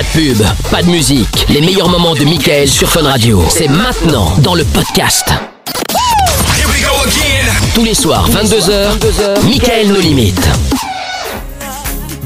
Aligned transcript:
Pas 0.00 0.18
de 0.18 0.28
pub, 0.32 0.42
pas 0.70 0.82
de 0.82 0.86
musique. 0.88 1.44
Les 1.50 1.60
meilleurs 1.60 1.90
moments 1.90 2.14
de 2.14 2.24
Michael 2.24 2.66
sur 2.66 2.88
Fun 2.88 3.02
Radio. 3.02 3.44
C'est 3.50 3.68
maintenant 3.68 4.32
dans 4.38 4.54
le 4.54 4.64
podcast. 4.64 5.26
Tous 7.74 7.84
les 7.84 7.92
soirs, 7.92 8.26
22h, 8.30 8.96
22h 8.98 9.44
Michael 9.44 9.88
No 9.88 10.00
Limites. 10.00 10.48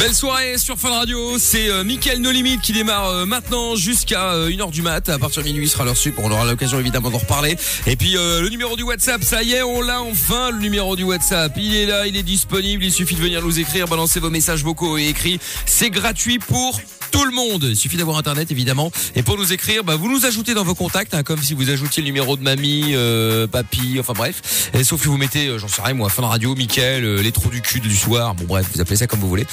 Belle 0.04 0.14
soirée 0.14 0.58
sur 0.58 0.76
Fun 0.76 0.90
Radio, 0.90 1.38
c'est 1.38 1.70
euh, 1.70 1.82
Mickaël 1.82 2.20
No 2.20 2.30
Limite 2.30 2.60
qui 2.60 2.74
démarre 2.74 3.08
euh, 3.08 3.24
maintenant 3.24 3.74
jusqu'à 3.74 4.34
euh, 4.34 4.50
1h 4.50 4.70
du 4.70 4.82
mat. 4.82 5.08
À 5.08 5.18
partir 5.18 5.40
de 5.42 5.48
minuit, 5.48 5.64
il 5.64 5.68
sera 5.70 5.86
l'heure 5.86 5.96
sup, 5.96 6.16
on 6.18 6.30
aura 6.30 6.44
l'occasion 6.44 6.78
évidemment 6.78 7.08
d'en 7.08 7.16
reparler. 7.16 7.56
Et 7.86 7.96
puis 7.96 8.18
euh, 8.18 8.42
le 8.42 8.50
numéro 8.50 8.76
du 8.76 8.82
WhatsApp, 8.82 9.24
ça 9.24 9.42
y 9.42 9.54
est, 9.54 9.62
on 9.62 9.80
l'a 9.80 10.02
enfin 10.02 10.50
le 10.50 10.58
numéro 10.58 10.94
du 10.94 11.04
WhatsApp. 11.04 11.54
Il 11.56 11.74
est 11.74 11.86
là, 11.86 12.06
il 12.06 12.18
est 12.18 12.22
disponible, 12.22 12.84
il 12.84 12.92
suffit 12.92 13.14
de 13.14 13.20
venir 13.22 13.40
nous 13.40 13.58
écrire, 13.58 13.88
balancer 13.88 14.20
vos 14.20 14.28
messages 14.28 14.62
vocaux 14.62 14.98
et 14.98 15.06
écrits. 15.06 15.40
C'est 15.64 15.88
gratuit 15.88 16.38
pour 16.38 16.82
tout 17.14 17.24
le 17.24 17.30
monde. 17.30 17.62
Il 17.62 17.76
suffit 17.76 17.96
d'avoir 17.96 18.18
internet 18.18 18.50
évidemment. 18.50 18.90
Et 19.14 19.22
pour 19.22 19.38
nous 19.38 19.52
écrire, 19.52 19.84
bah, 19.84 19.94
vous 19.94 20.10
nous 20.10 20.26
ajoutez 20.26 20.52
dans 20.52 20.64
vos 20.64 20.74
contacts, 20.74 21.14
hein, 21.14 21.22
comme 21.22 21.40
si 21.40 21.54
vous 21.54 21.70
ajoutiez 21.70 22.02
le 22.02 22.08
numéro 22.08 22.36
de 22.36 22.42
mamie, 22.42 22.90
euh, 22.94 23.46
papy, 23.46 23.98
enfin 24.00 24.14
bref. 24.14 24.70
Sauf 24.82 25.00
que 25.00 25.08
vous 25.08 25.16
mettez, 25.16 25.46
euh, 25.46 25.58
j'en 25.58 25.68
sais 25.68 25.80
rien 25.80 25.94
moi, 25.94 26.08
Fun 26.08 26.26
Radio, 26.26 26.56
Mickaël, 26.56 27.04
euh, 27.04 27.22
les 27.22 27.30
trous 27.30 27.50
du 27.50 27.62
cul 27.62 27.78
du 27.78 27.94
soir. 27.94 28.34
Bon 28.34 28.44
bref, 28.46 28.66
vous 28.74 28.80
appelez 28.80 28.96
ça 28.96 29.06
comme 29.06 29.20
vous 29.20 29.28
voulez. 29.28 29.46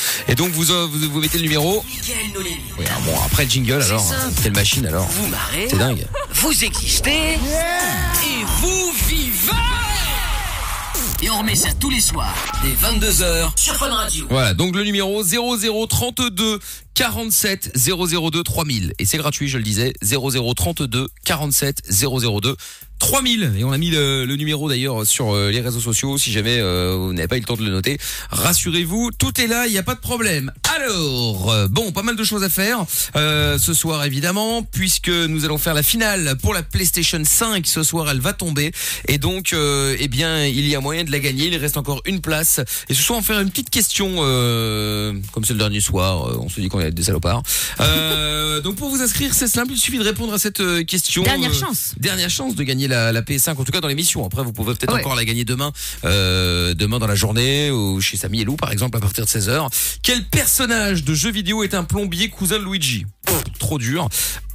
Vous 0.50 0.72
euh, 0.72 0.88
vous, 0.92 1.10
vous 1.12 1.20
mettez 1.20 1.38
le 1.38 1.44
numéro. 1.44 1.84
Oui, 2.80 2.86
alors, 2.88 3.02
bon 3.02 3.14
après 3.26 3.44
le 3.46 3.50
jingle 3.50 3.82
alors. 3.82 4.12
hein. 4.12 4.32
Quelle 4.42 4.54
machine 4.54 4.86
alors. 4.88 5.06
Vous 5.08 5.28
marrez, 5.28 5.68
C'est 5.70 5.78
dingue. 5.78 6.06
vous 6.34 6.64
existez 6.64 7.34
et 7.34 8.46
vous 8.62 8.92
vivez. 9.08 9.52
Et 11.24 11.30
on 11.30 11.38
remet 11.38 11.54
ça 11.54 11.70
tous 11.80 11.92
les 11.92 12.02
soirs, 12.02 12.34
dès 12.64 12.72
22h 12.72 13.52
sur 13.56 13.76
Fun 13.76 13.94
Radio. 13.94 14.26
Voilà, 14.32 14.56
donc 14.56 14.76
le 14.76 14.84
numéro 14.84 15.22
0032 15.24 16.58
47 16.96 17.78
002 17.78 18.42
3000 18.44 18.94
et 18.98 19.06
c'est 19.06 19.18
gratuit, 19.20 19.48
je 19.48 19.58
le 19.60 19.64
disais, 19.64 19.94
0032 20.04 21.08
47 21.24 21.84
002 21.92 22.56
3000 22.56 22.56
et 23.58 23.64
on 23.64 23.72
a 23.72 23.78
mis 23.78 23.90
le, 23.90 24.26
le 24.26 24.36
numéro 24.36 24.70
d'ailleurs 24.70 25.06
sur 25.06 25.36
euh, 25.36 25.52
les 25.52 25.60
réseaux 25.60 25.80
sociaux 25.80 26.18
si 26.18 26.32
jamais 26.32 26.60
euh, 26.60 26.96
vous 26.98 27.14
n'avez 27.14 27.28
pas 27.28 27.38
eu 27.38 27.40
le 27.40 27.46
temps 27.46 27.56
de 27.56 27.64
le 27.64 27.70
noter. 27.70 27.98
Rassurez-vous, 28.30 29.12
tout 29.18 29.40
est 29.42 29.48
là, 29.48 29.68
il 29.68 29.72
n'y 29.72 29.78
a 29.78 29.84
pas 29.84 29.96
de 29.96 30.00
problème. 30.00 30.52
Alors, 30.76 31.52
euh, 31.52 31.68
bon, 31.68 31.92
pas 31.92 32.04
mal 32.04 32.16
de 32.16 32.24
choses 32.24 32.44
à 32.44 32.50
faire 32.50 32.86
euh, 33.16 33.58
ce 33.58 33.74
soir 33.74 34.06
évidemment 34.06 34.64
puisque 34.64 35.10
nous 35.10 35.46
allons 35.46 35.58
faire 35.58 35.74
la 35.74 35.84
finale 35.84 36.36
pour 36.42 36.54
la 36.54 36.64
PlayStation 36.64 37.22
5 37.24 37.68
ce 37.68 37.84
soir, 37.84 38.10
elle 38.10 38.22
va 38.22 38.34
tomber 38.34 38.72
et 39.08 39.18
donc 39.18 39.54
euh, 39.54 39.96
eh 40.00 40.08
bien, 40.08 40.46
il 40.46 40.68
y 40.68 40.76
a 40.76 40.80
moyen 40.80 41.04
de 41.04 41.12
la 41.12 41.20
gagner, 41.20 41.48
il 41.48 41.58
reste 41.58 41.78
encore 41.78 42.02
une 42.06 42.22
place 42.22 42.62
et 42.88 42.94
ce 42.94 43.02
soir 43.02 43.18
on 43.18 43.22
va 43.22 43.28
faire 43.28 43.42
une 43.42 43.50
petite 43.50 43.70
question 43.70 44.10
euh, 44.20 45.14
comme 45.34 45.44
c'est 45.44 45.54
le 45.54 45.60
dernier 45.60 45.82
soir, 45.82 46.40
on 46.40 46.50
se 46.50 46.62
dit 46.62 46.70
qu'on 46.70 46.80
est 46.80 46.92
des 46.92 47.04
salopards. 47.04 47.44
Euh, 47.80 48.62
donc 48.62 48.76
pour 48.76 48.90
vous 48.90 49.02
inscrire, 49.02 49.34
c'est 49.34 49.48
simple, 49.48 49.74
il 49.74 49.80
suffit 49.80 49.98
de 49.98 50.04
répondre 50.04 50.34
à 50.34 50.40
cette 50.40 50.62
question. 50.86 51.24
Dernière 51.24 51.54
chance. 51.54 51.94
Dernière 51.98 52.30
chance 52.30 52.56
de 52.56 52.64
gagner 52.64 52.88
la, 52.92 53.12
la 53.12 53.22
PS5, 53.22 53.52
en 53.58 53.64
tout 53.64 53.72
cas 53.72 53.82
dans 53.82 53.88
l'émission. 53.88 54.26
Après, 54.26 54.44
vous 54.44 54.54
pouvez 54.54 54.74
peut-être 54.76 54.94
Ouais. 54.94 55.00
encore 55.00 55.16
la 55.16 55.26
gagner 55.26 55.44
demain, 55.46 55.72
euh, 56.06 56.74
demain 56.76 57.00
dans 57.00 57.08
la 57.08 57.16
journée, 57.16 57.72
ou 57.72 58.00
chez 58.02 58.18
Samy 58.18 58.42
et 58.42 58.46
Lou, 58.46 58.56
par 58.56 58.72
exemple, 58.72 58.98
à 58.98 59.02
partir 59.02 59.26
de 59.26 59.30
16h. 59.30 59.70
Quel 60.04 60.26
personnage 60.26 61.04
de 61.04 61.14
jeu 61.14 61.32
vidéo 61.32 61.64
est 61.64 61.74
un 61.74 61.84
plombier 61.84 62.30
cousin 62.30 62.60
de 62.60 62.64
Luigi? 62.64 63.06
Pff, 63.26 63.44
Trop 63.60 63.78
dur. 63.80 64.08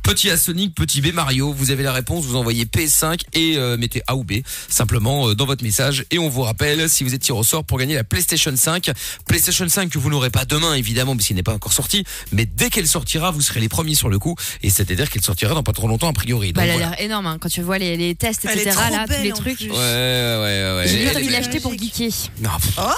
Petit 0.06 0.30
A 0.30 0.36
Sonic, 0.36 0.72
petit 0.74 1.00
B 1.00 1.12
Mario, 1.12 1.52
vous 1.52 1.72
avez 1.72 1.82
la 1.82 1.92
réponse, 1.92 2.24
vous 2.24 2.36
envoyez 2.36 2.64
PS5 2.64 3.18
et 3.34 3.56
euh, 3.56 3.76
mettez 3.76 4.02
A 4.06 4.14
ou 4.14 4.22
B 4.22 4.34
simplement 4.68 5.28
euh, 5.28 5.34
dans 5.34 5.46
votre 5.46 5.64
message 5.64 6.04
et 6.12 6.18
on 6.20 6.28
vous 6.28 6.42
rappelle 6.42 6.88
si 6.88 7.02
vous 7.02 7.12
êtes 7.12 7.22
tiré 7.22 7.36
au 7.36 7.42
sort 7.42 7.64
pour 7.64 7.76
gagner 7.76 7.96
la 7.96 8.04
PlayStation 8.04 8.54
5. 8.54 8.92
PlayStation 9.27 9.68
5 9.68 9.90
que 9.90 9.98
vous 9.98 10.08
n'aurez 10.08 10.30
pas 10.30 10.44
demain 10.44 10.74
évidemment 10.74 11.16
parce 11.16 11.27
qu'il 11.27 11.34
n'est 11.34 11.42
pas 11.42 11.52
encore 11.54 11.72
sorti, 11.72 12.04
mais 12.30 12.46
dès 12.46 12.70
qu'elle 12.70 12.86
sortira, 12.86 13.32
vous 13.32 13.40
serez 13.40 13.58
les 13.58 13.68
premiers 13.68 13.96
sur 13.96 14.08
le 14.08 14.20
coup 14.20 14.36
et 14.62 14.70
c'est-à-dire 14.70 15.10
qu'elle 15.10 15.22
sortira 15.24 15.54
dans 15.54 15.64
pas 15.64 15.72
trop 15.72 15.88
longtemps 15.88 16.08
a 16.08 16.12
priori. 16.12 16.52
Bah, 16.52 16.62
elle 16.64 16.70
a 16.70 16.72
voilà. 16.74 16.90
l'air 16.90 17.00
énorme 17.00 17.27
hein. 17.27 17.38
quand 17.40 17.48
tu 17.48 17.62
vois 17.62 17.78
les, 17.78 17.96
les 17.96 18.14
tests, 18.14 18.46
Elle 18.48 18.60
est 18.60 18.62
etc. 18.62 18.77
trop 18.80 18.94
Là, 18.96 19.04
tous 19.06 19.12
belle, 19.12 19.22
les 19.24 19.32
en 19.32 19.36
trucs. 19.36 19.56
plus. 19.58 19.70
Ouais, 19.70 19.77
ouais, 19.77 20.77
ouais. 20.77 20.84
J'ai 20.86 21.30
l'acheter 21.30 21.58
pour 21.58 21.72
geeker. 21.77 22.12
Non, 22.40 22.50
pff, 22.61 22.78
Oh, 22.78 22.90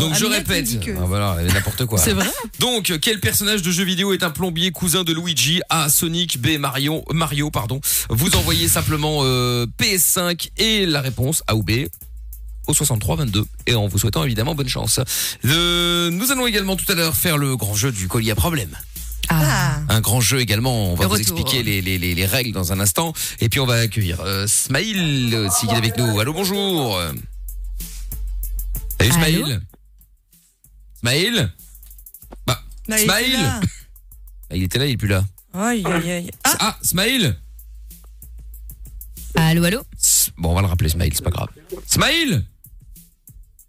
Donc 0.00 0.14
je 0.14 0.24
répète, 0.26 0.80
que- 0.80 0.90
Ah, 0.96 1.04
voilà, 1.06 1.36
n'importe 1.52 1.86
quoi. 1.86 1.98
C'est 1.98 2.12
vrai 2.12 2.26
Donc 2.58 2.92
quel 3.00 3.20
personnage 3.20 3.62
de 3.62 3.70
jeu 3.70 3.84
vidéo 3.84 4.12
est 4.12 4.22
un 4.22 4.30
plombier 4.30 4.70
cousin 4.70 5.04
de 5.04 5.12
Luigi 5.12 5.60
A 5.70 5.88
Sonic 5.88 6.40
B 6.40 6.58
Mario 6.58 7.04
Mario 7.12 7.50
pardon. 7.50 7.80
Vous 8.10 8.34
envoyez 8.36 8.68
simplement 8.68 9.20
euh, 9.22 9.66
PS5 9.80 10.50
et 10.58 10.86
la 10.86 11.00
réponse 11.00 11.42
A 11.46 11.54
ou 11.56 11.62
B 11.62 11.86
au 12.66 12.72
63 12.74 13.16
22 13.16 13.44
et 13.66 13.74
en 13.74 13.86
vous 13.86 13.98
souhaitant 13.98 14.24
évidemment 14.24 14.54
bonne 14.54 14.68
chance. 14.68 15.00
Euh, 15.44 16.10
nous 16.10 16.32
allons 16.32 16.46
également 16.46 16.76
tout 16.76 16.90
à 16.90 16.94
l'heure 16.94 17.14
faire 17.14 17.36
le 17.38 17.56
grand 17.56 17.74
jeu 17.74 17.92
du 17.92 18.08
collier 18.08 18.30
à 18.30 18.34
problème. 18.34 18.70
Ah. 19.30 19.78
Un 19.88 20.00
grand 20.00 20.20
jeu 20.20 20.40
également, 20.40 20.92
on 20.92 20.94
va 20.94 21.04
Le 21.04 21.08
vous 21.08 21.14
retour. 21.14 21.38
expliquer 21.38 21.62
les, 21.62 21.80
les, 21.80 21.98
les, 21.98 22.14
les 22.14 22.26
règles 22.26 22.52
dans 22.52 22.72
un 22.72 22.80
instant 22.80 23.12
et 23.40 23.48
puis 23.48 23.58
on 23.60 23.66
va 23.66 23.74
accueillir 23.76 24.20
euh, 24.20 24.46
Smaïl 24.46 25.34
euh, 25.34 25.48
s'il 25.50 25.70
est 25.70 25.74
avec 25.76 25.96
nous. 25.96 26.18
Allô 26.20 26.32
bonjour. 26.34 27.00
Smaïl. 29.14 29.60
Smaïl 31.00 31.52
Bah 32.46 32.60
Bah, 32.88 32.96
il 33.00 33.02
était 33.02 33.04
Smaïl 33.04 33.32
là. 33.42 33.60
Ah, 34.50 34.56
Il 34.56 34.62
était 34.62 34.78
là, 34.78 34.86
il 34.86 34.92
est 34.92 34.96
plus 34.96 35.08
là. 35.08 35.24
Aïe, 35.52 35.82
aïe, 35.86 36.10
aïe. 36.10 36.30
Ah, 36.44 36.56
Ah, 36.60 36.78
Smaïl 36.82 37.36
Allô, 39.36 39.64
allô 39.64 39.82
Bon, 40.36 40.50
on 40.50 40.54
va 40.54 40.60
le 40.62 40.66
rappeler, 40.68 40.88
Smaïl, 40.88 41.12
c'est 41.14 41.22
pas 41.24 41.30
grave. 41.30 41.48
Smaïl 41.86 42.44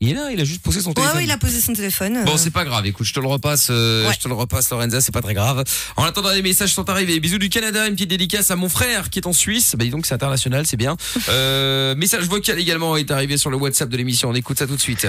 Il 0.02 0.10
est 0.10 0.14
là, 0.14 0.30
il 0.32 0.40
a 0.42 0.44
juste 0.44 0.62
posé 0.62 0.82
son 0.82 0.94
téléphone. 0.94 1.18
ouais, 1.18 1.24
il 1.24 1.32
a 1.32 1.38
posé 1.38 1.62
son 1.62 1.72
téléphone. 1.74 2.24
Bon, 2.26 2.34
euh. 2.34 2.38
c'est 2.38 2.52
pas 2.52 2.66
grave. 2.66 2.86
Écoute, 2.86 3.06
je 3.06 3.14
te 3.14 3.20
le 3.22 3.28
repasse, 3.28 3.68
euh, 3.72 4.06
Ouais. 4.08 4.14
je 4.14 4.20
te 4.20 4.28
le 4.28 4.34
repasse, 4.34 4.70
Lorenza, 4.70 5.00
c'est 5.00 5.14
pas 5.14 5.22
très 5.22 5.34
grave. 5.34 5.64
En 5.96 6.04
attendant, 6.04 6.32
les 6.32 6.42
messages 6.42 6.74
sont 6.74 6.90
arrivés. 6.90 7.20
Bisous 7.22 7.38
du 7.38 7.48
Canada, 7.50 7.88
une 7.88 7.94
petite 7.94 8.10
dédicace 8.10 8.52
à 8.52 8.58
mon 8.58 8.68
frère 8.68 9.10
qui 9.10 9.20
est 9.20 9.26
en 9.28 9.32
Suisse. 9.34 9.74
Bah, 9.78 9.86
dis 9.86 9.92
donc, 9.92 10.06
c'est 10.06 10.14
international, 10.14 10.66
c'est 10.66 10.78
bien. 10.78 10.98
Euh, 11.30 11.96
message 11.96 12.26
vocal 12.26 12.60
également 12.60 12.98
est 12.98 13.10
arrivé 13.10 13.38
sur 13.38 13.50
le 13.50 13.58
WhatsApp 13.58 13.90
de 13.90 13.98
l'émission. 13.98 14.30
On 14.30 14.34
écoute 14.36 14.60
ça 14.60 14.68
tout 14.68 14.76
de 14.76 14.82
suite. 14.82 15.08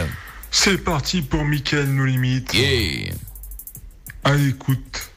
C'est 0.51 0.79
parti 0.79 1.21
pour 1.21 1.45
Mickaël 1.45 1.93
No 1.93 2.05
Limites. 2.05 2.55
Yeah. 2.55 3.13
À 4.25 4.35
l'écoute, 4.35 5.11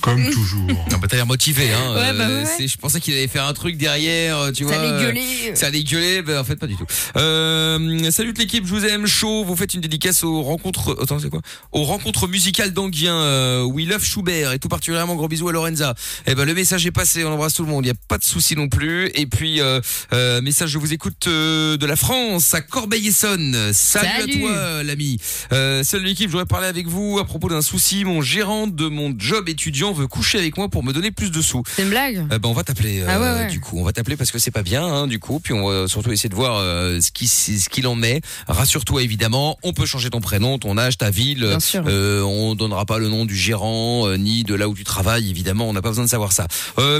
comme 0.00 0.30
toujours. 0.30 0.66
Non, 0.66 0.98
bah, 1.00 1.06
t'as 1.08 1.16
l'air 1.16 1.26
motivé, 1.26 1.72
hein. 1.72 1.94
Ouais, 1.94 2.12
bah, 2.16 2.28
ouais, 2.28 2.34
ouais. 2.42 2.44
c'est- 2.56 2.68
je 2.68 2.76
pensais 2.78 3.00
qu'il 3.00 3.14
allait 3.14 3.28
faire 3.28 3.44
un 3.46 3.52
truc 3.52 3.76
derrière, 3.76 4.38
euh, 4.38 4.52
tu 4.52 4.64
Ça 4.64 4.70
vois. 4.70 4.78
allait 4.78 4.92
euh, 4.92 5.00
gueuler. 5.06 5.56
Ça 5.56 5.66
allait 5.66 5.82
gueuler, 5.82 6.22
ben 6.22 6.38
en 6.38 6.44
fait 6.44 6.56
pas 6.56 6.66
du 6.66 6.76
tout. 6.76 6.86
Euh, 7.16 8.10
salut 8.10 8.28
toute 8.30 8.38
l'équipe, 8.38 8.64
je 8.66 8.70
vous 8.70 8.84
aime 8.84 9.06
chaud. 9.06 9.44
Vous 9.44 9.56
faites 9.56 9.74
une 9.74 9.80
dédicace 9.80 10.22
aux 10.24 10.42
rencontres, 10.42 10.96
attends 11.02 11.18
c'est 11.18 11.30
quoi? 11.30 11.40
Aux 11.72 11.84
rencontres 11.84 12.28
musicales 12.28 12.72
d'Anguien, 12.72 13.14
euh, 13.16 13.62
We 13.64 13.86
Love 13.86 14.04
Schubert 14.04 14.52
et 14.52 14.58
tout 14.58 14.68
particulièrement 14.68 15.14
gros 15.16 15.28
bisous 15.28 15.48
à 15.48 15.52
Lorenza. 15.52 15.94
Eh 16.26 16.34
ben 16.34 16.44
le 16.44 16.54
message 16.54 16.86
est 16.86 16.90
passé, 16.92 17.24
on 17.24 17.32
embrasse 17.32 17.54
tout 17.54 17.64
le 17.64 17.70
monde, 17.70 17.84
il 17.84 17.88
y 17.88 17.92
a 17.92 17.94
pas 18.08 18.18
de 18.18 18.24
souci 18.24 18.54
non 18.56 18.68
plus. 18.68 19.10
Et 19.14 19.26
puis 19.26 19.60
euh, 19.60 19.80
euh, 20.12 20.40
message, 20.42 20.70
je 20.70 20.78
vous 20.78 20.92
écoute 20.92 21.26
euh, 21.26 21.76
de 21.76 21.86
la 21.86 21.96
France 21.96 22.54
à 22.54 22.60
Corbeil-Essonne. 22.60 23.72
Salut, 23.72 24.08
Salut. 24.20 24.32
à 24.34 24.38
toi 24.38 24.82
l'ami. 24.82 25.18
Euh, 25.52 25.82
salut 25.82 26.04
l'équipe, 26.04 26.30
j'aurais 26.30 26.46
parlé 26.46 26.66
avec 26.66 26.86
vous 26.86 27.18
à 27.20 27.24
propos 27.24 27.48
d'un 27.48 27.62
souci. 27.62 28.04
Mon 28.04 28.22
gérant 28.22 28.66
de 28.66 28.86
mon 28.88 29.14
job 29.18 29.48
étudiant 29.48 29.85
veut 29.92 30.06
coucher 30.06 30.38
avec 30.38 30.56
moi 30.56 30.68
pour 30.68 30.82
me 30.84 30.92
donner 30.92 31.10
plus 31.10 31.30
de 31.30 31.40
sous. 31.40 31.62
C'est 31.74 31.82
une 31.82 31.90
blague? 31.90 32.18
Euh, 32.32 32.38
ben, 32.38 32.48
on 32.48 32.52
va 32.52 32.64
t'appeler 32.64 33.02
Ah 33.06 33.18
ouais, 33.20 33.26
euh, 33.26 33.38
ouais. 33.40 33.46
du 33.48 33.60
coup. 33.60 33.78
On 33.78 33.84
va 33.84 33.92
t'appeler 33.92 34.16
parce 34.16 34.30
que 34.30 34.38
c'est 34.38 34.50
pas 34.50 34.62
bien 34.62 34.84
hein, 34.84 35.06
du 35.06 35.18
coup. 35.18 35.40
Puis 35.40 35.52
on 35.54 35.68
va 35.68 35.88
surtout 35.88 36.12
essayer 36.12 36.28
de 36.28 36.34
voir 36.34 36.56
euh, 36.58 37.00
ce 37.00 37.10
qui 37.10 37.26
ce 37.26 37.68
qu'il 37.68 37.86
en 37.86 38.02
est. 38.02 38.20
Rassure-toi 38.48 39.02
évidemment 39.02 39.58
on 39.62 39.72
peut 39.72 39.86
changer 39.86 40.10
ton 40.10 40.20
prénom 40.20 40.58
ton 40.58 40.76
âge 40.78 40.98
ta 40.98 41.10
ville. 41.10 41.46
Bien 41.46 41.60
sûr. 41.60 41.82
euh, 41.86 42.22
on 42.22 42.54
donnera 42.54 42.84
pas 42.86 42.98
le 42.98 43.08
nom 43.08 43.24
du 43.24 43.36
gérant 43.36 44.08
ni 44.16 44.44
de 44.44 44.54
là 44.54 44.68
où 44.68 44.74
tu 44.74 44.84
travailles 44.84 45.28
évidemment. 45.30 45.68
On 45.68 45.72
n'a 45.72 45.82
pas 45.82 45.90
besoin 45.90 46.04
de 46.04 46.10
savoir 46.10 46.32
ça. 46.32 46.46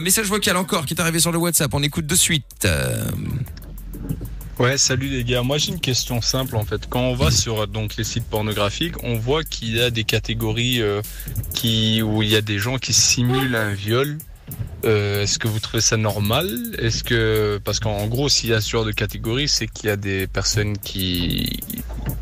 Message 0.03 0.27
vocal 0.27 0.57
encore 0.57 0.87
qui 0.87 0.95
est 0.95 1.01
arrivé 1.01 1.21
sur 1.21 1.33
le 1.33 1.39
WhatsApp. 1.39 1.73
On 1.75 1.83
écoute 1.83 2.07
de 2.07 2.15
suite 2.15 2.67
Ouais, 4.59 4.79
salut 4.79 5.09
les 5.09 5.23
gars. 5.23 5.43
Moi 5.43 5.59
j'ai 5.59 5.73
une 5.73 5.81
question 5.81 6.23
simple 6.23 6.57
en 6.57 6.65
fait. 6.65 6.89
Quand 6.89 7.03
on 7.03 7.15
va 7.15 7.31
sur 7.31 7.69
donc 7.69 7.97
les 7.97 8.05
sites 8.05 8.25
pornographiques, 8.25 9.03
on 9.03 9.17
voit 9.19 9.45
qu'il 9.45 9.77
y 9.77 9.83
a 9.83 9.91
des 9.91 10.05
catégories 10.05 10.81
euh, 10.81 11.03
qui 11.55 12.01
où 12.01 12.23
il 12.23 12.31
y 12.31 12.37
a 12.37 12.41
des 12.41 12.59
gens 12.59 12.79
qui 12.79 12.95
simulent 12.95 13.55
un 13.55 13.75
viol. 13.75 14.17
Euh, 14.85 15.23
Est-ce 15.25 15.39
que 15.39 15.47
vous 15.49 15.61
trouvez 15.61 15.83
ça 15.83 15.99
normal? 15.99 16.49
Est-ce 16.79 17.05
que 17.05 17.61
parce 17.65 17.81
qu'en 17.81 18.07
gros, 18.07 18.31
s'il 18.31 18.51
y 18.51 18.55
a 18.55 18.63
ce 18.63 18.71
genre 18.71 18.87
de 18.87 18.93
catégorie, 18.93 19.47
c'est 19.49 19.67
qu'il 19.67 19.91
y 19.91 19.93
a 19.93 19.97
des 19.97 20.27
personnes 20.27 20.79
qui 20.79 21.61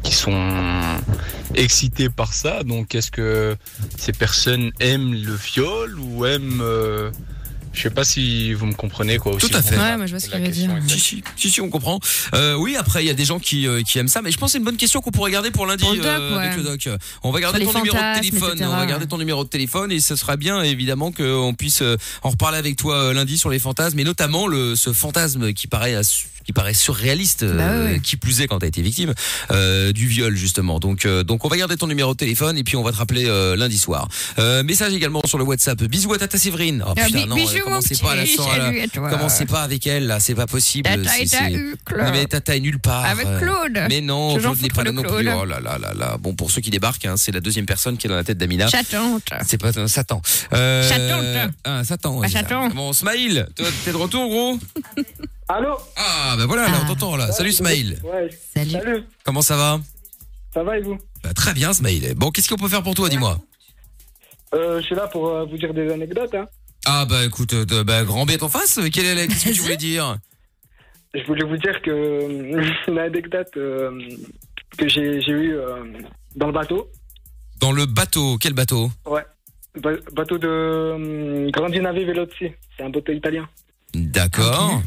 qui 0.03 0.13
sont 0.13 0.51
excitées 1.55 2.09
par 2.09 2.33
ça. 2.33 2.65
Donc 2.65 2.97
est-ce 2.97 3.13
que 3.13 3.57
ces 3.97 4.13
personnes 4.13 4.73
aiment 4.81 5.15
le 5.15 5.35
viol 5.35 5.99
ou 6.01 6.27
aiment 6.27 6.61
euh, 6.63 7.11
Je 7.75 7.83
sais 7.83 7.91
pas 7.91 8.05
si 8.05 8.53
vous 8.55 8.67
me 8.67 8.73
comprenez 8.73 9.19
quoi. 9.19 9.33
Tout 9.37 9.47
aussi 9.47 9.55
à 9.57 9.63
fait. 9.63 9.77
Ouais, 9.77 9.97
moi, 9.97 10.07
je 10.07 10.13
vois 10.13 10.21
ce 10.21 10.29
dire. 10.49 10.71
Si, 10.89 10.99
si, 11.01 11.23
si, 11.37 11.51
si, 11.51 11.61
on 11.61 11.69
comprend. 11.69 11.99
Euh, 12.35 12.55
oui, 12.55 12.77
après, 12.77 13.05
il 13.05 13.07
y 13.07 13.11
a 13.11 13.15
des 13.15 13.25
gens 13.25 13.39
qui, 13.39 13.67
euh, 13.67 13.83
qui 13.83 13.99
aiment 13.99 14.09
ça, 14.09 14.23
mais 14.23 14.31
je 14.31 14.39
pense 14.39 14.49
que 14.49 14.53
c'est 14.53 14.59
une 14.59 14.65
bonne 14.65 14.77
question 14.77 15.01
qu'on 15.01 15.11
pourrait 15.11 15.33
garder 15.33 15.51
pour 15.51 15.67
lundi 15.67 15.83
Pour 15.85 15.93
le 15.93 15.99
doc, 15.99 16.07
euh, 16.07 16.39
avec 16.39 16.51
ouais. 16.53 16.57
le 16.59 16.63
doc. 16.63 16.89
On 17.23 17.31
va 17.33 17.41
garder 17.41 17.61
Sur 17.65 17.73
ton 17.73 17.79
numéro 17.81 17.97
de 17.97 18.21
téléphone. 18.21 18.53
etc., 18.53 18.71
On 18.73 18.77
va 18.77 18.87
garder 18.87 19.07
ton 19.07 19.19
numéro 19.19 19.45
de 19.45 19.49
téléphone 19.49 19.93
et 19.93 20.01
ce 20.01 20.15
sera 20.17 20.37
bien, 20.37 20.63
évidemment, 20.63 21.11
qu'on 21.13 21.55
puisse 21.57 21.83
euh, 21.83 21.97
en 22.23 22.31
reparler 22.31 22.59
avec 22.59 22.77
toi 22.77 23.13
lundi 23.13 23.37
sur 23.37 23.51
les 23.51 23.59
fantasmes, 23.59 23.99
et 23.99 24.05
notamment 24.05 24.47
le, 24.47 24.77
ce 24.77 24.93
fantasme 24.93 25.53
qui 25.53 25.67
paraît, 25.67 25.95
ass- 25.95 26.27
qui 26.45 26.53
paraît 26.53 26.75
surréaliste, 26.75 27.43
euh, 27.43 27.57
Bah 27.57 27.71
ouais, 27.85 27.93
ouais. 27.95 28.01
qui 28.01 28.17
plus 28.17 28.41
est 28.41 28.47
quand 28.49 28.59
t'as 28.59 28.67
été 28.67 28.83
victime 28.83 29.15
euh, 29.51 29.93
du 29.93 30.07
viol, 30.07 30.37
justement. 30.37 30.79
Donc, 30.81 31.07
euh, 31.07 31.23
donc, 31.25 31.45
on 31.45 31.49
va 31.49 31.57
garder 31.57 31.77
ton 31.77 31.87
numéro 31.87 32.13
de 32.13 32.19
téléphone 32.19 32.57
et 32.59 32.65
puis 32.65 32.77
on 32.77 32.83
va 32.83 32.93
te 32.93 32.97
rappeler 32.97 33.25
euh, 33.27 33.57
lundi 33.57 33.79
soir. 33.79 34.09
Euh, 34.39 34.63
message 34.63 34.93
également 34.95 35.21
sur 35.27 35.39
le 35.39 35.45
WhatsApp. 35.45 35.83
Bisous 35.85 36.13
à 36.13 36.19
Tata 36.19 36.39
Séverine. 36.39 36.85
Oh, 36.87 36.93
Ah, 36.97 37.05
putain, 37.07 37.27
non, 37.27 37.37
euh, 37.37 37.61
commencez 37.61 37.97
pas 37.97 38.13
à 38.13 38.17
la 38.17 38.27
toi. 38.27 39.11
Commencez 39.11 39.47
pas 39.47 39.63
avec 39.63 39.87
elle, 39.87 40.07
là, 40.07 40.21
c'est 40.21 40.35
pas 40.35 40.47
possible. 40.47 40.89
Tata 40.89 41.19
est 41.19 41.35
à 41.35 41.51
Uccle. 41.51 41.99
Non, 41.99 42.11
mais 42.13 42.27
Tata 42.27 42.57
est 42.57 42.61
nulle 42.61 42.79
part. 42.79 43.05
Avec 43.05 43.27
Euh, 43.27 43.41
Claude. 43.41 43.87
Mais 43.89 44.01
non, 44.01 44.37
Claude 44.39 44.61
n'est 44.61 44.69
pas 44.69 44.85
là 44.85 44.93
non 44.93 45.03
plus. 45.03 45.13
Oh 45.29 45.45
là 45.45 45.61
là 45.61 45.79
là 45.79 45.93
là. 45.95 46.17
Bon, 46.21 46.35
pour 46.35 46.51
ceux 46.51 46.61
qui 46.61 46.71
débarquent, 46.71 47.07
hein, 47.07 47.17
c'est 47.17 47.33
la 47.33 47.41
deuxième 47.41 47.67
personne 47.67 47.97
qui 47.97 48.07
est 48.07 48.11
dans 48.11 48.17
la 48.17 48.25
tête 48.25 48.39
d'Amina. 48.39 48.69
Chatante. 48.69 49.23
C'est 49.47 49.59
pas 49.59 49.79
un 49.79 49.89
Satan. 49.89 50.21
Euh, 50.53 50.89
Chatante. 50.89 51.53
Ah, 51.65 51.85
Satan. 51.85 52.23
Ça. 52.23 52.29
Chaton. 52.29 52.69
Bon, 52.69 52.93
toi, 52.93 53.67
t'es 53.85 53.93
de 53.93 53.97
retour, 53.97 54.29
gros? 54.29 54.59
Allô 55.49 55.77
Ah, 55.97 56.35
bah 56.39 56.47
voilà, 56.47 56.69
là, 56.69 56.79
on 56.81 56.85
Ah. 56.85 56.89
t'entend, 56.89 57.17
là. 57.17 57.31
Salut, 57.33 57.53
Smaïl. 57.53 57.99
Ouais, 58.03 58.31
Salut. 58.55 58.71
salut, 58.71 59.05
Comment 59.25 59.43
ça 59.43 59.57
va 59.57 59.81
ça 60.55 60.63
va 60.63 60.79
et 60.79 60.83
vous 60.83 60.97
Bah, 61.25 61.35
Très 61.35 61.53
bien, 61.53 61.73
Smaïl. 61.73 62.15
Bon, 62.15 62.31
qu'est-ce 62.31 62.49
qu'on 62.49 62.57
peut 62.57 62.69
faire 62.69 62.83
pour 62.85 62.95
toi, 62.95 63.09
dis-moi 63.09 63.39
euh, 64.55 64.81
Je 64.81 64.87
suis 64.87 64.95
là 64.95 65.09
pour 65.09 65.29
euh, 65.29 65.45
vous 65.45 65.57
dire 65.59 65.75
des 65.75 65.93
anecdotes. 65.93 66.33
Hein. 66.35 66.47
Ah, 66.87 67.07
bah 67.09 67.25
écoute, 67.25 67.53
euh, 67.55 67.65
de- 67.65 67.83
bah, 67.83 68.05
grand 68.05 68.25
bien 68.25 68.37
en 68.41 68.49
face. 68.49 68.79
Quelle 68.93 69.07
est 69.07 69.15
la... 69.17 69.27
Qu'est-ce 69.27 69.47
que 69.49 69.55
tu 69.55 69.61
voulais 69.63 69.77
dire 69.91 70.17
Je 71.13 71.25
voulais 71.25 71.45
vous 71.45 71.57
dire 71.57 71.83
que 71.83 71.91
euh, 71.91 72.63
une 72.89 72.99
anecdote 72.99 73.49
euh, 73.57 73.91
que 74.79 74.87
j'ai 74.89 75.21
j'ai 75.23 75.33
eue 75.33 75.55
euh, 75.57 75.85
dans 76.37 76.47
le 76.47 76.53
bateau. 76.53 76.89
Dans 77.59 77.73
le 77.73 77.87
bateau, 77.87 78.39
quel 78.39 78.53
bateau 78.53 78.91
Ba- 79.05 79.91
bateau 80.13 80.39
de 80.39 80.47
euh, 80.47 81.51
Grandinave 81.51 81.97
Velozzi. 81.97 82.53
C'est 82.77 82.85
un 82.85 82.91
bateau 82.91 83.11
italien. 83.13 83.49
D'accord. 83.93 84.81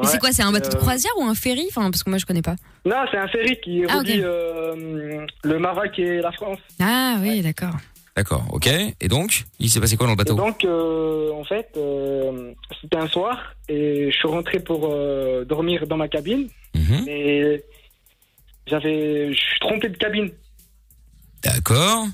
Mais 0.00 0.06
c'est 0.06 0.18
quoi 0.18 0.32
C'est 0.32 0.42
un 0.42 0.52
bateau 0.52 0.70
de 0.70 0.76
Euh, 0.76 0.78
croisière 0.80 1.12
ou 1.18 1.24
un 1.24 1.34
ferry? 1.34 1.66
Enfin, 1.68 1.90
parce 1.90 2.02
que 2.02 2.08
moi, 2.10 2.18
je 2.18 2.24
connais 2.24 2.40
pas. 2.42 2.56
Non, 2.86 2.96
c'est 3.10 3.18
un 3.18 3.28
ferry 3.28 3.58
qui 3.62 3.84
Ah, 3.88 3.98
relie 3.98 4.20
euh, 4.22 5.26
le 5.44 5.58
Maroc 5.58 5.98
et 5.98 6.20
la 6.20 6.32
France. 6.32 6.58
Ah 6.80 7.16
oui, 7.20 7.42
d'accord. 7.42 7.74
D'accord, 8.16 8.44
ok. 8.52 8.66
Et 9.00 9.08
donc, 9.08 9.44
il 9.58 9.70
s'est 9.70 9.80
passé 9.80 9.96
quoi 9.96 10.06
dans 10.06 10.12
le 10.12 10.20
Et 10.20 10.24
bateau 10.24 10.34
donc, 10.34 10.64
euh, 10.64 11.30
en 11.32 11.44
fait, 11.44 11.68
euh, 11.76 12.52
c'était 12.80 12.96
un 12.98 13.08
soir 13.08 13.54
et 13.68 14.10
je 14.10 14.16
suis 14.16 14.28
rentré 14.28 14.60
pour 14.60 14.88
euh, 14.90 15.44
dormir 15.44 15.86
dans 15.86 15.96
ma 15.96 16.08
cabine. 16.08 16.48
Mhm. 16.74 17.08
Et 17.08 17.62
j'avais, 18.66 19.32
je 19.32 19.38
suis 19.38 19.60
trompé 19.60 19.88
de 19.88 19.96
cabine. 19.96 20.30
D'accord. 21.42 22.06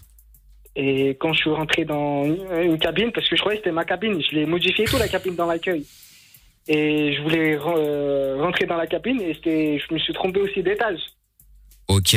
Et 0.76 1.10
quand 1.20 1.32
je 1.32 1.38
suis 1.40 1.50
rentré 1.50 1.84
dans 1.84 2.24
une 2.24 2.46
une 2.62 2.78
cabine, 2.78 3.10
parce 3.12 3.28
que 3.28 3.34
je 3.36 3.40
croyais 3.40 3.58
que 3.58 3.64
c'était 3.64 3.74
ma 3.74 3.84
cabine, 3.84 4.20
je 4.30 4.36
l'ai 4.36 4.46
modifié 4.46 4.84
tout 4.84 4.98
la 4.98 5.08
cabine 5.08 5.34
dans 5.34 5.46
l'accueil. 5.46 5.84
Et 6.70 7.14
je 7.14 7.22
voulais 7.22 7.56
re- 7.56 7.78
euh, 7.78 8.36
rentrer 8.42 8.66
dans 8.66 8.76
la 8.76 8.86
cabine 8.86 9.20
et 9.22 9.32
c'était, 9.34 9.78
je 9.78 9.94
me 9.94 9.98
suis 9.98 10.12
trompé 10.12 10.40
aussi 10.40 10.62
d'étage. 10.62 11.00
Ok. 11.88 12.14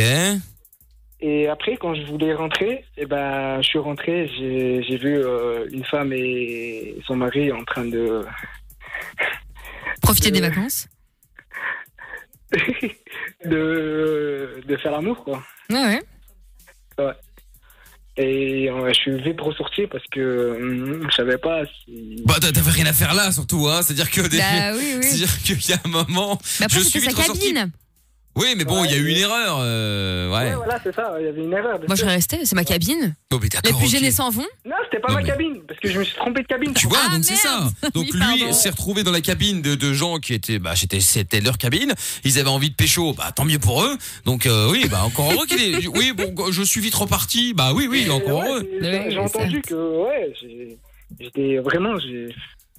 Et 1.24 1.48
après, 1.48 1.78
quand 1.78 1.94
je 1.96 2.02
voulais 2.04 2.34
rentrer, 2.34 2.84
eh 2.98 3.06
ben, 3.06 3.62
je 3.62 3.68
suis 3.68 3.80
rentré, 3.80 4.28
j'ai 4.38 4.84
j'ai 4.84 4.98
vu 4.98 5.16
euh, 5.18 5.68
une 5.72 5.86
femme 5.86 6.12
et 6.14 6.98
son 7.06 7.16
mari 7.16 7.52
en 7.52 7.64
train 7.64 7.86
de 7.86 8.26
Profiter 10.02 10.32
des 10.32 10.42
vacances. 10.42 10.88
de, 13.46 14.62
de 14.66 14.78
faire 14.78 14.92
l'amour, 14.92 15.24
quoi. 15.24 15.42
Ouais, 15.70 16.02
ouais. 17.00 17.14
Et 18.18 18.70
euh, 18.70 18.90
je 18.90 18.94
suis 18.94 19.22
vite 19.22 19.40
ressorti 19.40 19.88
parce 19.90 20.04
que 20.12 20.58
hum, 20.60 21.08
je 21.10 21.16
savais 21.16 21.38
pas 21.38 21.62
si. 21.86 22.22
Bah, 22.26 22.36
t'a- 22.42 22.52
t'avais 22.52 22.72
rien 22.72 22.86
à 22.86 22.94
faire 22.94 23.14
là, 23.14 23.32
surtout, 23.32 23.68
hein. 23.70 23.82
C'est-à-dire 23.82 24.12
que 24.12 24.22
des... 24.28 24.38
Bah 24.38 24.74
oui, 24.76 24.96
oui. 24.98 25.04
C'est-à-dire 25.04 25.38
qu'il 25.44 25.70
y 25.70 25.74
a 25.74 25.80
un 25.86 25.90
moment. 25.90 26.40
Mais 26.60 26.66
après, 26.66 26.80
je 26.80 26.84
suis 26.90 27.00
sa 27.02 27.12
ressorti. 27.12 27.54
cabine. 27.54 27.72
Oui, 28.38 28.54
mais 28.58 28.64
bon, 28.64 28.82
Ouais, 28.82 28.88
il 28.88 28.92
y 28.92 28.96
a 28.96 28.98
eu 28.98 29.08
une 29.10 29.18
erreur. 29.18 29.58
euh, 29.60 30.30
ouais. 30.30 30.50
Ouais, 30.52 30.56
voilà, 30.56 30.80
c'est 30.82 30.96
ça, 30.96 31.14
il 31.20 31.26
y 31.26 31.28
avait 31.28 31.44
une 31.44 31.52
erreur. 31.52 31.78
bien 31.80 31.88
Moi, 31.88 31.96
je 31.96 32.00
sûr. 32.00 32.06
serais 32.06 32.16
restée. 32.16 32.40
C'est 32.46 32.56
ma 32.56 32.64
cabine. 32.64 33.14
Bon, 33.30 33.38
mais 33.38 33.44
Les 33.44 33.50
d'accord. 33.50 33.78
plus 33.78 33.88
ok. 33.88 33.92
gênés 33.92 34.12
s'en 34.12 34.30
vont. 34.30 34.46
Non, 34.66 34.76
c'était 34.86 35.00
pas 35.02 35.10
Non, 35.10 35.16
ma 35.16 35.22
mais- 35.22 35.28
cabine, 35.28 35.62
parce 35.68 35.80
que 35.82 35.90
je 35.90 36.00
me 36.00 36.04
suis 36.06 36.16
trompé 36.16 36.42
de 36.42 36.48
cabine. 36.48 36.74
Tu 36.74 36.88
vois, 36.88 36.98
Ah, 37.08 37.14
donc 37.14 37.26
c'est 37.26 37.36
ça. 37.36 37.60
Donc 37.94 38.06
Oui, 38.06 38.12
lui 38.14 38.20
pardon. 38.20 38.54
s'est 38.54 38.70
retrouvé 38.70 39.04
dans 39.04 39.12
la 39.12 39.20
cabine 39.22 39.62
de, 39.62 39.76
de 39.76 39.94
gens 39.94 40.18
qui 40.20 40.34
étaient, 40.34 40.60
bah, 40.60 40.76
c'était, 40.78 41.02
c'était 41.02 41.42
leur 41.42 41.58
cabine. 41.58 41.94
Ils 42.24 42.40
avaient 42.40 42.50
envie 42.50 42.70
de 42.70 42.76
pécho, 42.76 43.14
bah, 43.14 43.32
tant 43.36 43.44
mieux 43.44 43.60
pour 43.60 43.84
eux. 43.84 43.98
Donc, 44.26 44.46
euh, 44.46 44.70
oui, 44.72 44.88
bah, 44.90 45.04
encore 45.04 45.32
heureux 45.34 45.46
qu'il 45.46 45.62
est. 45.62 45.88
Oui, 45.88 46.14
bon, 46.14 46.52
je 46.52 46.64
suis 46.64 46.80
vite 46.80 46.96
reparti. 46.96 47.54
Bah, 47.54 47.74
oui, 47.76 47.88
oui, 47.90 48.06
Et 48.08 48.10
encore 48.12 48.40
ouais, 48.40 48.48
heureux. 48.48 48.70
j'ai- 48.82 48.88
Ouais, 48.90 49.08
J'ai 49.10 49.18
ouais, 49.18 49.24
entendu 49.24 49.62
que, 49.62 49.74
ouais, 50.06 50.34
j'ai- 50.42 50.78
j'étais 51.20 51.58
vraiment, 51.58 51.98
j'ai- 52.00 52.34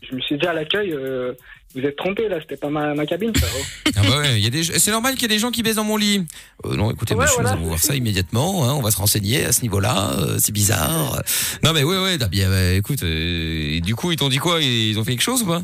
je 0.09 0.15
me 0.17 0.21
suis 0.23 0.39
dit 0.39 0.47
à 0.47 0.55
l'accueil, 0.55 0.93
euh, 0.93 1.33
vous 1.75 1.81
êtes 1.83 1.97
trompé 1.97 2.29
là, 2.29 2.39
c'était 2.41 2.57
pas 2.57 2.69
ma, 2.69 2.95
ma 2.95 3.07
cabine, 3.07 3.33
ça. 3.37 3.47
oh. 3.57 3.91
Ah 3.97 4.01
bah 4.03 4.19
ouais, 4.19 4.39
il 4.39 4.45
y 4.45 4.47
a 4.47 4.51
des, 4.51 4.63
c'est 4.63 4.91
normal 4.91 5.15
qu'il 5.15 5.23
y 5.23 5.25
ait 5.27 5.29
des 5.37 5.39
gens 5.39 5.51
qui 5.51 5.63
baissent 5.63 5.77
dans 5.77 5.85
mon 5.85 5.97
lit. 5.97 6.25
Euh, 6.67 6.77
non, 6.77 6.91
écoutez, 6.91 7.15
Ouais, 7.15 7.23
monsieur, 7.25 7.37
voilà. 7.43 7.51
nous 7.53 7.57
allons 7.59 7.69
voir 7.69 7.79
ça 7.81 7.95
immédiatement. 7.95 8.65
Hein, 8.69 8.75
on 8.75 8.83
va 8.83 8.91
se 8.91 8.97
renseigner 8.97 9.45
à 9.45 9.53
ce 9.53 9.63
niveau-là. 9.63 10.13
euh, 10.19 10.37
c'est 10.39 10.53
bizarre. 10.53 11.23
Non, 11.63 11.73
mais 11.73 11.83
ouais, 11.85 11.99
ouais, 12.03 12.19
bien, 12.29 12.49
bah, 12.51 12.73
écoute. 12.73 13.03
euh, 13.03 13.77
et 13.77 13.81
du 13.81 13.95
coup, 13.95 14.11
ils 14.13 14.17
t'ont 14.17 14.29
dit 14.29 14.39
quoi 14.39 14.61
Ils 14.61 14.99
ont 14.99 15.05
fait 15.05 15.13
quelque 15.13 15.23
chose 15.23 15.43
ou 15.43 15.47
pas? 15.47 15.63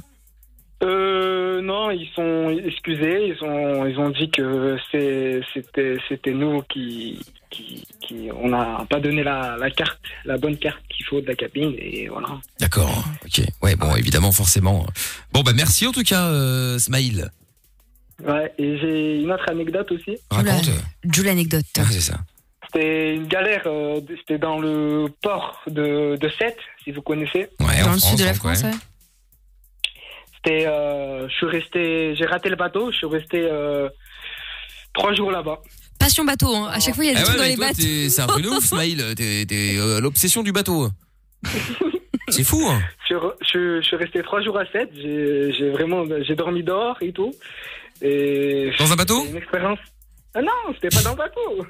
Euh, 0.83 1.61
non, 1.61 1.91
ils 1.91 2.09
sont 2.15 2.51
excusés, 2.65 3.35
ils 3.35 3.45
ont, 3.45 3.85
ils 3.87 3.99
ont 3.99 4.11
dit 4.11 4.31
que 4.31 4.77
c'est, 4.93 5.41
c'était, 5.53 5.97
c'était 6.09 6.33
nous 6.33 6.63
qui, 6.63 7.19
qui, 7.51 7.85
qui, 8.01 8.29
on 8.33 8.49
n'a 8.51 8.87
pas 8.89 9.01
donné 9.01 9.25
la, 9.25 9.57
la 9.59 9.71
carte, 9.71 9.99
la 10.25 10.39
bonne 10.39 10.57
carte 10.57 10.79
qu'il 10.89 11.05
faut 11.07 11.21
de 11.21 11.27
la 11.27 11.35
cabine, 11.35 11.75
et 11.79 12.07
voilà. 12.09 12.29
D'accord. 12.61 13.05
Ok. 13.25 13.45
Ouais, 13.61 13.75
bon, 13.75 13.97
évidemment, 13.97 14.31
forcément. 14.31 14.87
Bon, 15.33 15.41
bah 15.43 15.53
merci 15.53 15.85
en 15.87 15.93
tout 15.93 16.05
cas, 16.05 16.27
euh, 16.27 16.79
Smaïl. 16.79 17.29
Ouais, 18.25 18.53
et 18.59 18.79
j'ai 18.79 19.21
une 19.21 19.33
autre 19.33 19.49
anecdote 19.49 19.91
aussi. 19.93 20.17
Raconte. 20.31 20.71
Joue 21.13 21.23
l'anecdote. 21.25 21.65
Ah, 21.79 21.83
c'est 21.91 22.01
ça. 22.01 22.19
C'était 22.67 23.15
une 23.15 23.27
galère, 23.27 23.63
euh, 23.67 24.01
c'était 24.19 24.39
dans 24.39 24.59
le 24.61 25.07
port 25.23 25.61
de, 25.67 26.17
de 26.17 26.29
Sète, 26.39 26.59
si 26.85 26.93
vous 26.93 27.03
connaissez. 27.03 27.49
Ouais, 27.61 27.81
Dans 27.83 27.91
en 27.91 27.93
le 27.95 27.99
France, 27.99 28.11
sud 28.11 28.19
de 28.19 28.25
la 28.25 28.33
ouais. 28.33 28.77
C'était, 30.45 30.67
euh, 30.67 31.29
je 31.29 31.35
suis 31.35 31.47
resté, 31.47 32.15
j'ai 32.17 32.27
raté 32.27 32.49
le 32.49 32.57
bateau, 32.57 32.91
je 32.93 32.97
suis 32.99 33.07
resté 33.07 33.41
euh, 33.51 33.89
trois 34.95 35.13
jours 35.15 35.31
là-bas. 35.31 35.59
Passion 35.99 36.25
bateau. 36.25 36.55
hein. 36.55 36.71
À 36.73 36.79
chaque 36.81 36.95
fois, 36.95 37.05
il 37.05 37.09
y 37.09 37.11
a 37.11 37.15
des 37.15 37.21
Ah 37.21 37.25
trucs 37.25 37.35
ouais, 37.35 37.39
dans 37.39 37.43
mais 37.45 37.51
les 37.51 37.57
toi, 37.57 37.67
bateaux. 37.67 37.83
t'es- 37.83 38.09
c'est 38.09 38.23
un 38.23 38.27
truc 38.29 38.45
de 38.45 38.49
ouf, 38.51 38.65
Smaïl. 38.65 38.99
T'es, 39.17 39.45
t'es, 39.47 39.77
euh, 39.79 40.01
l'obsession 40.01 40.43
du 40.45 40.53
bateau. 40.53 40.89
C'est 42.29 42.45
fou, 42.45 42.63
hein. 42.69 42.81
Je, 43.01 43.07
suis 43.07 43.15
re- 43.15 43.35
je, 43.53 43.81
je 43.81 43.87
suis 43.87 43.97
resté 43.97 44.23
trois 44.23 44.41
jours 44.43 44.59
à 44.59 44.67
Sète, 44.67 44.91
j'ai, 44.95 45.53
j'ai 45.59 45.71
vraiment, 45.71 46.05
j'ai 46.21 46.35
dormi 46.35 46.63
dehors 46.63 46.97
et 47.01 47.13
tout. 47.13 47.33
Et 48.03 48.71
Dans 48.79 48.93
un 48.93 48.97
bateau? 48.97 49.25
une 49.27 49.37
expérience. 49.37 49.79
Ah 50.35 50.43
non, 50.43 50.53
c'était 50.75 50.95
pas 50.95 51.03
dans 51.03 51.11
le 51.13 51.17
bateau. 51.17 51.67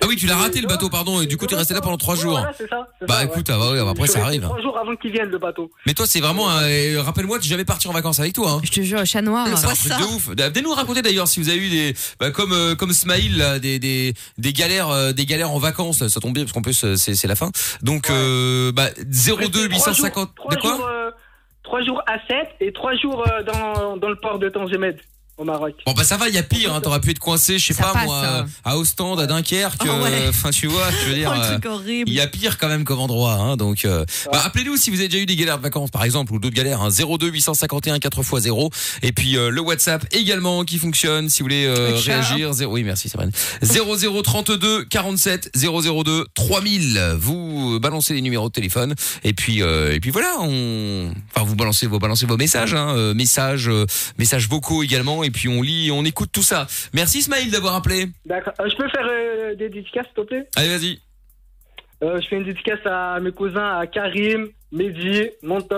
Ah 0.00 0.06
oui, 0.08 0.14
tu 0.16 0.26
l'as 0.26 0.36
raté 0.36 0.60
le 0.60 0.68
bateau, 0.68 0.88
pardon, 0.88 1.20
et 1.20 1.26
du 1.26 1.36
coup, 1.36 1.46
t'es 1.46 1.56
resté 1.56 1.74
là 1.74 1.80
pendant 1.80 1.96
trois 1.96 2.14
Ouais, 2.14 2.20
jours. 2.20 2.32
Voilà, 2.38 2.52
c'est 2.56 2.68
ça. 2.68 2.86
c'est 3.00 3.06
Bah 3.08 3.16
ça, 3.16 3.24
écoute, 3.24 3.48
ouais. 3.48 3.54
ah 3.58 3.84
bah 3.84 3.90
après 3.90 4.06
Je 4.06 4.12
ça 4.12 4.22
arrive. 4.24 4.42
Trois 4.42 4.60
jours 4.62 4.78
avant 4.78 4.94
qu'il 4.94 5.10
vienne 5.10 5.28
le 5.28 5.38
bateau. 5.38 5.70
Mais 5.86 5.94
toi, 5.94 6.06
c'est 6.06 6.20
vraiment 6.20 6.48
un... 6.48 6.62
euh, 6.62 7.02
Rappelle-moi, 7.02 7.38
tu 7.40 7.48
jamais 7.48 7.64
parti 7.64 7.88
en 7.88 7.92
vacances 7.92 8.20
avec 8.20 8.32
toi, 8.32 8.50
hein. 8.52 8.60
Je 8.62 8.70
te 8.70 8.80
jure, 8.80 9.04
chat 9.04 9.22
noir. 9.22 9.46
C'est 9.56 9.66
un 9.66 9.74
truc 9.74 9.92
de 10.08 10.14
ouf. 10.14 10.28
Venez 10.28 10.62
nous 10.62 10.72
raconter 10.72 11.02
d'ailleurs 11.02 11.26
si 11.26 11.40
vous 11.40 11.48
avez 11.48 11.58
eu 11.58 11.68
des, 11.68 11.94
bah, 12.20 12.30
comme 12.30 12.52
euh, 12.52 12.74
comme 12.76 12.92
Smaïl, 12.92 13.36
là, 13.38 13.58
des, 13.58 13.78
des 13.80 14.14
des 14.38 14.52
galères, 14.52 14.90
euh, 14.90 15.12
des 15.12 15.26
galères 15.26 15.50
en 15.50 15.58
vacances. 15.58 16.06
Ça 16.06 16.20
tombe 16.20 16.32
bien 16.34 16.44
parce 16.44 16.52
qu'en 16.52 16.62
plus 16.62 16.84
euh, 16.84 16.94
c'est 16.96 17.14
c'est 17.16 17.26
la 17.28 17.34
fin. 17.36 17.50
Donc 17.82 18.08
euh, 18.10 18.70
bah 18.72 18.90
02 18.98 19.34
Resté 19.34 19.50
trois 19.50 19.66
850 19.92 19.96
jours- 19.96 20.26
de 20.50 20.54
trois 20.56 20.56
quoi 20.60 20.76
jours, 20.76 20.86
euh, 20.86 21.10
Trois 21.64 21.82
jours 21.84 22.00
à 22.06 22.14
Sète 22.28 22.48
et 22.60 22.72
trois 22.72 22.94
jours 22.96 23.26
euh, 23.28 23.42
dans, 23.42 23.96
dans 23.96 24.08
le 24.08 24.16
port 24.16 24.38
de 24.38 24.48
Tangemed, 24.48 24.96
au 25.38 25.44
Maroc. 25.44 25.74
Bon 25.86 25.92
bah 25.92 26.04
ça 26.04 26.16
va, 26.16 26.28
il 26.28 26.34
y 26.34 26.38
a 26.38 26.42
pire. 26.42 26.74
Hein, 26.74 26.80
T'aurais 26.80 27.00
pu 27.00 27.10
être 27.10 27.18
coincé, 27.18 27.58
je 27.58 27.66
sais 27.68 27.74
Ça 27.74 27.84
pas 27.84 27.92
passe, 27.92 28.04
moi, 28.06 28.22
euh, 28.24 28.42
à 28.64 28.76
Ostende, 28.76 29.20
à 29.20 29.26
Dunkerque. 29.26 29.80
Ah 29.80 29.84
ouais. 30.02 30.10
euh, 30.12 30.28
Enfin 30.30 30.50
tu 30.50 30.66
vois, 30.66 30.88
je 31.02 31.08
veux 31.08 31.14
dire. 31.18 31.32
Oh, 31.34 31.38
le 31.38 31.68
euh, 31.68 31.72
horrible. 31.72 32.08
Il 32.10 32.14
y 32.14 32.20
a 32.20 32.26
pire 32.26 32.58
quand 32.58 32.68
même 32.68 32.84
comme 32.84 32.98
endroit, 33.00 33.34
hein, 33.34 33.56
donc 33.56 33.84
euh, 33.84 34.04
bah, 34.32 34.42
appelez-nous 34.44 34.76
si 34.76 34.90
vous 34.90 34.98
avez 34.98 35.08
déjà 35.08 35.22
eu 35.22 35.26
des 35.26 35.36
galères 35.36 35.58
de 35.58 35.62
vacances 35.62 35.90
par 35.90 36.04
exemple 36.04 36.32
ou 36.34 36.38
d'autres 36.38 36.56
galères, 36.56 36.82
hein, 36.82 36.88
02 36.90 37.28
851 37.28 37.96
4x0 37.98 38.72
et 39.02 39.12
puis 39.12 39.36
euh, 39.36 39.50
le 39.50 39.60
WhatsApp 39.60 40.04
également 40.12 40.64
qui 40.64 40.78
fonctionne 40.78 41.28
si 41.28 41.40
vous 41.42 41.44
voulez 41.46 41.66
euh, 41.66 41.94
réagir. 41.94 42.52
Zéro- 42.52 42.72
oui 42.72 42.82
merci 42.84 43.08
c'est 43.08 43.16
vrai. 43.18 43.28
0032 43.62 44.84
47 44.84 45.50
002 45.56 46.26
3000. 46.34 47.16
Vous 47.18 47.74
euh, 47.76 47.78
balancez 47.78 48.14
les 48.14 48.22
numéros 48.22 48.48
de 48.48 48.52
téléphone 48.52 48.94
et 49.24 49.32
puis 49.32 49.62
euh, 49.62 49.92
et 49.94 50.00
puis 50.00 50.10
voilà, 50.10 50.36
on 50.40 51.12
enfin 51.34 51.44
vous 51.46 51.56
balancez 51.56 51.86
vos 51.86 51.98
balancez 51.98 52.26
vos 52.26 52.36
messages, 52.36 52.74
hein, 52.74 52.94
euh, 52.96 53.14
messages 53.14 53.68
euh, 53.68 53.86
messages 54.18 54.48
vocaux 54.48 54.82
également 54.82 55.22
et 55.24 55.27
puis 55.30 55.48
on 55.48 55.62
lit, 55.62 55.90
on 55.92 56.04
écoute 56.04 56.30
tout 56.32 56.42
ça. 56.42 56.66
Merci 56.92 57.18
Ismaël 57.18 57.50
d'avoir 57.50 57.74
appelé. 57.74 58.06
D'accord. 58.26 58.52
Euh, 58.60 58.68
je 58.70 58.76
peux 58.76 58.88
faire 58.88 59.06
euh, 59.10 59.54
des 59.54 59.68
dédicaces, 59.68 60.06
s'il 60.06 60.14
te 60.24 60.28
plaît? 60.28 60.48
Allez 60.56 60.68
vas-y. 60.68 61.00
Euh, 62.02 62.20
Je 62.20 62.28
fais 62.28 62.36
une 62.36 62.44
dédicace 62.44 62.80
à 62.86 63.18
mes 63.20 63.32
cousins, 63.32 63.78
à 63.78 63.86
Karim, 63.86 64.48
Mehdi, 64.72 65.30
Montos, 65.42 65.74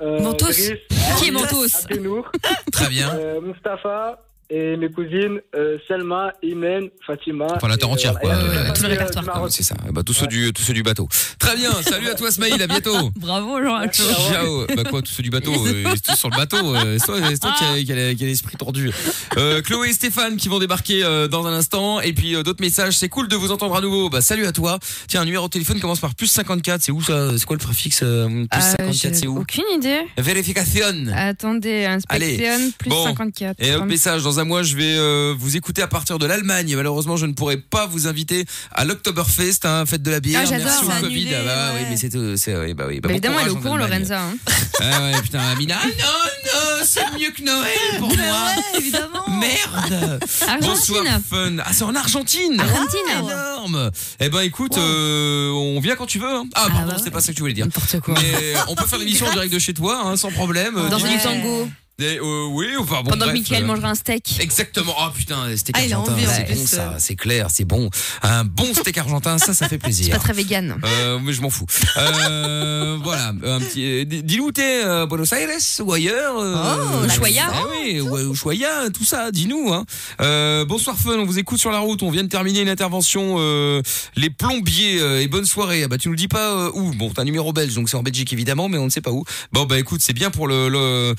euh, 0.00 0.20
Mentos 0.20 0.46
Driss, 0.46 0.72
Qui 1.18 1.28
est 1.28 1.30
Mentos? 1.32 1.66
Abdenour, 1.84 2.30
Très 2.72 2.88
bien. 2.88 3.10
euh, 3.16 3.40
Mustapha 3.40 4.20
et 4.50 4.76
mes 4.76 4.90
cousines 4.90 5.40
euh, 5.54 5.78
Selma, 5.88 6.32
Imen, 6.42 6.88
Fatima. 7.06 7.46
Enfin, 7.54 7.68
la 7.68 7.76
terre 7.76 7.90
entière, 7.90 8.14
euh, 8.16 8.18
quoi. 8.20 8.72
tout 8.74 8.82
le 8.82 8.88
euh, 8.88 8.90
répertoire, 8.90 9.46
c'est 9.50 9.62
ça. 9.62 9.74
Bah, 9.92 10.02
tous 10.04 10.12
ceux 10.12 10.26
du 10.26 10.52
tous 10.52 10.62
ceux 10.62 10.72
du 10.74 10.82
bateau. 10.82 11.08
Très 11.38 11.56
bien. 11.56 11.70
Salut 11.82 12.08
à 12.08 12.14
toi 12.14 12.30
Smaïl. 12.30 12.60
À 12.60 12.66
bientôt. 12.66 13.10
Bravo, 13.16 13.62
Jean 13.62 13.88
Ciao. 13.90 14.66
Bah 14.76 14.84
quoi, 14.88 15.02
tous 15.02 15.12
ceux 15.12 15.22
du 15.22 15.30
bateau, 15.30 15.52
euh, 15.66 15.82
ils 15.84 15.88
sont 15.96 16.02
tous 16.12 16.16
sur 16.16 16.30
le 16.30 16.36
bateau. 16.36 16.74
euh, 16.74 16.96
C'est 16.98 17.06
toi, 17.06 17.16
c'est 17.28 17.38
toi 17.38 17.54
qui 17.56 17.64
a, 17.64 17.82
qui 17.84 17.92
a- 17.92 18.14
qui 18.14 18.24
a 18.24 18.26
l'esprit 18.26 18.56
tordu. 18.56 18.90
Euh, 19.36 19.62
Chloé 19.62 19.88
et 19.90 19.92
Stéphane 19.92 20.36
qui 20.36 20.48
vont 20.48 20.58
débarquer 20.58 21.04
euh, 21.04 21.28
dans 21.28 21.46
un 21.46 21.52
instant. 21.52 22.00
Et 22.00 22.12
puis 22.12 22.34
euh, 22.34 22.42
d'autres 22.42 22.60
messages. 22.62 22.96
C'est 22.96 23.08
cool 23.08 23.28
de 23.28 23.36
vous 23.36 23.52
entendre 23.52 23.76
à 23.76 23.80
nouveau. 23.80 24.10
Bah 24.10 24.20
salut 24.20 24.46
à 24.46 24.52
toi. 24.52 24.78
Tiens, 25.08 25.22
un 25.22 25.24
numéro 25.24 25.46
de 25.46 25.50
téléphone 25.50 25.80
commence 25.80 26.00
par 26.00 26.14
plus 26.14 26.26
54. 26.26 26.82
C'est 26.82 26.92
où 26.92 27.02
ça? 27.02 27.36
C'est 27.38 27.44
quoi 27.44 27.56
le 27.56 27.62
préfixe 27.64 28.00
euh, 28.02 28.26
Plus 28.50 28.58
Euh, 28.58 28.60
54, 28.60 28.92
j'ai 28.92 29.14
c'est 29.14 29.26
où? 29.26 29.38
Aucune 29.40 29.64
idée. 29.74 30.00
Vérification. 30.18 31.06
Attendez, 31.14 31.84
inspection 31.86 32.70
plus 32.78 32.90
Bon. 32.90 33.04
54. 33.04 33.56
Et 33.60 33.72
un 33.72 33.84
message, 33.84 34.22
dans 34.22 34.39
un 34.39 34.39
mois, 34.44 34.62
je 34.62 34.76
vais 34.76 34.96
euh, 34.96 35.34
vous 35.38 35.56
écouter 35.56 35.82
à 35.82 35.86
partir 35.88 36.18
de 36.18 36.26
l'Allemagne. 36.26 36.74
Malheureusement, 36.76 37.16
je 37.16 37.26
ne 37.26 37.32
pourrai 37.32 37.56
pas 37.56 37.86
vous 37.86 38.06
inviter 38.06 38.44
à 38.72 38.84
l'Oktoberfest, 38.84 39.60
hein, 39.64 39.84
fête 39.86 40.02
de 40.02 40.10
la 40.10 40.20
bière. 40.20 40.42
Ah, 40.44 40.50
Merci 40.50 40.84
au 40.84 40.88
Covid. 41.02 41.28
ah 41.34 41.44
bah 41.44 41.70
oui, 41.76 41.80
mais 41.90 41.96
c'est 41.96 42.14
euh, 42.14 42.36
c'est 42.36 42.56
ouais, 42.56 42.74
bah 42.74 42.84
oui. 42.88 43.00
Bah, 43.00 43.02
Bah, 43.02 43.08
bon 43.08 43.14
évidemment, 43.14 43.40
elle 43.40 43.46
est 43.48 43.50
au 43.50 43.56
courant. 43.56 43.76
Lorenza. 43.76 44.20
Hein. 44.22 44.36
Ah 44.80 45.02
ouais, 45.02 45.22
putain, 45.22 45.40
Amina. 45.40 45.78
Ah 45.82 45.86
non, 45.86 46.50
non, 46.52 46.84
c'est 46.84 47.04
mieux 47.18 47.30
que 47.30 47.42
Noël 47.42 47.98
pour 47.98 48.08
moi. 48.16 48.48
évidemment. 48.78 49.24
Merde. 49.38 50.20
Bonsoir 50.60 51.00
Argentine. 51.04 51.22
fun. 51.28 51.56
Ah, 51.64 51.72
c'est 51.72 51.82
en 51.84 51.94
Argentine. 51.94 52.60
Argentine. 52.60 53.00
Énorme. 53.18 53.90
Eh 54.20 54.28
ben 54.28 54.40
écoute, 54.40 54.76
euh, 54.78 55.50
on 55.50 55.80
vient 55.80 55.96
quand 55.96 56.06
tu 56.06 56.18
veux. 56.18 56.28
hein. 56.34 56.44
Ah, 56.54 56.64
Ah, 56.66 56.70
pardon, 56.70 56.86
bah 56.92 56.94
c'était 56.98 57.10
pas 57.10 57.20
ça 57.20 57.32
que 57.32 57.36
tu 57.36 57.42
voulais 57.42 57.52
dire. 57.54 57.66
N'importe 57.66 58.00
quoi. 58.00 58.14
Mais 58.22 58.54
on 58.68 58.74
peut 58.74 58.86
faire 58.86 58.98
l'émission 59.00 59.26
en 59.26 59.32
direct 59.32 59.52
de 59.52 59.58
chez 59.58 59.74
toi, 59.74 60.02
hein, 60.04 60.16
sans 60.16 60.30
problème. 60.30 60.74
Dans 60.74 60.98
Euh, 61.02 61.08
un 61.08 61.18
tango. 61.18 61.68
Et, 62.00 62.18
euh, 62.18 62.46
oui, 62.50 62.66
enfin 62.78 63.02
bon. 63.02 63.10
Pendant 63.10 63.26
que 63.26 63.30
bref, 63.30 63.40
Michael 63.40 63.62
euh, 63.64 63.66
mangera 63.66 63.90
un 63.90 63.94
steak. 63.94 64.40
Exactement. 64.40 64.94
Oh 64.98 65.10
putain, 65.14 65.56
steak 65.56 65.76
Ah, 65.78 65.82
argentin, 65.82 66.14
c'est 66.26 66.54
bon 66.54 66.66
ça, 66.66 66.80
euh. 66.82 66.94
c'est 66.98 67.16
clair, 67.16 67.46
c'est 67.50 67.64
bon. 67.64 67.90
Un 68.22 68.44
bon 68.44 68.72
steak 68.74 68.98
argentin, 68.98 69.38
ça, 69.38 69.54
ça 69.54 69.66
fait 69.66 69.70
C'est 69.70 69.78
plaisir. 69.78 70.12
pas 70.16 70.18
très 70.20 70.32
vegan. 70.32 70.76
Euh, 70.84 71.18
mais 71.22 71.32
je 71.32 71.40
m'en 71.42 71.50
fous. 71.50 71.66
Euh, 71.96 72.98
voilà, 73.02 73.28
un 73.28 73.60
petit. 73.60 73.84
euh, 73.84 74.04
Dis-nous 74.04 74.52
t'es, 74.52 74.84
euh, 74.84 75.06
Buenos 75.06 75.32
Aires 75.32 75.48
ou 75.80 75.92
ailleurs 75.92 76.34
Oh, 76.36 77.06
Ushuaia. 77.06 77.44
Ah 77.52 77.62
oui, 77.70 78.00
ouais, 78.00 78.22
Ushuaia, 78.24 78.90
tout 78.92 79.04
ça. 79.04 79.30
Dis-nous. 79.30 79.72
Hein. 79.72 79.84
Euh, 80.20 80.64
bonsoir 80.64 80.96
Fun, 80.96 81.18
on 81.18 81.24
vous 81.24 81.38
écoute 81.38 81.58
sur 81.58 81.70
la 81.70 81.78
route. 81.80 82.02
On 82.02 82.10
vient 82.10 82.24
de 82.24 82.28
terminer 82.28 82.60
une 82.60 82.68
intervention. 82.68 83.36
euh, 83.38 83.82
les 84.16 84.30
plombiers 84.30 85.00
euh, 85.00 85.20
et 85.22 85.28
bonne 85.28 85.44
soirée. 85.46 85.82
Ah 85.84 85.88
bah 85.88 85.98
tu 85.98 86.08
nous 86.08 86.16
dis 86.16 86.28
pas 86.28 86.70
où? 86.74 86.92
Bon, 86.94 87.10
t'as 87.10 87.22
un 87.22 87.24
numéro 87.24 87.52
belge, 87.52 87.74
donc 87.74 87.88
c'est 87.88 87.96
en 87.96 88.02
Belgique 88.02 88.32
évidemment, 88.32 88.68
mais 88.68 88.78
on 88.78 88.84
ne 88.86 88.90
sait 88.90 89.00
pas 89.00 89.10
où. 89.12 89.24
Bon 89.52 89.64
bah 89.64 89.78
écoute, 89.78 90.00
c'est 90.02 90.12
bien 90.12 90.30
pour 90.30 90.46
le 90.48 90.68
le- 90.68 91.14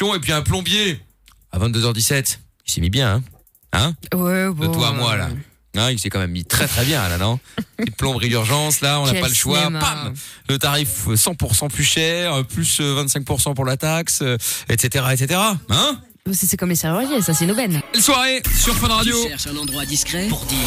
et 0.00 0.20
puis 0.20 0.32
un 0.32 0.42
plombier 0.42 1.00
à 1.52 1.58
22h17. 1.58 2.38
Il 2.66 2.72
s'est 2.72 2.80
mis 2.80 2.90
bien, 2.90 3.14
hein. 3.14 3.22
Hein? 3.72 3.94
Ouais, 4.14 4.44
de 4.46 4.50
bon. 4.50 4.72
toi 4.72 4.88
à 4.88 4.92
moi 4.92 5.12
euh, 5.12 5.16
là. 5.16 5.28
Hein, 5.76 5.90
il 5.90 5.98
s'est 5.98 6.08
quand 6.08 6.18
même 6.18 6.30
mis 6.30 6.44
très 6.44 6.66
très 6.66 6.84
bien 6.84 7.06
là, 7.08 7.18
non? 7.18 7.38
Petite 7.76 7.96
plomberie 7.96 8.28
d'urgence, 8.28 8.80
là, 8.80 9.00
on 9.00 9.06
n'a 9.06 9.14
pas 9.20 9.28
le 9.28 9.34
choix. 9.34 9.58
cinéma. 9.58 9.80
Pam 9.80 10.14
Le 10.48 10.58
tarif 10.58 11.08
euh, 11.08 11.14
100% 11.14 11.68
plus 11.68 11.84
cher, 11.84 12.34
euh, 12.34 12.42
plus 12.42 12.78
euh, 12.80 13.04
25% 13.04 13.54
pour 13.54 13.64
la 13.64 13.76
taxe, 13.76 14.20
euh, 14.22 14.36
etc., 14.68 15.04
etc. 15.12 15.40
Hein? 15.68 16.00
C'est 16.32 16.46
c'est 16.46 16.56
comme 16.58 16.68
les 16.68 16.74
serruriers, 16.76 17.22
ça 17.22 17.32
c'est 17.32 17.44
une 17.44 17.52
aubaine. 17.52 17.80
Belle 17.92 18.02
soirée 18.02 18.42
sur 18.54 18.74
Fun 18.76 18.88
Radio. 18.88 19.16
Tu 19.22 19.28
cherches 19.30 19.46
un 19.46 19.56
endroit 19.56 19.86
discret 19.86 20.26
pour 20.28 20.44
dire 20.44 20.58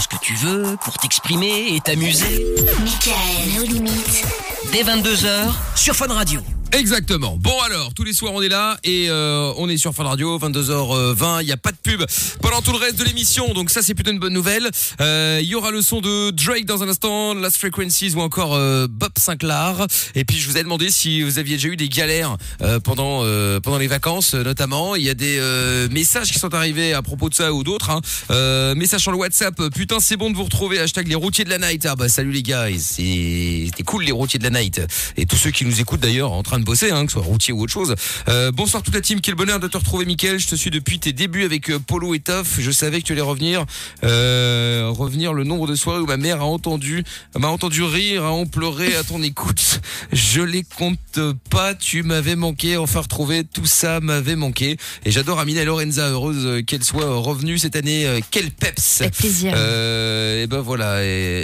ce 0.00 0.08
que 0.08 0.16
tu 0.22 0.34
veux, 0.36 0.76
pour 0.82 0.96
t'exprimer 0.98 1.74
et 1.74 1.80
t'amuser. 1.80 2.46
Michael, 2.80 3.54
nos 3.56 3.64
limites. 3.64 4.24
Dès 4.72 4.82
22h 4.82 5.52
sur 5.76 5.94
Fun 5.94 6.06
Radio. 6.06 6.40
Exactement. 6.72 7.36
Bon 7.38 7.60
alors, 7.66 7.92
tous 7.92 8.02
les 8.02 8.14
soirs 8.14 8.32
on 8.32 8.40
est 8.40 8.48
là 8.48 8.78
et 8.82 9.10
euh, 9.10 9.52
on 9.58 9.68
est 9.68 9.76
sur 9.76 9.94
Fun 9.94 10.04
Radio, 10.04 10.38
22h20, 10.38 11.42
il 11.42 11.46
n'y 11.46 11.52
a 11.52 11.58
pas 11.58 11.70
de 11.70 11.76
pub 11.76 12.02
pendant 12.40 12.62
tout 12.62 12.72
le 12.72 12.78
reste 12.78 12.98
de 12.98 13.04
l'émission, 13.04 13.52
donc 13.52 13.68
ça 13.68 13.82
c'est 13.82 13.92
plutôt 13.92 14.10
une 14.10 14.18
bonne 14.18 14.32
nouvelle. 14.32 14.70
Euh, 15.02 15.40
Il 15.42 15.48
y 15.48 15.54
aura 15.54 15.70
le 15.70 15.82
son 15.82 16.00
de 16.00 16.30
Drake 16.30 16.64
dans 16.64 16.82
un 16.82 16.88
instant, 16.88 17.34
Last 17.34 17.58
Frequencies 17.58 18.14
ou 18.14 18.20
encore 18.20 18.54
euh, 18.54 18.86
Bob 18.88 19.12
Sinclair. 19.18 19.86
Et 20.14 20.24
puis 20.24 20.38
je 20.38 20.48
vous 20.48 20.56
ai 20.56 20.62
demandé 20.62 20.90
si 20.90 21.22
vous 21.22 21.38
aviez 21.38 21.56
déjà 21.56 21.68
eu 21.68 21.76
des 21.76 21.90
galères 21.90 22.38
euh, 22.62 22.80
pendant 22.80 23.20
euh, 23.22 23.60
pendant 23.60 23.78
les 23.78 23.86
vacances 23.86 24.32
notamment. 24.32 24.96
Il 24.96 25.02
y 25.02 25.10
a 25.10 25.14
des 25.14 25.40
messages 25.90 26.32
qui 26.32 26.38
sont 26.38 26.54
arrivés 26.54 26.94
à 26.94 27.02
propos 27.02 27.28
de 27.28 27.34
ça 27.34 27.52
ou 27.52 27.64
d'autres. 27.64 27.90
Hein. 27.90 28.74
Message 28.76 29.02
sur 29.02 29.12
le 29.12 29.18
WhatsApp, 29.18 29.60
putain 29.74 30.00
c'est 30.00 30.16
bon 30.16 30.30
de 30.30 30.36
vous 30.36 30.44
retrouver, 30.44 30.78
hashtag 30.78 31.06
les 31.06 31.16
routiers 31.16 31.44
de 31.44 31.50
la 31.50 31.58
night. 31.58 31.84
Ah 31.84 31.96
bah 31.96 32.08
salut 32.08 32.32
les 32.32 32.42
gars, 32.42 32.66
c'était 32.78 33.82
cool 33.84 34.04
les 34.04 34.12
routiers 34.12 34.38
de 34.38 34.44
la 34.44 34.58
night. 34.58 34.80
Et 35.18 35.26
tous 35.26 35.36
ceux 35.36 35.50
qui 35.50 35.66
nous 35.66 35.78
écoutent 35.78 36.00
d'ailleurs 36.00 36.32
en 36.32 36.42
train 36.42 36.58
de 36.58 36.61
bosser, 36.64 36.90
hein, 36.90 37.04
que 37.06 37.12
ce 37.12 37.18
soit 37.18 37.26
routier 37.26 37.52
ou 37.52 37.62
autre 37.62 37.72
chose. 37.72 37.94
Euh, 38.28 38.52
bonsoir 38.52 38.82
toute 38.82 38.94
la 38.94 39.00
team, 39.00 39.20
quel 39.20 39.34
bonheur 39.34 39.60
de 39.60 39.68
te 39.68 39.76
retrouver 39.76 40.04
Mickaël. 40.04 40.38
Je 40.38 40.46
te 40.46 40.54
suis 40.54 40.70
depuis 40.70 40.98
tes 40.98 41.12
débuts 41.12 41.44
avec 41.44 41.70
euh, 41.70 41.78
Polo 41.78 42.14
et 42.14 42.20
Toff. 42.20 42.58
Je 42.58 42.70
savais 42.70 43.00
que 43.00 43.06
tu 43.06 43.12
allais 43.12 43.20
revenir. 43.20 43.64
Euh, 44.04 44.88
revenir 44.90 45.32
le 45.32 45.44
nombre 45.44 45.66
de 45.66 45.74
soirées 45.74 46.00
où 46.00 46.06
ma 46.06 46.16
mère 46.16 46.40
a 46.40 46.44
entendu, 46.44 47.04
m'a 47.38 47.48
entendu 47.48 47.82
rire, 47.82 48.24
a 48.24 48.32
en 48.32 48.46
pleurer 48.46 48.94
à 48.96 49.04
ton 49.04 49.22
écoute. 49.22 49.80
Je 50.12 50.42
les 50.42 50.64
compte 50.64 51.20
pas, 51.50 51.74
tu 51.74 52.02
m'avais 52.02 52.36
manqué. 52.36 52.76
Enfin 52.76 53.00
retrouver 53.00 53.44
tout 53.44 53.66
ça 53.66 54.00
m'avait 54.00 54.36
manqué. 54.36 54.76
Et 55.04 55.10
j'adore 55.10 55.38
Amina 55.38 55.62
et 55.62 55.64
Lorenza, 55.64 56.08
heureuse 56.08 56.62
qu'elle 56.66 56.84
soit 56.84 57.16
revenue 57.16 57.58
cette 57.58 57.76
année. 57.76 58.20
Quel 58.30 58.50
peps 58.50 59.00
Avec 59.00 59.14
plaisir. 59.14 59.54
et 59.56 60.46
ben 60.46 60.60
voilà, 60.60 61.00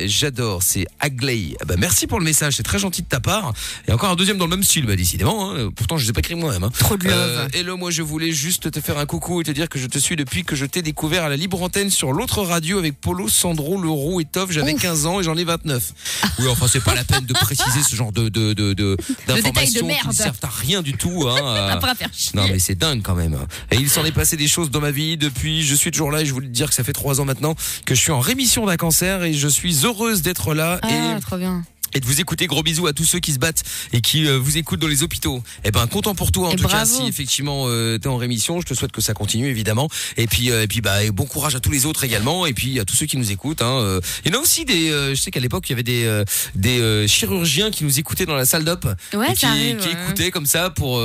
j'adore, 0.06 0.62
c'est 0.62 0.86
Agley. 1.00 1.56
Ah 1.60 1.64
bah 1.64 1.74
merci 1.78 2.06
pour 2.06 2.18
le 2.18 2.24
message, 2.24 2.54
c'est 2.56 2.62
très 2.62 2.78
gentil 2.78 3.02
de 3.02 3.08
ta 3.08 3.20
part. 3.20 3.52
Et 3.86 3.92
encore 3.92 4.10
un 4.10 4.16
deuxième 4.16 4.38
dans 4.38 4.46
le 4.46 4.50
même 4.50 4.62
style, 4.62 4.86
bah 4.86 4.96
décidément. 5.08 5.52
hein. 5.54 5.70
Pourtant, 5.74 5.96
je 5.96 6.04
les 6.04 6.10
ai 6.10 6.12
pas 6.12 6.20
écrit 6.20 6.34
moi-même. 6.34 6.64
Hein. 6.64 6.70
Trop 6.78 6.96
de 6.98 7.04
love. 7.04 7.14
Euh, 7.14 7.48
hello, 7.54 7.76
moi 7.78 7.90
je 7.90 8.02
voulais 8.02 8.30
juste 8.30 8.70
te 8.70 8.80
faire 8.80 8.98
un 8.98 9.06
coucou 9.06 9.40
et 9.40 9.44
te 9.44 9.50
dire 9.50 9.68
que 9.68 9.78
je 9.78 9.86
te 9.86 9.98
suis 9.98 10.16
depuis 10.16 10.44
que 10.44 10.54
je 10.54 10.66
t'ai 10.66 10.82
découvert 10.82 11.24
à 11.24 11.28
la 11.30 11.36
libre 11.36 11.62
antenne 11.62 11.88
sur 11.90 12.12
l'autre 12.12 12.42
radio 12.42 12.78
avec 12.78 13.00
Polo, 13.00 13.26
Sandro, 13.28 13.80
Leroux 13.80 14.20
et 14.20 14.24
Toff. 14.26 14.50
J'avais 14.50 14.74
Ouf. 14.74 14.82
15 14.82 15.06
ans 15.06 15.20
et 15.20 15.22
j'en 15.22 15.36
ai 15.36 15.44
29. 15.44 15.92
Oui, 16.40 16.46
enfin 16.50 16.66
c'est 16.68 16.82
pas 16.84 16.94
la 16.94 17.04
peine 17.04 17.24
de 17.24 17.32
préciser 17.32 17.82
ce 17.82 17.96
genre 17.96 18.12
de 18.12 18.28
de 18.28 18.52
de 18.52 18.74
de- 18.74 18.96
d'informations 19.26 19.86
qui 19.88 20.08
ne 20.08 20.12
servent 20.12 20.36
à 20.42 20.48
rien 20.48 20.82
du 20.82 20.92
tout. 20.92 21.26
Hein, 21.28 21.80
chier. 22.12 22.32
non 22.34 22.46
mais 22.48 22.58
c'est 22.58 22.74
dingue 22.76 23.00
quand 23.02 23.14
même. 23.14 23.38
Et 23.70 23.76
il 23.76 23.88
s'en 23.88 24.04
est 24.04 24.12
passé 24.12 24.36
des 24.36 24.48
choses 24.48 24.70
dans 24.70 24.80
ma 24.80 24.90
vie 24.90 25.16
depuis. 25.16 25.62
Je 25.62 25.74
suis 25.74 25.90
toujours 25.90 26.10
là 26.10 26.20
et 26.22 26.26
je 26.26 26.32
voulais 26.34 26.48
te 26.48 26.52
dire 26.52 26.68
que 26.68 26.74
ça 26.74 26.84
fait 26.84 26.92
trois 26.92 27.20
ans 27.20 27.24
maintenant 27.24 27.54
que 27.86 27.94
je 27.94 28.00
suis 28.00 28.12
en 28.12 28.20
rémission 28.20 28.66
d'un 28.66 28.76
cancer 28.76 29.22
et 29.24 29.32
je 29.32 29.48
suis 29.48 29.84
heureuse 29.86 30.22
d'être 30.22 30.52
là 30.54 30.78
Ah, 30.82 31.16
et 31.16 31.20
trop 31.20 31.36
bien. 31.38 31.62
Et 31.94 32.00
de 32.00 32.06
vous 32.06 32.20
écouter. 32.20 32.46
Gros 32.46 32.62
bisous 32.62 32.86
à 32.86 32.92
tous 32.92 33.04
ceux 33.04 33.18
qui 33.20 33.32
se 33.32 33.38
battent 33.38 33.62
et 33.92 34.00
qui 34.00 34.26
euh, 34.26 34.38
vous 34.38 34.56
écoutent 34.58 34.80
dans 34.80 34.86
les 34.88 35.02
hôpitaux. 35.02 35.42
Eh 35.64 35.70
ben, 35.70 35.86
content 35.86 36.14
pour 36.14 36.32
toi 36.32 36.48
en 36.48 36.52
Et 36.52 36.56
tout 36.56 36.68
cas. 36.68 36.84
Si 36.84 37.06
effectivement 37.06 37.64
euh, 37.66 37.98
t'es 37.98 38.08
en 38.08 38.16
rémission, 38.16 38.60
je 38.60 38.66
te 38.66 38.74
souhaite 38.74 38.92
que 38.92 39.00
ça 39.00 39.14
continue 39.14 39.48
évidemment. 39.48 39.88
Et 40.16 40.26
puis, 40.26 40.50
euh, 40.50 40.62
et 40.62 40.66
puis 40.66 40.80
bah, 40.80 41.02
et 41.04 41.10
bon 41.10 41.26
courage 41.26 41.54
à 41.54 41.60
tous 41.60 41.70
les 41.70 41.86
autres 41.86 42.04
également. 42.04 42.46
Et 42.46 42.52
puis 42.54 42.78
à 42.80 42.84
tous 42.84 42.94
ceux 42.96 43.06
qui 43.06 43.16
nous 43.16 43.30
écoutent. 43.32 43.62
Hein. 43.62 44.00
Il 44.24 44.32
y 44.32 44.34
en 44.36 44.38
a 44.38 44.42
aussi 44.42 44.64
des. 44.64 44.88
je 44.90 45.14
sais 45.14 45.30
qu'à 45.30 45.40
l'époque 45.40 45.68
il 45.68 45.72
y 45.72 45.74
avait 45.74 45.82
des 45.82 46.24
des 46.54 47.06
chirurgiens 47.08 47.70
qui 47.70 47.84
nous 47.84 47.98
écoutaient 47.98 48.26
dans 48.26 48.36
la 48.36 48.44
salle 48.46 48.64
d'op 48.64 48.86
Ouais, 49.14 49.34
qui, 49.34 49.46
arrive. 49.46 49.78
qui 49.78 49.88
ouais. 49.88 49.92
écoutaient 50.04 50.30
comme 50.30 50.46
ça 50.46 50.70
pour 50.70 50.98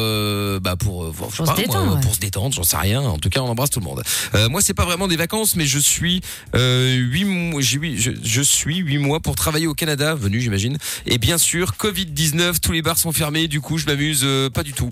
bah 0.61 0.75
pour 0.77 1.05
je 1.13 1.17
Pour 1.17 1.29
pas, 1.29 1.35
se 1.35 1.41
moi, 1.43 1.55
détendre, 1.55 1.95
ouais. 1.95 2.01
pour 2.01 2.15
se 2.15 2.19
détendre. 2.19 2.53
J'en 2.55 2.63
sais 2.63 2.77
rien. 2.77 3.01
En 3.01 3.17
tout 3.17 3.29
cas, 3.29 3.41
on 3.41 3.47
embrasse 3.47 3.69
tout 3.69 3.79
le 3.79 3.85
monde. 3.85 4.03
Moi, 4.49 4.61
c'est 4.61 4.73
pas 4.73 4.85
vraiment 4.85 5.07
des 5.07 5.15
vacances, 5.17 5.55
mais 5.55 5.65
je 5.65 5.79
suis 5.79 6.21
euh, 6.55 6.95
huit 6.95 7.25
mois. 7.25 7.61
je 7.61 8.41
suis 8.41 8.77
huit 8.77 8.97
mois 8.97 9.19
pour 9.19 9.35
travailler 9.35 9.67
au 9.67 9.73
Canada, 9.73 10.15
venu 10.15 10.39
j'imagine. 10.41 10.72
Et 11.05 11.17
bien 11.17 11.37
sûr, 11.37 11.77
Covid 11.77 12.05
19, 12.05 12.61
tous 12.61 12.71
les 12.71 12.81
bars 12.81 12.97
sont 12.97 13.11
fermés. 13.11 13.47
Du 13.47 13.61
coup, 13.61 13.77
je 13.77 13.85
m'amuse 13.85 14.21
euh, 14.23 14.49
pas 14.49 14.63
du 14.63 14.73
tout. 14.73 14.91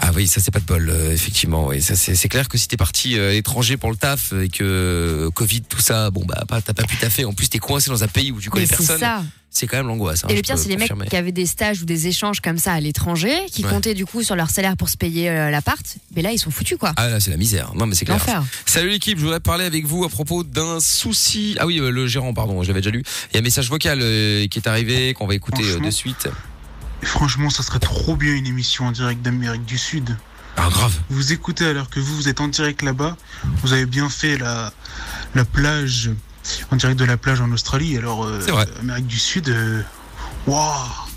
Ah 0.00 0.10
oui, 0.14 0.28
ça 0.28 0.40
c'est 0.40 0.50
pas 0.52 0.60
de 0.60 0.64
bol, 0.64 0.88
euh, 0.90 1.12
effectivement. 1.12 1.66
Oui, 1.68 1.82
ça 1.82 1.96
c'est 1.96 2.14
c'est 2.14 2.28
clair 2.28 2.48
que 2.48 2.56
si 2.56 2.68
t'es 2.68 2.76
parti 2.76 3.18
euh, 3.18 3.30
à 3.30 3.32
l'étranger 3.32 3.76
pour 3.76 3.90
le 3.90 3.96
taf 3.96 4.32
et 4.32 4.48
que 4.48 4.62
euh, 4.64 5.30
Covid 5.30 5.62
tout 5.62 5.80
ça, 5.80 6.10
bon 6.10 6.24
bah 6.24 6.44
pas- 6.46 6.62
t'as 6.62 6.72
pas 6.72 6.84
pu 6.84 6.96
taffer. 6.96 7.24
En 7.24 7.32
plus 7.32 7.48
t'es 7.48 7.58
coincé 7.58 7.90
dans 7.90 8.04
un 8.04 8.08
pays 8.08 8.30
où 8.30 8.40
tu 8.40 8.48
connais 8.48 8.62
Mais 8.62 8.66
c'est 8.68 8.76
personne. 8.76 9.00
ça. 9.00 9.22
C'est 9.50 9.66
quand 9.66 9.78
même 9.78 9.86
l'angoisse. 9.88 10.24
hein, 10.24 10.28
Et 10.28 10.36
le 10.36 10.42
pire, 10.42 10.58
c'est 10.58 10.68
les 10.68 10.76
mecs 10.76 10.92
qui 11.08 11.16
avaient 11.16 11.32
des 11.32 11.46
stages 11.46 11.80
ou 11.80 11.86
des 11.86 12.06
échanges 12.06 12.40
comme 12.40 12.58
ça 12.58 12.74
à 12.74 12.80
l'étranger, 12.80 13.34
qui 13.50 13.64
Ouais. 13.64 13.70
comptaient 13.70 13.94
du 13.94 14.04
coup 14.04 14.22
sur 14.22 14.36
leur 14.36 14.50
salaire 14.50 14.76
pour 14.76 14.90
se 14.90 14.96
payer 14.98 15.30
euh, 15.30 15.50
l'appart. 15.50 15.82
Mais 16.14 16.20
là, 16.22 16.32
ils 16.32 16.38
sont 16.38 16.50
foutus, 16.50 16.76
quoi. 16.78 16.92
Ah 16.96 17.08
là 17.08 17.18
c'est 17.18 17.30
la 17.30 17.38
misère. 17.38 17.72
Non 17.74 17.86
mais 17.86 17.94
c'est 17.94 18.04
clair. 18.04 18.18
L'enfer. 18.18 18.44
Salut 18.66 18.90
l'équipe, 18.90 19.18
je 19.18 19.22
voudrais 19.24 19.40
parler 19.40 19.64
avec 19.64 19.84
vous 19.86 20.04
à 20.04 20.08
propos 20.10 20.44
d'un 20.44 20.80
souci. 20.80 21.56
Ah 21.58 21.66
oui, 21.66 21.80
euh, 21.80 21.90
le 21.90 22.06
gérant, 22.06 22.34
pardon, 22.34 22.62
j'avais 22.62 22.80
déjà 22.80 22.90
lu. 22.90 23.02
Il 23.32 23.34
y 23.34 23.36
a 23.38 23.40
un 23.40 23.42
message 23.42 23.68
vocal 23.70 23.98
euh, 24.02 24.46
qui 24.46 24.58
est 24.58 24.68
arrivé 24.68 25.14
qu'on 25.14 25.26
va 25.26 25.34
écouter 25.34 25.62
euh, 25.64 25.80
de 25.80 25.90
suite. 25.90 26.28
Et 27.02 27.06
franchement, 27.06 27.50
ça 27.50 27.62
serait 27.62 27.78
trop 27.78 28.16
bien 28.16 28.34
une 28.34 28.46
émission 28.46 28.86
en 28.86 28.92
direct 28.92 29.22
d'Amérique 29.22 29.64
du 29.64 29.78
Sud. 29.78 30.16
Ah 30.56 30.68
grave. 30.70 30.92
Vous 31.10 31.32
écoutez 31.32 31.66
alors 31.66 31.88
que 31.88 32.00
vous, 32.00 32.16
vous 32.16 32.28
êtes 32.28 32.40
en 32.40 32.48
direct 32.48 32.82
là-bas. 32.82 33.16
Vous 33.62 33.72
avez 33.72 33.86
bien 33.86 34.08
fait 34.08 34.36
la, 34.38 34.72
la 35.34 35.44
plage, 35.44 36.10
en 36.72 36.76
direct 36.76 36.98
de 36.98 37.04
la 37.04 37.16
plage 37.16 37.40
en 37.40 37.52
Australie. 37.52 37.96
Alors, 37.96 38.24
euh. 38.24 38.40
Amérique 38.80 39.06
du 39.06 39.18
Sud, 39.18 39.48
euh, 39.48 39.82
waouh 40.46 41.07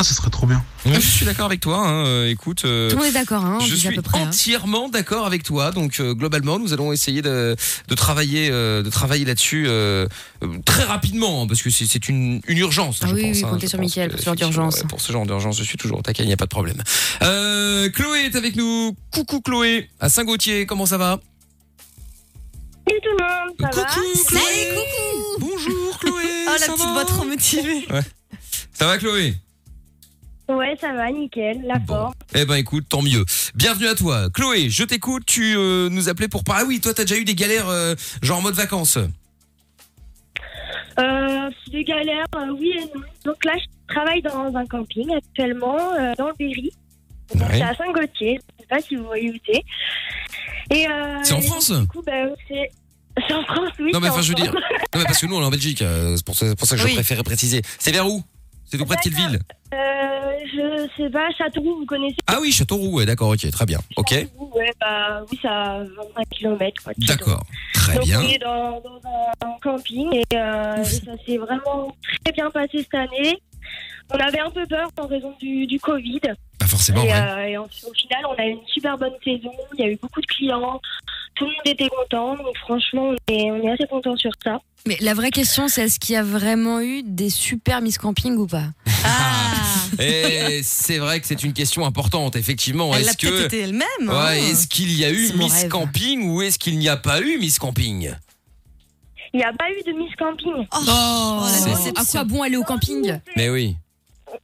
Ah, 0.00 0.04
ce 0.04 0.14
serait 0.14 0.30
trop 0.30 0.46
bien. 0.46 0.64
Je 0.86 0.98
suis 0.98 1.26
d'accord 1.26 1.44
avec 1.44 1.60
toi. 1.60 1.76
hein, 1.86 2.06
euh, 2.06 2.30
écoute, 2.30 2.64
euh, 2.64 2.88
Tout 2.88 2.96
le 2.96 3.02
monde 3.02 3.10
est 3.10 3.18
d'accord, 3.18 3.44
hein, 3.44 3.58
on 3.60 3.64
je 3.66 3.74
dit 3.74 3.86
à 3.86 3.90
suis 3.90 3.96
peu 3.96 4.00
près. 4.00 4.18
hein. 4.18 4.28
entièrement 4.28 4.88
d'accord 4.88 5.26
avec 5.26 5.42
toi. 5.42 5.72
Donc 5.72 6.00
euh, 6.00 6.14
globalement, 6.14 6.58
nous 6.58 6.72
allons 6.72 6.90
essayer 6.90 7.20
de, 7.20 7.54
de 7.86 7.94
travailler, 7.94 8.48
euh, 8.50 8.82
de 8.82 8.88
travailler 8.88 9.26
là-dessus 9.26 9.68
très 10.64 10.84
rapidement, 10.84 11.42
hein, 11.42 11.46
parce 11.46 11.60
que 11.60 11.68
c'est 11.68 12.08
une, 12.08 12.40
une 12.48 12.56
urgence. 12.56 13.00
Ah 13.02 13.08
je 13.08 13.14
oui, 13.14 13.26
pense, 13.26 13.36
oui, 13.36 13.44
hein, 13.44 13.48
comptez 13.50 13.66
je 13.66 13.70
sur 13.70 13.78
que, 13.78 14.08
pour 14.08 14.18
ce 14.18 14.24
genre 14.24 14.34
d'urgence. 14.36 14.76
ouais, 14.76 14.86
pour 14.88 15.00
ce 15.02 15.12
genre 15.12 15.26
d'urgence, 15.26 15.58
je 15.58 15.64
suis 15.64 15.76
toujours 15.76 15.98
au 15.98 16.02
taquet, 16.02 16.22
il 16.22 16.28
n'y 16.28 16.32
a 16.32 16.38
pas 16.38 16.46
de 16.46 16.50
problème. 16.50 16.82
Euh, 17.20 17.90
Chloé 17.90 18.20
est 18.24 18.36
avec 18.36 18.56
nous. 18.56 18.96
Coucou 19.10 19.42
Chloé, 19.42 19.90
à 20.00 20.08
Saint-Gauthier, 20.08 20.64
comment 20.64 20.86
ça 20.86 20.96
va? 20.96 21.20
Salut 22.88 23.00
tout 23.02 23.10
le 23.18 23.22
monde, 23.22 23.54
ça 23.60 23.80
va? 23.82 23.86
Coucou 23.86 24.24
Chloé. 24.28 24.78
Bonjour 25.40 25.98
Chloé. 25.98 26.24
Oh, 26.46 26.50
la 26.52 26.58
ça 26.58 26.72
petite 26.72 26.86
va? 26.86 26.92
voix 26.94 27.04
trop 27.04 27.24
motivée. 27.26 27.86
Ça 28.72 28.86
va 28.86 28.96
Chloé? 28.96 29.34
Ouais, 30.50 30.76
ça 30.80 30.92
va, 30.92 31.12
nickel, 31.12 31.62
la 31.64 31.78
forme. 31.78 32.12
Eh 32.34 32.44
ben 32.44 32.56
écoute, 32.56 32.86
tant 32.88 33.02
mieux. 33.02 33.24
Bienvenue 33.54 33.86
à 33.86 33.94
toi. 33.94 34.30
Chloé, 34.30 34.68
je 34.68 34.82
t'écoute, 34.82 35.22
tu 35.24 35.54
euh, 35.56 35.88
nous 35.88 36.08
appelais 36.08 36.26
pour 36.26 36.42
parler. 36.42 36.64
Ah 36.64 36.68
oui, 36.68 36.80
toi 36.80 36.92
t'as 36.92 37.04
déjà 37.04 37.16
eu 37.20 37.24
des 37.24 37.36
galères 37.36 37.68
euh, 37.68 37.94
genre 38.20 38.38
en 38.38 38.42
mode 38.42 38.54
vacances. 38.54 38.98
Euh, 40.98 41.50
des 41.70 41.84
galères, 41.84 42.26
euh, 42.34 42.52
oui 42.58 42.72
et 42.76 42.80
non. 42.80 43.02
Donc 43.24 43.44
là, 43.44 43.52
je 43.58 43.94
travaille 43.94 44.22
dans 44.22 44.52
un 44.56 44.66
camping 44.66 45.14
actuellement, 45.14 45.78
dans 46.18 46.26
le 46.26 46.34
Berry. 46.36 46.72
Ouais. 47.36 47.46
c'est 47.52 47.62
à 47.62 47.74
Saint-Gauthier, 47.76 48.40
je 48.58 48.62
sais 48.62 48.68
pas 48.68 48.80
si 48.80 48.96
vous 48.96 49.04
voyez 49.04 49.30
où 49.30 49.36
c'est. 49.46 49.62
Et, 50.76 50.88
C'est 51.22 51.34
en 51.34 51.40
France 51.42 51.70
Du 51.70 51.86
coup, 51.86 52.02
bah, 52.04 52.12
c'est... 52.48 52.70
C'est 53.28 53.34
en 53.34 53.44
France, 53.44 53.70
oui. 53.78 53.90
non 53.92 54.00
mais 54.00 54.08
enfin 54.08 54.20
en 54.20 54.22
je 54.22 54.28
veux 54.28 54.34
dire, 54.34 54.52
non 54.52 54.60
mais 55.00 55.04
parce 55.04 55.18
que 55.18 55.26
nous 55.26 55.36
on 55.36 55.42
est 55.42 55.44
en 55.44 55.50
Belgique, 55.50 55.78
c'est 56.16 56.24
pour 56.24 56.36
ça, 56.36 56.54
pour 56.56 56.66
ça 56.66 56.76
que 56.76 56.82
je 56.82 56.94
préférais 56.94 57.22
préciser. 57.24 57.60
C'est 57.78 57.90
vers 57.90 58.08
où? 58.08 58.22
C'est 58.70 58.78
tout 58.78 58.84
près 58.86 58.96
de 58.96 59.00
quelle 59.02 59.14
ville 59.14 59.38
Euh, 59.74 60.32
je 60.52 60.88
sais 60.96 61.10
pas, 61.10 61.28
Châteauroux, 61.36 61.78
vous 61.80 61.86
connaissez 61.86 62.16
Ah 62.26 62.38
oui, 62.40 62.52
Châteauroux. 62.52 62.96
Ouais, 62.98 63.06
d'accord, 63.06 63.30
ok, 63.30 63.50
très 63.50 63.66
bien. 63.66 63.78
Ok, 63.96 64.10
Châteauroux, 64.10 64.50
Ouais, 64.54 64.72
bah 64.80 65.22
oui, 65.30 65.38
ça 65.42 65.50
a 65.72 65.78
25 65.84 66.28
km. 66.30 66.82
Quoi, 66.84 66.92
de 66.96 67.04
Châteauroux. 67.04 67.30
d'accord, 67.30 67.46
très 67.74 67.94
Donc 67.94 68.04
bien. 68.04 68.20
on 68.20 68.28
est 68.28 68.38
dans, 68.38 68.80
dans 68.80 69.00
un 69.44 69.58
camping 69.62 70.14
et, 70.14 70.24
euh, 70.34 70.76
et 70.76 70.84
ça 70.84 71.12
s'est 71.26 71.36
vraiment 71.38 71.94
très 72.24 72.32
bien 72.32 72.50
passé 72.50 72.78
cette 72.78 72.94
année. 72.94 73.38
On 74.12 74.18
avait 74.18 74.40
un 74.40 74.50
peu 74.50 74.66
peur 74.66 74.88
en 75.00 75.06
raison 75.06 75.32
du, 75.40 75.66
du 75.66 75.78
Covid. 75.78 76.20
Pas 76.58 76.66
forcément. 76.66 77.02
et, 77.02 77.06
ouais. 77.08 77.12
euh, 77.14 77.46
et 77.46 77.56
en- 77.58 77.64
au 77.64 77.92
final, 77.94 78.24
on 78.28 78.34
a 78.40 78.46
eu 78.46 78.50
une 78.50 78.66
super 78.66 78.98
bonne 78.98 79.12
saison. 79.24 79.52
Il 79.78 79.80
y 79.84 79.88
a 79.88 79.90
eu 79.90 79.96
beaucoup 80.00 80.20
de 80.20 80.26
clients. 80.26 80.80
Tout 81.40 81.46
le 81.46 81.52
monde 81.52 81.66
était 81.66 81.88
content. 81.88 82.36
Donc 82.36 82.56
franchement, 82.58 83.08
on 83.10 83.32
est, 83.32 83.50
on 83.50 83.62
est 83.66 83.70
assez 83.72 83.86
content 83.88 84.14
sur 84.16 84.30
ça. 84.44 84.60
Mais 84.86 84.96
la 85.00 85.14
vraie 85.14 85.30
question, 85.30 85.68
c'est 85.68 85.84
est-ce 85.84 85.98
qu'il 85.98 86.14
y 86.14 86.18
a 86.18 86.22
vraiment 86.22 86.80
eu 86.80 87.02
des 87.02 87.30
super 87.30 87.80
Miss 87.80 87.96
Camping 87.98 88.36
ou 88.36 88.46
pas 88.46 88.66
Ah, 89.04 89.52
Et 89.98 90.60
c'est 90.62 90.98
vrai 90.98 91.18
que 91.20 91.26
c'est 91.26 91.42
une 91.42 91.52
question 91.54 91.84
importante, 91.86 92.36
effectivement. 92.36 92.94
elle 92.94 93.04
l'a 93.04 93.10
Est-ce 93.12 93.16
peut-être 93.18 93.34
que 93.40 93.44
été 93.46 93.60
elle-même. 93.60 93.86
hein. 94.08 94.26
Ouais, 94.26 94.42
est-ce 94.50 94.66
qu'il 94.68 94.92
y 94.92 95.04
a 95.04 95.10
eu 95.10 95.32
Miss 95.34 95.52
rêve. 95.62 95.68
Camping 95.68 96.30
ou 96.30 96.42
est-ce 96.42 96.58
qu'il 96.58 96.78
n'y 96.78 96.88
a 96.88 96.96
pas 96.98 97.20
eu 97.20 97.38
Miss 97.38 97.58
Camping? 97.58 98.14
Il 99.32 99.36
n'y 99.38 99.44
a 99.44 99.52
pas 99.52 99.66
eu 99.70 99.82
de 99.90 99.96
Miss 99.96 100.14
Camping. 100.16 100.66
Oh, 100.74 100.78
Oh, 100.88 101.46
déception. 101.46 101.92
À 101.96 102.04
quoi 102.04 102.24
bon 102.24 102.42
aller 102.42 102.56
au 102.56 102.64
camping? 102.64 103.18
Mais 103.36 103.48
oui. 103.48 103.76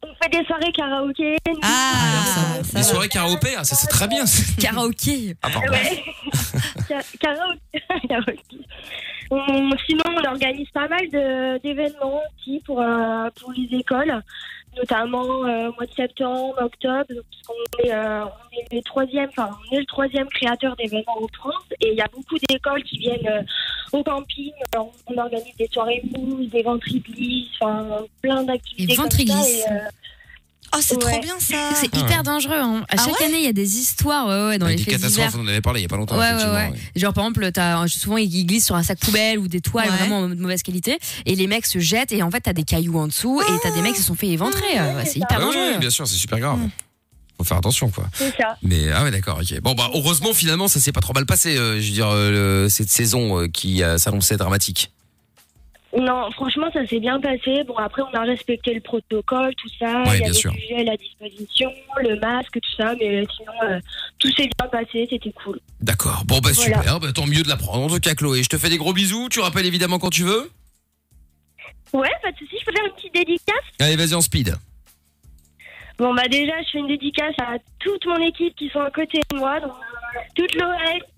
On 0.03 0.15
fait 0.23 0.31
des 0.31 0.45
soirées 0.45 0.73
karaoké. 0.73 1.37
nous. 1.49 1.59
Ah, 1.63 1.93
Alors, 2.13 2.65
ça 2.65 2.79
va. 2.79 2.83
soirées 2.83 3.09
karaoké, 3.09 3.49
ah, 3.57 3.65
ça 3.65 3.75
c'est 3.77 3.87
très 3.87 4.09
bien. 4.09 4.25
Karaoké 4.61 5.37
Ah, 5.43 5.49
pardon. 5.51 5.73
Ouais. 5.73 6.05
Karaoké. 7.21 8.41
On- 9.31 9.71
sinon, 9.87 10.03
on 10.07 10.25
organise 10.29 10.69
pas 10.71 10.89
mal 10.89 11.09
d'événements 11.61 12.21
aussi 12.39 12.61
pour, 12.65 12.81
euh, 12.81 13.29
pour 13.41 13.53
les 13.53 13.79
écoles, 13.79 14.23
notamment 14.77 15.25
euh, 15.45 15.69
au 15.71 15.75
mois 15.75 15.87
de 15.87 15.93
septembre, 15.95 16.55
octobre, 16.61 17.07
parce 17.09 17.43
qu'on 17.47 17.85
est, 17.85 17.93
euh, 17.93 18.25
on 18.25 18.77
est, 18.77 18.85
troisième, 18.85 19.29
enfin, 19.31 19.51
on 19.71 19.75
est 19.77 19.81
le 19.81 19.87
troisième 19.87 20.29
créateur 20.29 20.77
d'événements 20.77 21.19
en 21.23 21.29
France 21.37 21.65
et 21.81 21.93
il 21.93 21.97
y 21.97 22.01
a 22.03 22.09
beaucoup 22.13 22.37
d'écoles 22.49 22.83
qui 22.85 22.99
viennent 22.99 23.27
euh, 23.29 23.43
au 23.93 24.03
camping. 24.05 24.53
Alors, 24.73 24.93
on 25.07 25.17
organise 25.19 25.57
des 25.57 25.69
soirées 25.73 26.03
mousse, 26.17 26.49
des 26.51 26.63
ventriplis, 26.63 27.51
enfin 27.61 27.87
plein 28.23 28.43
d'activités. 28.45 28.87
Des 28.87 28.95
Oh, 30.75 30.79
c'est 30.81 30.99
trop 30.99 31.21
bien 31.21 31.39
ça. 31.39 31.57
C'est 31.75 31.95
hyper 31.97 32.23
dangereux. 32.23 32.55
Hein. 32.59 32.83
À 32.89 32.97
Ah 32.99 33.05
chaque 33.05 33.19
ouais 33.21 33.27
année, 33.27 33.39
il 33.39 33.45
y 33.45 33.49
a 33.49 33.53
des 33.53 33.79
histoires 33.79 34.27
ouais, 34.27 34.49
ouais, 34.49 34.59
dans 34.59 34.67
Avec 34.67 34.79
les 34.81 34.85
des 34.85 34.91
faits 34.93 35.01
divers. 35.01 35.11
catastrophes, 35.25 35.41
on 35.41 35.45
en 35.45 35.49
avait 35.49 35.61
parlé 35.61 35.81
il 35.81 35.83
y 35.85 35.87
a 35.87 35.89
pas 35.89 35.97
longtemps. 35.97 36.15
Ouais, 36.17 36.21
ouais, 36.23 36.31
effectivement, 36.35 36.55
ouais. 36.71 36.73
Genre, 36.97 37.13
par 37.13 37.25
exemple, 37.25 37.51
t'as, 37.53 37.87
souvent, 37.89 38.17
ils 38.17 38.47
glissent 38.47 38.67
sur 38.67 38.75
un 38.75 38.83
sac 38.83 38.99
poubelle 38.99 39.39
ou 39.39 39.49
des 39.49 39.61
toiles 39.61 39.89
Ouais. 39.91 39.97
vraiment 39.97 40.29
de 40.29 40.35
mauvaise 40.35 40.63
qualité. 40.63 40.99
Et 41.25 41.35
les 41.35 41.47
mecs 41.47 41.67
se 41.67 41.79
jettent 41.79 42.13
et 42.13 42.23
en 42.23 42.31
fait, 42.31 42.41
t'as 42.41 42.53
des 42.53 42.65
cailloux 42.65 42.99
en 42.99 43.07
dessous 43.07 43.41
et 43.41 43.53
t'as 43.63 43.71
des 43.75 43.81
mecs 43.83 43.95
qui 43.95 44.01
se 44.01 44.07
sont 44.07 44.15
fait 44.17 44.29
éventrer. 44.29 44.79
Euh, 44.79 45.03
C'est 45.05 45.19
hyper 45.19 45.39
Ouais, 45.39 45.45
dangereux. 45.45 45.73
ouais, 45.73 45.79
bien 45.79 45.91
sûr, 45.91 46.07
c'est 46.07 46.17
super 46.17 46.39
grave. 46.41 46.59
Faut 47.39 47.45
faire 47.45 47.59
attention, 47.59 47.91
quoi. 47.91 48.05
c'est 48.15 48.35
ça. 48.37 48.57
Mais 48.63 48.91
ah 48.93 49.05
ouais, 49.05 49.11
d'accord, 49.11 49.39
ok. 49.43 49.61
Bon 49.61 49.75
bah 49.75 49.91
heureusement 49.95 50.33
finalement 50.33 50.69
ça 50.69 50.81
s'est 50.81 50.93
pas 50.93 51.03
trop 51.03 51.13
mal 51.13 51.27
passé. 51.27 51.59
euh, 51.59 51.79
je 51.81 51.87
veux 51.87 51.93
dire 51.93 52.09
euh, 52.09 52.63
le- 52.65 52.69
cette 52.71 52.89
saison 52.89 53.39
euh, 53.43 53.47
qui 53.47 53.83
euh, 53.83 53.99
s'annonçait 53.99 54.39
dramatique. 54.39 54.91
Non, 55.99 56.31
franchement, 56.33 56.67
ça 56.73 56.87
s'est 56.87 57.01
bien 57.01 57.19
passé. 57.21 57.65
Bon, 57.67 57.77
après, 57.77 58.03
on 58.03 58.15
a 58.15 58.23
respecté 58.23 58.75
le 58.75 58.81
protocole, 58.81 59.55
tout 59.57 59.69
ça. 59.79 60.03
Ouais, 60.03 60.19
Il 60.19 60.21
y 60.21 60.25
avait 60.25 60.33
sûr. 60.35 60.53
du 60.53 60.61
gel 60.61 60.89
à 60.91 60.97
disposition, 60.97 61.73
le 62.03 62.19
masque, 62.21 62.53
tout 62.61 62.77
ça. 62.77 62.95
Mais 63.01 63.25
sinon, 63.35 63.53
euh, 63.71 63.81
tout 64.19 64.29
s'est 64.33 64.49
bien 64.59 64.69
passé. 64.71 65.07
C'était 65.09 65.33
cool. 65.33 65.59
D'accord. 65.81 66.25
Bon 66.27 66.39
bah 66.41 66.51
Voilà. 66.53 66.79
super. 66.83 67.01
Bah, 67.01 67.13
tant 67.15 67.27
mieux 67.27 67.43
de 67.43 67.49
l'apprendre. 67.49 67.85
En 67.85 67.89
tout 67.89 68.01
cas 68.01 68.15
Chloé, 68.15 68.43
je 68.43 68.49
te 68.49 68.59
fais 68.59 68.69
des 68.69 68.77
gros 68.79 68.93
bisous. 68.93 69.29
Tu 69.31 69.41
rappelles 69.41 69.67
évidemment 69.67 69.99
quand 69.99 70.11
tu 70.11 70.23
veux. 70.25 70.51
Ouais, 71.93 72.11
pas 72.23 72.31
de 72.33 72.37
souci. 72.37 72.57
Je 72.61 72.65
peux 72.67 72.73
faire 72.73 72.85
une 72.85 72.93
petite 72.93 73.15
dédicace 73.15 73.55
Allez 73.81 73.97
vas-y 73.97 74.15
en 74.15 74.21
speed. 74.21 74.55
Bon, 75.99 76.13
bah 76.15 76.29
déjà, 76.29 76.53
je 76.63 76.71
fais 76.73 76.79
une 76.79 76.89
dédicace 76.89 77.35
à 77.41 77.57
toute 77.79 78.05
mon 78.05 78.19
équipe 78.19 78.55
qui 78.57 78.69
sont 78.69 78.81
à 78.81 78.91
côté 78.91 79.19
de 79.33 79.37
moi. 79.39 79.61
Donc, 79.61 79.71
euh, 79.71 79.96
toute 80.35 80.55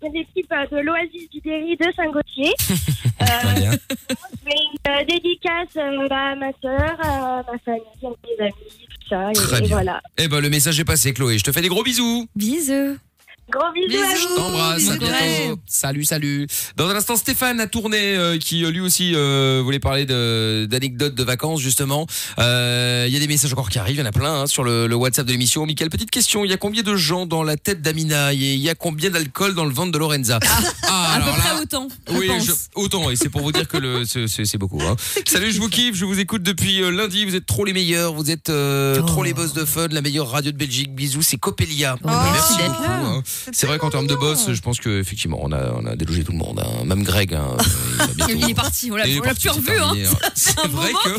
l'équipe 0.02 0.52
euh, 0.52 0.66
de 0.76 0.82
l'Oasis 0.82 1.30
du 1.30 1.40
Berry 1.40 1.76
de 1.76 1.86
Saint-Gauthier. 1.94 2.52
Très 3.18 3.60
bien. 3.60 3.70
Je 3.72 4.16
fais 4.44 4.56
une 4.62 4.92
euh, 4.92 5.04
dédicace 5.04 5.76
euh, 5.76 6.08
à 6.10 6.34
ma 6.36 6.50
soeur, 6.62 6.96
à 7.00 7.42
ma 7.50 7.58
famille, 7.58 7.82
à 8.02 8.08
mes 8.08 8.44
amis, 8.44 8.52
tout 8.88 9.08
ça. 9.08 9.30
Très 9.34 9.58
et 9.58 9.60
bien. 9.62 9.70
voilà. 9.70 10.00
Eh 10.16 10.28
ben 10.28 10.40
le 10.40 10.50
message 10.50 10.78
est 10.78 10.84
passé 10.84 11.12
Chloé. 11.12 11.38
Je 11.38 11.44
te 11.44 11.52
fais 11.52 11.60
des 11.62 11.68
gros 11.68 11.82
bisous. 11.82 12.26
Bisous. 12.36 12.96
Gros 13.50 13.62
bisous, 13.72 13.98
vous. 14.28 14.36
T'embrasse, 14.36 14.90
à 14.90 14.96
bientôt. 14.96 15.58
Salut, 15.66 16.04
salut. 16.04 16.46
Dans 16.76 16.86
un 16.88 16.94
instant, 16.96 17.16
Stéphane 17.16 17.60
a 17.60 17.66
tourné, 17.66 17.98
euh, 18.16 18.36
qui 18.38 18.62
euh, 18.64 18.70
lui 18.70 18.80
aussi 18.80 19.12
euh, 19.14 19.62
voulait 19.64 19.78
parler 19.78 20.04
d'anecdotes 20.04 21.14
de 21.14 21.24
vacances 21.24 21.60
justement. 21.60 22.06
Euh, 22.38 23.06
Il 23.08 23.12
y 23.14 23.16
a 23.16 23.20
des 23.20 23.26
messages 23.26 23.52
encore 23.52 23.70
qui 23.70 23.78
arrivent, 23.78 23.96
il 23.96 24.00
y 24.00 24.02
en 24.02 24.06
a 24.06 24.12
plein 24.12 24.42
hein, 24.42 24.46
sur 24.46 24.64
le, 24.64 24.86
le 24.86 24.94
WhatsApp 24.96 25.24
de 25.26 25.32
l'émission. 25.32 25.64
Michael, 25.64 25.88
petite 25.88 26.10
question, 26.10 26.44
il 26.44 26.50
y 26.50 26.52
a 26.52 26.58
combien 26.58 26.82
de 26.82 26.94
gens 26.94 27.24
dans 27.24 27.42
la 27.42 27.56
tête 27.56 27.80
d'Amina 27.80 28.34
et 28.34 28.36
il 28.36 28.60
y 28.60 28.68
a 28.68 28.74
combien 28.74 29.08
d'alcool 29.10 29.54
dans 29.54 29.64
le 29.64 29.72
ventre 29.72 29.92
de 29.92 29.98
Lorenza? 29.98 30.38
Ah, 30.86 31.14
À 31.14 31.16
peu 31.18 31.22
alors 31.24 31.36
près 31.36 31.48
là, 31.54 31.60
autant. 31.62 31.88
je 32.10 32.14
oui, 32.18 32.26
pense. 32.28 32.44
je- 32.46 32.52
autant, 32.74 33.10
et 33.10 33.16
c'est 33.16 33.30
pour 33.30 33.40
vous 33.40 33.52
dire 33.52 33.66
que 33.66 34.04
c'est- 34.04 34.56
beaucoup. 34.58 34.82
Hein. 34.82 34.96
Salut, 35.26 35.52
je 35.52 35.60
vous 35.60 35.68
kiffe, 35.68 35.94
je 35.94 36.04
vous 36.04 36.18
écoute 36.18 36.42
depuis 36.42 36.82
euh, 36.82 36.90
lundi. 36.90 37.24
Vous 37.24 37.34
êtes 37.36 37.46
trop 37.46 37.64
les 37.64 37.72
meilleurs, 37.72 38.12
vous 38.12 38.30
êtes 38.30 38.50
euh, 38.50 38.98
Oh. 39.00 39.06
trop 39.06 39.22
les 39.22 39.32
boss 39.32 39.52
de 39.52 39.64
fun, 39.64 39.86
la 39.90 40.02
meilleure 40.02 40.28
radio 40.30 40.50
de 40.52 40.56
Belgique. 40.56 40.94
Bisous, 40.94 41.22
c'est 41.22 41.36
Coppelia. 41.38 41.96
Oh, 42.02 42.08
merci 42.32 42.54
Merci 42.58 42.68
beaucoup. 42.68 43.22
C'est 43.52 43.66
vrai 43.66 43.78
qu'en 43.78 43.90
termes 43.90 44.06
de 44.06 44.14
boss, 44.14 44.46
je 44.52 44.60
pense 44.60 44.78
que 44.80 45.00
effectivement, 45.00 45.38
on 45.42 45.52
a, 45.52 45.72
on 45.74 45.86
a 45.86 45.96
délogé 45.96 46.24
tout 46.24 46.32
le 46.32 46.38
monde. 46.38 46.60
hein. 46.64 46.84
Même 46.84 47.02
Greg, 47.02 47.34
hein, 47.34 47.56
il 47.58 48.14
bientôt- 48.14 48.34
Il 48.38 48.50
est 48.50 48.54
parti, 48.54 48.90
on 48.92 48.96
l'a 48.96 49.06
Il 49.06 49.16
est 49.16 49.20
on 49.20 49.22
l'a 49.22 49.28
parti, 49.34 49.48
plus 49.48 49.74
c'est 49.74 49.80
revu. 49.80 50.06
C'est 50.34 50.66
vrai 50.68 50.92
que 51.04 51.10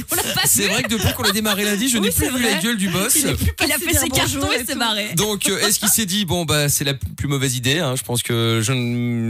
c'est 0.45 0.67
vrai 0.67 0.83
que 0.83 0.89
depuis 0.89 1.13
qu'on 1.13 1.23
a 1.23 1.31
démarré 1.31 1.63
lundi, 1.65 1.89
je 1.89 1.97
n'ai 1.97 2.11
plus 2.11 2.29
vu 2.29 2.41
la 2.43 2.55
gueule 2.59 2.77
du 2.77 2.89
boss. 2.89 3.15
Il 3.15 3.27
est 3.27 3.33
plus 3.35 3.53
Il 3.65 3.71
a 3.71 3.77
fait 3.77 3.93
ses 3.93 4.09
cartons 4.09 4.51
et 4.51 4.65
s'est 4.65 4.75
barré. 4.75 5.13
Donc, 5.15 5.47
euh, 5.49 5.59
est-ce 5.59 5.79
qu'il 5.79 5.89
s'est 5.89 6.05
dit 6.05 6.25
bon 6.25 6.45
bah 6.45 6.69
c'est 6.69 6.83
la 6.83 6.93
plus 6.93 7.27
mauvaise 7.27 7.55
idée 7.55 7.79
hein, 7.79 7.95
Je 7.95 8.03
pense 8.03 8.23
que 8.23 8.61
je 8.63 8.71
ne 8.73 8.79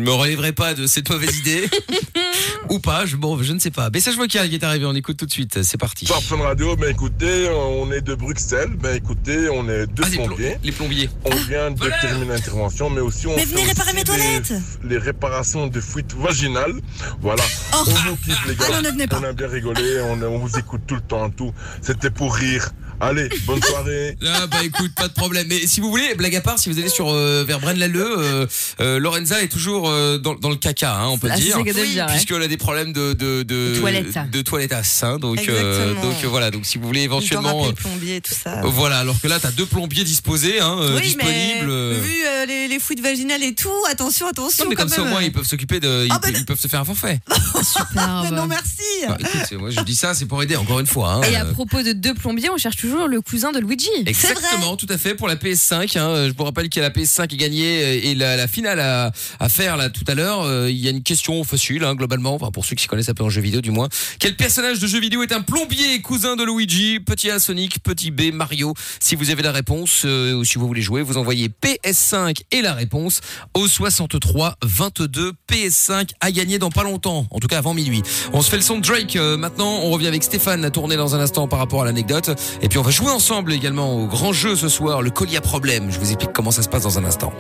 me 0.04 0.12
relèverai 0.12 0.52
pas 0.54 0.74
de 0.74 0.88
cette 0.88 1.10
mauvaise 1.10 1.38
idée 1.38 1.70
ou 2.70 2.80
pas. 2.80 3.06
Je, 3.06 3.16
bon, 3.16 3.42
je 3.42 3.54
ne 3.54 3.60
sais 3.60 3.72
pas. 3.72 3.90
Message 3.90 4.16
vocal 4.18 4.50
qui 4.50 4.56
est 4.56 4.64
arrivé. 4.64 4.86
On 4.86 4.94
écoute 4.96 5.18
tout 5.18 5.26
de 5.26 5.32
suite. 5.32 5.64
C'est 5.64 5.78
parti. 5.78 6.06
Par 6.06 6.22
Fun 6.22 6.38
Radio, 6.38 6.76
ben 6.76 6.90
écoutez, 6.90 7.50
on 7.50 7.92
est 7.92 8.02
de 8.02 8.16
Bruxelles, 8.16 8.76
ben 8.80 8.96
écoutez, 8.96 9.50
on 9.50 9.68
est 9.70 9.88
deux 9.88 10.04
Ah, 10.06 10.10
plombiers. 10.26 10.58
les 10.64 10.72
plombiers. 10.72 11.10
On 11.26 11.36
vient 11.36 11.72
de 11.72 11.78
Voilà. 11.78 11.98
terminer 12.00 12.26
l'intervention, 12.34 12.90
mais 12.90 13.02
aussi 13.02 13.28
on 13.28 13.36
Mais 13.36 13.46
fait 13.46 13.54
venez 13.56 13.64
réparer 13.66 13.88
aussi 13.90 13.96
mes 13.98 14.04
toilettes. 14.04 14.54
les, 14.84 14.90
les 14.90 14.98
réparations 14.98 15.68
de 15.68 15.80
fuites 15.82 16.14
vaginales. 16.16 16.74
Voilà. 17.22 17.44
Oh. 17.74 17.84
On 17.88 17.92
vous 18.10 18.16
kiffe 18.18 18.46
les 18.48 18.56
gars. 18.56 18.66
Ah 18.70 18.72
non, 18.76 18.82
ne 18.82 18.90
venez 18.90 19.08
pas. 19.08 19.20
On 19.20 19.24
a 19.24 19.34
bien 19.34 19.48
rigolé, 19.48 20.02
on, 20.02 20.22
on 20.22 20.40
vous 20.40 20.58
écoute 20.58 20.82
tout 20.88 20.96
le 20.96 21.02
temps, 21.02 21.30
tout. 21.30 21.54
C'était 21.82 22.10
pour 22.12 22.36
rire. 22.36 22.70
Allez, 23.02 23.30
bonne 23.46 23.62
soirée. 23.64 24.18
Ah 24.42 24.48
bah 24.48 24.58
écoute, 24.64 24.92
pas 24.96 25.08
de 25.08 25.14
problème. 25.14 25.48
Mais 25.50 25.66
si 25.68 25.80
vous 25.80 25.90
voulez, 25.90 26.14
blague 26.16 26.36
à 26.36 26.42
part, 26.42 26.60
si 26.60 26.70
vous 26.70 26.78
allez 26.80 26.90
sur 26.90 27.10
euh, 27.12 27.44
vers 27.48 27.60
Braine-l'Alleud, 27.60 28.06
euh, 28.20 28.46
euh, 28.80 29.00
Lorenza 29.00 29.42
est 29.42 29.48
toujours 29.48 29.90
euh, 29.90 30.18
dans, 30.18 30.36
dans 30.36 30.50
le 30.50 30.56
caca, 30.56 30.96
hein, 30.96 31.08
on 31.08 31.18
peut 31.18 31.30
Ah, 31.32 31.36
dire. 31.38 31.58
ouais. 31.60 31.74
Puisqu'elle 32.10 32.42
a 32.42 32.48
des 32.48 32.58
problèmes 32.58 32.94
de 32.94 33.14
de 33.14 33.44
de, 33.44 33.74
De 33.74 33.80
toilettes. 33.80 34.18
de 34.32 34.42
toilettas, 34.42 35.00
hein, 35.04 35.18
donc 35.18 35.38
euh, 35.40 35.42
Exactement. 35.88 36.12
donc 36.12 36.24
voilà. 36.26 36.52
Donc 36.52 36.66
si 36.66 36.78
vous 36.78 36.86
voulez 36.88 37.02
éventuellement, 37.02 37.68
le 37.68 37.74
plombier 37.74 38.18
et 38.18 38.22
tout 38.22 38.34
ça. 38.34 38.60
euh, 38.64 38.68
voilà. 38.68 39.00
Alors 39.00 39.20
que 39.22 39.28
là, 39.28 39.40
t'as 39.40 39.52
deux 39.52 39.66
plombiers 39.66 40.04
disposés, 40.04 40.60
hein, 40.60 40.78
oui, 40.80 40.94
mais 40.96 41.02
disponibles. 41.02 41.70
euh, 41.70 42.00
vu 42.02 42.16
euh, 42.26 42.46
les, 42.46 42.68
les 42.68 42.80
fuites 42.80 43.02
vaginales 43.02 43.44
et 43.44 43.56
tout. 43.56 43.70
Attention, 43.90 44.28
attention. 44.28 44.64
Non, 44.66 44.70
mais 44.70 44.76
quand 44.76 44.84
comme 44.84 44.90
ça, 44.92 45.02
au 45.02 45.06
moins, 45.06 45.22
ils 45.22 45.32
peuvent 45.32 45.46
s'occuper 45.48 45.80
de. 45.80 46.06
Ils, 46.06 46.12
Ah, 46.12 46.20
bah, 46.22 46.30
ils 46.36 46.46
peuvent 46.46 46.60
se 46.60 46.68
faire 46.68 46.82
un 46.82 46.86
forfait. 46.86 47.20
Mais 47.96 48.32
non, 48.32 48.46
merci. 48.48 48.84
Bah, 49.08 49.18
écoute, 49.20 49.60
moi, 49.60 49.70
je 49.70 49.82
dis 49.82 49.96
ça, 49.96 50.14
c'est 50.14 50.26
pour 50.26 50.42
aider, 50.44 50.56
encore 50.56 50.80
une 50.80 50.86
fois. 50.88 51.14
hein. 51.14 51.22
Et 51.24 51.36
à 51.36 51.46
propos 51.46 51.82
de 51.82 51.94
deux 51.94 52.14
plombiers, 52.14 52.50
on 52.50 52.58
cherche 52.58 52.76
toujours 52.78 52.89
le 53.08 53.22
cousin 53.22 53.52
de 53.52 53.60
Luigi. 53.60 53.88
Exactement, 54.06 54.76
tout 54.76 54.88
à 54.90 54.98
fait 54.98 55.16
pour 55.16 55.28
la 55.28 55.36
PS5. 55.36 55.98
hein. 55.98 56.28
Je 56.28 56.34
vous 56.38 56.44
rappelle 56.44 56.70
qu'il 56.70 56.82
y 56.82 56.86
a 56.86 56.90
la 56.90 56.94
PS5 56.94 57.28
qui 57.28 57.36
est 57.36 57.38
gagnée 57.38 57.84
euh, 57.84 58.00
et 58.04 58.16
la, 58.16 58.36
la 58.36 58.48
finale 58.48 58.80
à, 58.80 59.12
à 59.40 59.50
faire 59.50 59.78
là 59.78 59.90
tout 59.90 60.04
à 60.08 60.16
l'heure. 60.16 60.42
Euh, 60.44 60.70
Il 60.70 60.78
y 60.78 60.88
a 60.88 60.92
une 60.92 61.04
question 61.04 61.44
facile 61.44 61.84
hein, 61.84 61.96
globalement, 61.96 62.36
enfin 62.36 62.52
pour 62.52 62.66
ceux 62.66 62.76
qui 62.76 62.88
connaissent 62.88 63.10
un 63.10 63.14
peu 63.14 63.24
en 63.24 63.30
jeu 63.30 63.42
vidéo 63.42 63.62
du 63.62 63.72
moins. 63.72 63.88
Quel 64.20 64.36
personnage 64.36 64.80
de 64.80 64.88
jeu 64.88 65.00
vidéo 65.00 65.24
est 65.24 65.32
un 65.32 65.42
plombier 65.42 66.02
cousin 66.02 66.36
de 66.36 66.44
Luigi? 66.44 67.00
Petit 67.00 67.30
A 67.30 67.40
Sonic, 67.40 67.82
petit 67.84 68.12
B 68.12 68.34
Mario. 68.34 68.74
Si 69.00 69.16
vous 69.16 69.30
avez 69.30 69.44
la 69.44 69.52
réponse 69.52 70.04
euh, 70.06 70.34
ou 70.34 70.44
si 70.46 70.58
vous 70.58 70.68
voulez 70.68 70.82
jouer, 70.82 71.02
vous 71.02 71.18
envoyez 71.18 71.50
PS5 71.50 72.42
et 72.52 72.62
la 72.62 72.74
réponse 72.74 73.22
au 73.54 73.68
63 73.68 74.56
22 74.64 75.34
PS5 75.52 76.10
à 76.22 76.32
gagner 76.32 76.60
dans 76.60 76.70
pas 76.72 76.84
longtemps, 76.84 77.28
en 77.32 77.40
tout 77.40 77.48
cas 77.48 77.58
avant 77.60 77.74
minuit. 77.74 78.02
On 78.34 78.42
se 78.42 78.50
fait 78.50 78.58
le 78.58 78.64
son 78.64 78.78
de 78.78 78.82
Drake 78.82 79.16
euh, 79.16 79.38
maintenant. 79.38 79.80
On 79.84 79.92
revient 79.92 80.08
avec 80.08 80.24
Stéphane 80.24 80.64
à 80.66 80.70
tourner 80.72 80.96
dans 80.98 81.16
un 81.16 81.20
instant 81.20 81.48
par 81.48 81.60
rapport 81.60 81.82
à 81.82 81.86
l'anecdote. 81.86 82.32
Et 82.62 82.70
puis 82.70 82.79
on 82.80 82.82
va 82.82 82.92
jouer 82.92 83.12
ensemble 83.12 83.52
également 83.52 83.94
au 83.94 84.08
grand 84.08 84.32
jeu 84.32 84.56
ce 84.56 84.70
soir, 84.70 85.02
le 85.02 85.10
collier 85.10 85.36
à 85.36 85.42
problème. 85.42 85.92
Je 85.92 86.00
vous 86.00 86.12
explique 86.12 86.32
comment 86.32 86.52
ça 86.52 86.62
se 86.62 86.70
passe 86.70 86.84
dans 86.84 86.98
un 86.98 87.04
instant. 87.04 87.34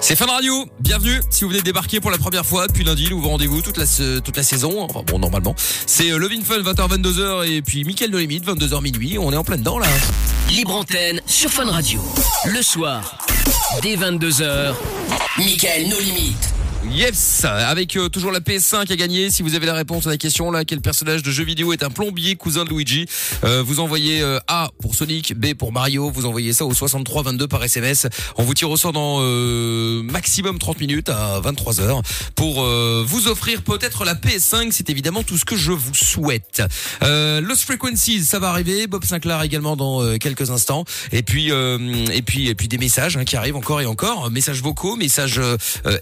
C'est 0.00 0.16
Fun 0.16 0.26
Radio, 0.26 0.66
bienvenue. 0.80 1.20
Si 1.30 1.44
vous 1.44 1.50
venez 1.50 1.62
débarquer 1.62 2.00
pour 2.00 2.10
la 2.10 2.18
première 2.18 2.44
fois 2.44 2.66
depuis 2.66 2.82
lundi, 2.82 3.06
nous 3.08 3.20
vous 3.20 3.28
rendez-vous 3.28 3.62
toute 3.62 3.76
la 3.76 4.42
saison. 4.42 4.82
Enfin 4.82 5.02
bon, 5.06 5.20
normalement, 5.20 5.54
c'est 5.86 6.10
euh, 6.10 6.18
Love 6.18 6.32
in 6.32 6.42
Fun 6.42 6.58
20h 6.58 6.98
22h 6.98 7.48
et 7.48 7.62
puis 7.62 7.84
Mickaël 7.84 8.10
de 8.10 8.18
Limite 8.18 8.44
22h 8.44 8.82
minuit. 8.82 9.16
On 9.16 9.32
est 9.32 9.36
en 9.36 9.44
plein 9.44 9.58
dedans 9.58 9.78
là. 9.78 9.86
Libre 10.50 10.74
antenne 10.74 11.20
sur 11.26 11.50
Fun 11.50 11.70
Radio. 11.70 12.02
Le 12.46 12.62
soir, 12.62 13.18
dès 13.80 13.94
22h, 13.94 14.74
Michael 15.38 15.88
No 15.88 16.00
Limites. 16.00 16.61
Yes, 16.90 17.44
avec 17.44 17.96
euh, 17.96 18.08
toujours 18.08 18.32
la 18.32 18.40
PS5 18.40 18.92
à 18.92 18.96
gagner. 18.96 19.30
Si 19.30 19.42
vous 19.42 19.54
avez 19.54 19.66
la 19.66 19.74
réponse 19.74 20.06
à 20.06 20.10
la 20.10 20.16
question 20.16 20.50
là, 20.50 20.64
quel 20.64 20.80
personnage 20.80 21.22
de 21.22 21.30
jeu 21.30 21.44
vidéo 21.44 21.72
est 21.72 21.84
un 21.84 21.90
plombier 21.90 22.34
cousin 22.34 22.64
de 22.64 22.70
Luigi 22.70 23.06
Euh, 23.44 23.62
Vous 23.62 23.78
envoyez 23.78 24.20
euh, 24.20 24.40
A 24.48 24.68
pour 24.80 24.94
Sonic, 24.96 25.32
B 25.38 25.54
pour 25.54 25.72
Mario. 25.72 26.10
Vous 26.10 26.26
envoyez 26.26 26.52
ça 26.52 26.66
au 26.66 26.74
63 26.74 27.22
22 27.22 27.46
par 27.46 27.62
SMS. 27.62 28.08
On 28.36 28.42
vous 28.42 28.52
tire 28.54 28.68
au 28.68 28.76
sort 28.76 28.92
dans 28.92 29.18
euh, 29.20 30.02
maximum 30.02 30.58
30 30.58 30.80
minutes 30.80 31.08
à 31.08 31.38
23 31.40 31.74
h 31.74 32.02
pour 32.34 32.64
euh, 32.64 33.04
vous 33.06 33.28
offrir 33.28 33.62
peut-être 33.62 34.04
la 34.04 34.14
PS5. 34.14 34.72
C'est 34.72 34.90
évidemment 34.90 35.22
tout 35.22 35.38
ce 35.38 35.44
que 35.44 35.56
je 35.56 35.70
vous 35.70 35.94
souhaite. 35.94 36.62
Euh, 37.04 37.40
Lost 37.40 37.62
Frequencies, 37.62 38.24
ça 38.24 38.40
va 38.40 38.48
arriver. 38.48 38.88
Bob 38.88 39.04
Sinclair 39.04 39.40
également 39.42 39.76
dans 39.76 40.18
quelques 40.18 40.50
instants. 40.50 40.84
Et 41.12 41.22
puis 41.22 41.50
et 41.50 42.22
puis 42.22 42.48
et 42.48 42.54
puis 42.56 42.66
des 42.66 42.78
messages 42.78 43.16
hein, 43.16 43.24
qui 43.24 43.36
arrivent 43.36 43.56
encore 43.56 43.80
et 43.80 43.86
encore. 43.86 44.30
Messages 44.32 44.60
vocaux, 44.60 44.96
messages 44.96 45.40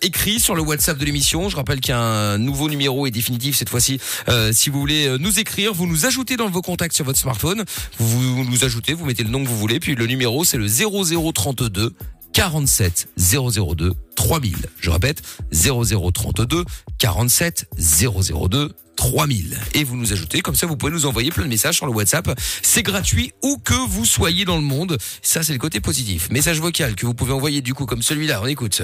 écrits 0.00 0.40
sur 0.40 0.54
le 0.54 0.69
WhatsApp 0.70 0.98
de 0.98 1.04
l'émission. 1.04 1.48
Je 1.48 1.56
rappelle 1.56 1.80
qu'il 1.80 1.90
y 1.90 1.96
a 1.96 2.00
un 2.00 2.38
nouveau 2.38 2.68
numéro 2.68 3.04
et 3.04 3.10
définitif 3.10 3.56
cette 3.56 3.68
fois-ci. 3.68 3.98
Euh, 4.28 4.52
si 4.52 4.70
vous 4.70 4.78
voulez 4.78 5.08
euh, 5.08 5.18
nous 5.18 5.40
écrire, 5.40 5.74
vous 5.74 5.86
nous 5.86 6.06
ajoutez 6.06 6.36
dans 6.36 6.48
vos 6.48 6.62
contacts 6.62 6.94
sur 6.94 7.04
votre 7.04 7.18
smartphone. 7.18 7.64
Vous, 7.98 8.36
vous 8.36 8.44
nous 8.44 8.64
ajoutez, 8.64 8.94
vous 8.94 9.04
mettez 9.04 9.24
le 9.24 9.30
nom 9.30 9.42
que 9.42 9.48
vous 9.48 9.58
voulez. 9.58 9.80
Puis 9.80 9.96
le 9.96 10.06
numéro 10.06 10.44
c'est 10.44 10.58
le 10.58 10.68
0032 10.68 11.92
47 12.32 13.08
002 13.18 13.94
3000. 14.14 14.56
Je 14.78 14.90
répète 14.90 15.22
0032 15.52 16.64
47 16.98 17.68
002 17.76 18.70
3000 18.94 19.58
et 19.74 19.82
vous 19.82 19.96
nous 19.96 20.12
ajoutez 20.12 20.40
comme 20.42 20.54
ça 20.54 20.66
vous 20.66 20.76
pouvez 20.76 20.92
nous 20.92 21.06
envoyer 21.06 21.30
plein 21.30 21.44
de 21.44 21.48
messages 21.48 21.76
sur 21.76 21.86
le 21.86 21.92
WhatsApp 21.92 22.38
c'est 22.60 22.82
gratuit 22.82 23.32
où 23.42 23.56
que 23.56 23.72
vous 23.88 24.04
soyez 24.04 24.44
dans 24.44 24.56
le 24.56 24.62
monde 24.62 24.98
ça 25.22 25.42
c'est 25.42 25.54
le 25.54 25.58
côté 25.58 25.80
positif 25.80 26.28
message 26.30 26.60
vocal 26.60 26.94
que 26.94 27.06
vous 27.06 27.14
pouvez 27.14 27.32
envoyer 27.32 27.62
du 27.62 27.72
coup 27.72 27.86
comme 27.86 28.02
celui-là 28.02 28.42
on 28.42 28.46
écoute 28.46 28.82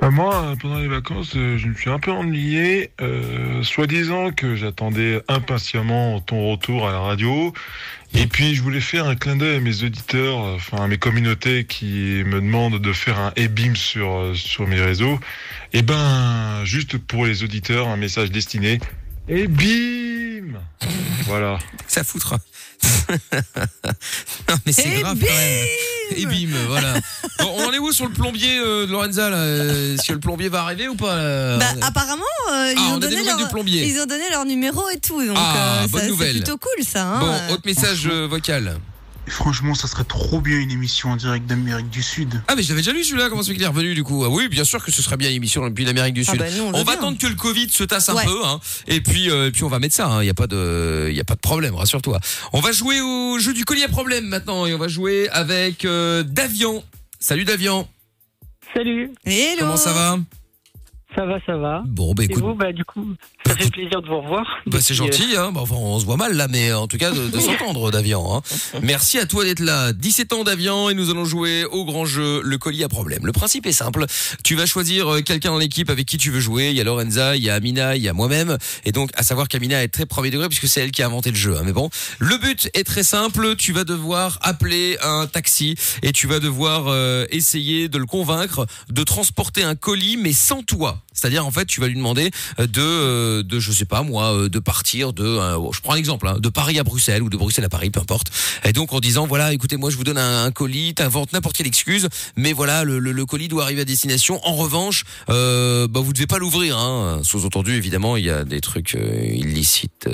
Bah, 0.00 0.10
moi, 0.10 0.34
euh, 0.44 0.56
pendant 0.56 0.78
les 0.78 0.88
vacances, 0.88 1.34
euh, 1.36 1.56
je 1.56 1.66
me 1.68 1.74
suis 1.74 1.88
un 1.88 1.98
peu 1.98 2.10
ennuyé, 2.10 2.90
euh, 3.00 3.62
soi-disant 3.62 4.32
que 4.32 4.54
j'attendais 4.54 5.22
impatiemment 5.28 6.20
ton 6.20 6.50
retour 6.50 6.86
à 6.88 6.92
la 6.92 6.98
radio. 6.98 7.54
Et 8.12 8.26
puis, 8.26 8.54
je 8.54 8.62
voulais 8.62 8.80
faire 8.80 9.06
un 9.06 9.14
clin 9.16 9.36
d'œil 9.36 9.56
à 9.56 9.60
mes 9.60 9.82
auditeurs, 9.82 10.44
euh, 10.44 10.54
enfin 10.56 10.84
à 10.84 10.88
mes 10.88 10.98
communautés 10.98 11.64
qui 11.64 12.22
me 12.26 12.40
demandent 12.40 12.80
de 12.80 12.92
faire 12.92 13.18
un 13.18 13.32
et-bim 13.36 13.74
sur, 13.74 14.12
euh, 14.12 14.34
sur 14.34 14.66
mes 14.66 14.80
réseaux. 14.80 15.18
Et 15.72 15.82
ben, 15.82 16.64
juste 16.64 16.98
pour 16.98 17.24
les 17.24 17.42
auditeurs, 17.42 17.88
un 17.88 17.96
message 17.96 18.30
destiné. 18.30 18.80
Et 19.28 19.46
bim 19.46 20.58
Voilà. 21.24 21.58
ça 21.86 22.04
foutra 22.04 22.38
non 24.48 24.56
mais 24.66 24.72
c'est 24.72 25.00
grave 25.00 25.18
quand 25.18 25.26
même 25.26 25.66
et 26.16 26.26
bim 26.26 26.50
voilà 26.68 26.94
bon, 27.40 27.50
on 27.56 27.64
en 27.68 27.72
est 27.72 27.78
où 27.78 27.90
sur 27.92 28.06
le 28.06 28.12
plombier 28.12 28.58
euh, 28.58 28.86
de 28.86 28.92
Lorenza 28.92 29.30
là 29.30 29.36
Euh, 29.38 29.94
Est-ce 29.94 30.08
que 30.08 30.12
le 30.12 30.20
plombier 30.20 30.48
va 30.48 30.62
arriver 30.62 30.88
ou 30.88 30.94
pas 30.96 31.16
là 31.16 31.56
Bah, 31.58 31.66
apparemment, 31.82 32.22
euh, 32.52 32.72
ils, 32.72 32.78
Ah, 32.78 32.82
on 32.90 32.94
ont 32.94 32.98
donné 32.98 33.16
leur, 33.24 33.38
ils 33.66 34.00
ont 34.00 34.06
donné 34.06 34.24
leur 34.30 34.44
numéro 34.44 34.88
et 34.90 34.98
tout. 34.98 35.24
Donc, 35.24 35.36
Ah, 35.38 35.82
euh, 35.84 35.88
bonne 35.88 36.00
ça- 36.00 36.06
c'est 36.06 36.10
nouvelle. 36.10 36.36
plutôt 36.36 36.58
cool, 36.58 36.84
ça. 36.84 37.04
hein. 37.06 37.20
bon 37.20 37.54
autre 37.54 37.62
message 37.64 38.06
euh, 38.06 38.26
vocal 38.26 38.76
Et 39.26 39.30
franchement, 39.30 39.74
ça 39.74 39.88
serait 39.88 40.04
trop 40.04 40.40
bien 40.40 40.58
une 40.58 40.70
émission 40.70 41.10
en 41.10 41.16
direct 41.16 41.46
d'Amérique 41.46 41.88
du 41.88 42.02
Sud. 42.02 42.42
Ah 42.46 42.54
mais 42.56 42.62
je 42.62 42.68
l'avais 42.68 42.82
déjà 42.82 42.92
lu 42.92 43.02
celui-là, 43.04 43.30
comment 43.30 43.42
c'est 43.42 43.54
qu'il 43.54 43.62
est 43.62 43.66
revenu 43.66 43.94
du 43.94 44.04
coup 44.04 44.22
Ah 44.24 44.28
oui, 44.28 44.48
bien 44.48 44.64
sûr 44.64 44.84
que 44.84 44.90
ce 44.92 45.00
serait 45.00 45.16
bien 45.16 45.30
une 45.30 45.36
émission 45.36 45.66
depuis 45.66 45.84
l'Amérique 45.86 46.12
du 46.14 46.24
Ah 46.26 46.30
Sud. 46.32 46.38
bah, 46.40 46.50
nous, 46.56 46.64
on 46.74 46.82
va 46.84 46.92
attendre 46.92 47.16
que 47.16 47.26
le 47.26 47.34
Covid 47.34 47.70
se 47.70 47.84
tasse 47.84 48.08
un 48.10 48.14
Ouais. 48.16 48.24
peu 48.26 48.44
hein, 48.44 48.60
et 48.86 49.00
puis 49.00 49.30
euh, 49.30 49.46
et 49.48 49.50
puis 49.50 49.64
on 49.64 49.68
va 49.68 49.78
mettre 49.78 49.94
ça, 49.94 50.18
il 50.20 50.24
n'y 50.24 50.30
a 50.30 50.34
pas 50.34 50.46
de 50.46 51.06
il 51.10 51.16
y 51.16 51.20
a 51.20 51.24
pas 51.24 51.36
de 51.36 51.40
problème, 51.40 51.74
rassure-toi. 51.74 52.20
On 52.52 52.60
va 52.60 52.72
jouer 52.72 53.00
au 53.00 53.38
jeu 53.38 53.54
du 53.54 53.64
collier 53.64 53.84
à 53.84 53.88
problème 53.88 54.26
maintenant 54.26 54.66
et 54.66 54.74
on 54.74 54.78
va 54.78 54.88
jouer 54.88 55.28
avec 55.30 55.84
euh, 55.86 56.22
Davian. 56.22 56.84
Salut 57.18 57.44
Davian. 57.44 57.88
Salut. 58.74 59.10
Hello. 59.24 59.56
Comment 59.60 59.76
ça 59.78 59.92
va? 59.94 60.18
Ça 61.14 61.24
va, 61.26 61.38
ça 61.46 61.56
va. 61.56 61.82
Bon 61.86 62.12
bah 62.12 62.24
Et 62.24 62.26
écoute, 62.26 62.42
vous, 62.42 62.54
bah, 62.54 62.72
du 62.72 62.84
coup, 62.84 63.06
ça 63.46 63.54
fait 63.54 63.70
plaisir 63.70 64.02
de 64.02 64.08
vous 64.08 64.20
revoir. 64.20 64.44
bah, 64.66 64.78
c'est 64.80 64.94
Depuis, 64.94 65.12
gentil 65.12 65.36
hein. 65.36 65.52
Bah, 65.52 65.60
enfin, 65.62 65.76
on 65.76 65.98
se 66.00 66.04
voit 66.04 66.16
mal 66.16 66.34
là 66.36 66.48
mais 66.48 66.72
en 66.72 66.88
tout 66.88 66.96
cas 66.98 67.12
de, 67.12 67.28
de 67.28 67.38
s'entendre 67.38 67.90
Davian 67.90 68.36
hein. 68.36 68.42
Merci 68.82 69.18
à 69.18 69.26
toi 69.26 69.44
d'être 69.44 69.60
là. 69.60 69.92
17 69.92 70.32
ans 70.32 70.44
Davian 70.44 70.88
et 70.90 70.94
nous 70.94 71.10
allons 71.10 71.24
jouer 71.24 71.64
au 71.66 71.84
grand 71.84 72.04
jeu 72.04 72.40
le 72.42 72.58
collier 72.58 72.84
à 72.84 72.88
problème. 72.88 73.24
Le 73.26 73.32
principe 73.32 73.66
est 73.66 73.72
simple, 73.72 74.06
tu 74.42 74.56
vas 74.56 74.66
choisir 74.66 75.08
euh, 75.08 75.20
quelqu'un 75.20 75.50
dans 75.50 75.58
l'équipe 75.58 75.88
avec 75.90 76.06
qui 76.06 76.16
tu 76.16 76.30
veux 76.30 76.40
jouer, 76.40 76.70
il 76.70 76.76
y 76.76 76.80
a 76.80 76.84
Lorenza, 76.84 77.36
il 77.36 77.44
y 77.44 77.50
a 77.50 77.54
Amina, 77.54 77.96
il 77.96 78.02
y 78.02 78.08
a 78.08 78.12
moi-même 78.12 78.58
et 78.84 78.90
donc 78.92 79.10
à 79.14 79.22
savoir 79.22 79.46
qu'Amina 79.48 79.82
est 79.82 79.88
très 79.88 80.06
premier 80.06 80.30
degré 80.30 80.48
puisque 80.48 80.66
c'est 80.66 80.80
elle 80.80 80.90
qui 80.90 81.02
a 81.02 81.06
inventé 81.06 81.30
le 81.30 81.36
jeu 81.36 81.56
hein. 81.56 81.62
mais 81.64 81.72
bon, 81.72 81.90
le 82.18 82.36
but 82.38 82.70
est 82.74 82.84
très 82.84 83.04
simple, 83.04 83.54
tu 83.56 83.72
vas 83.72 83.84
devoir 83.84 84.38
appeler 84.42 84.96
un 85.02 85.26
taxi 85.26 85.76
et 86.02 86.12
tu 86.12 86.26
vas 86.26 86.40
devoir 86.40 86.88
euh, 86.88 87.26
essayer 87.30 87.88
de 87.88 87.98
le 87.98 88.06
convaincre 88.06 88.66
de 88.90 89.02
transporter 89.04 89.62
un 89.62 89.76
colis 89.76 90.16
mais 90.16 90.32
sans 90.32 90.62
toi. 90.62 91.03
C'est-à-dire 91.14 91.46
en 91.46 91.50
fait, 91.50 91.64
tu 91.66 91.80
vas 91.80 91.86
lui 91.88 91.94
demander 91.94 92.30
euh, 92.58 92.66
de 92.66 92.80
euh, 92.80 93.42
de 93.42 93.60
je 93.60 93.72
sais 93.72 93.84
pas 93.84 94.02
moi 94.02 94.34
euh, 94.34 94.48
de 94.48 94.58
partir 94.58 95.12
de 95.12 95.24
euh, 95.24 95.72
je 95.72 95.80
prends 95.80 95.94
un 95.94 95.96
exemple 95.96 96.28
hein, 96.28 96.36
de 96.38 96.48
Paris 96.48 96.78
à 96.78 96.84
Bruxelles 96.84 97.22
ou 97.22 97.30
de 97.30 97.36
Bruxelles 97.36 97.64
à 97.64 97.68
Paris 97.68 97.90
peu 97.90 98.00
importe. 98.00 98.30
Et 98.64 98.72
donc 98.72 98.92
en 98.92 99.00
disant 99.00 99.26
voilà, 99.26 99.52
écoutez 99.52 99.76
moi 99.76 99.90
je 99.90 99.96
vous 99.96 100.04
donne 100.04 100.18
un, 100.18 100.44
un 100.44 100.50
colis, 100.50 100.94
t'inventes 100.94 101.32
n'importe 101.32 101.56
quelle 101.56 101.66
excuse, 101.66 102.08
mais 102.36 102.52
voilà 102.52 102.84
le, 102.84 102.98
le, 102.98 103.12
le 103.12 103.26
colis 103.26 103.48
doit 103.48 103.62
arriver 103.62 103.82
à 103.82 103.84
destination. 103.84 104.40
En 104.46 104.54
revanche, 104.54 105.04
euh, 105.30 105.86
bah 105.88 106.00
vous 106.00 106.12
devez 106.12 106.26
pas 106.26 106.38
l'ouvrir 106.38 106.76
hein. 106.78 107.20
Sous-entendu 107.22 107.72
évidemment, 107.74 108.16
il 108.16 108.24
y 108.24 108.30
a 108.30 108.44
des 108.44 108.60
trucs 108.60 108.96
illicites 109.32 110.08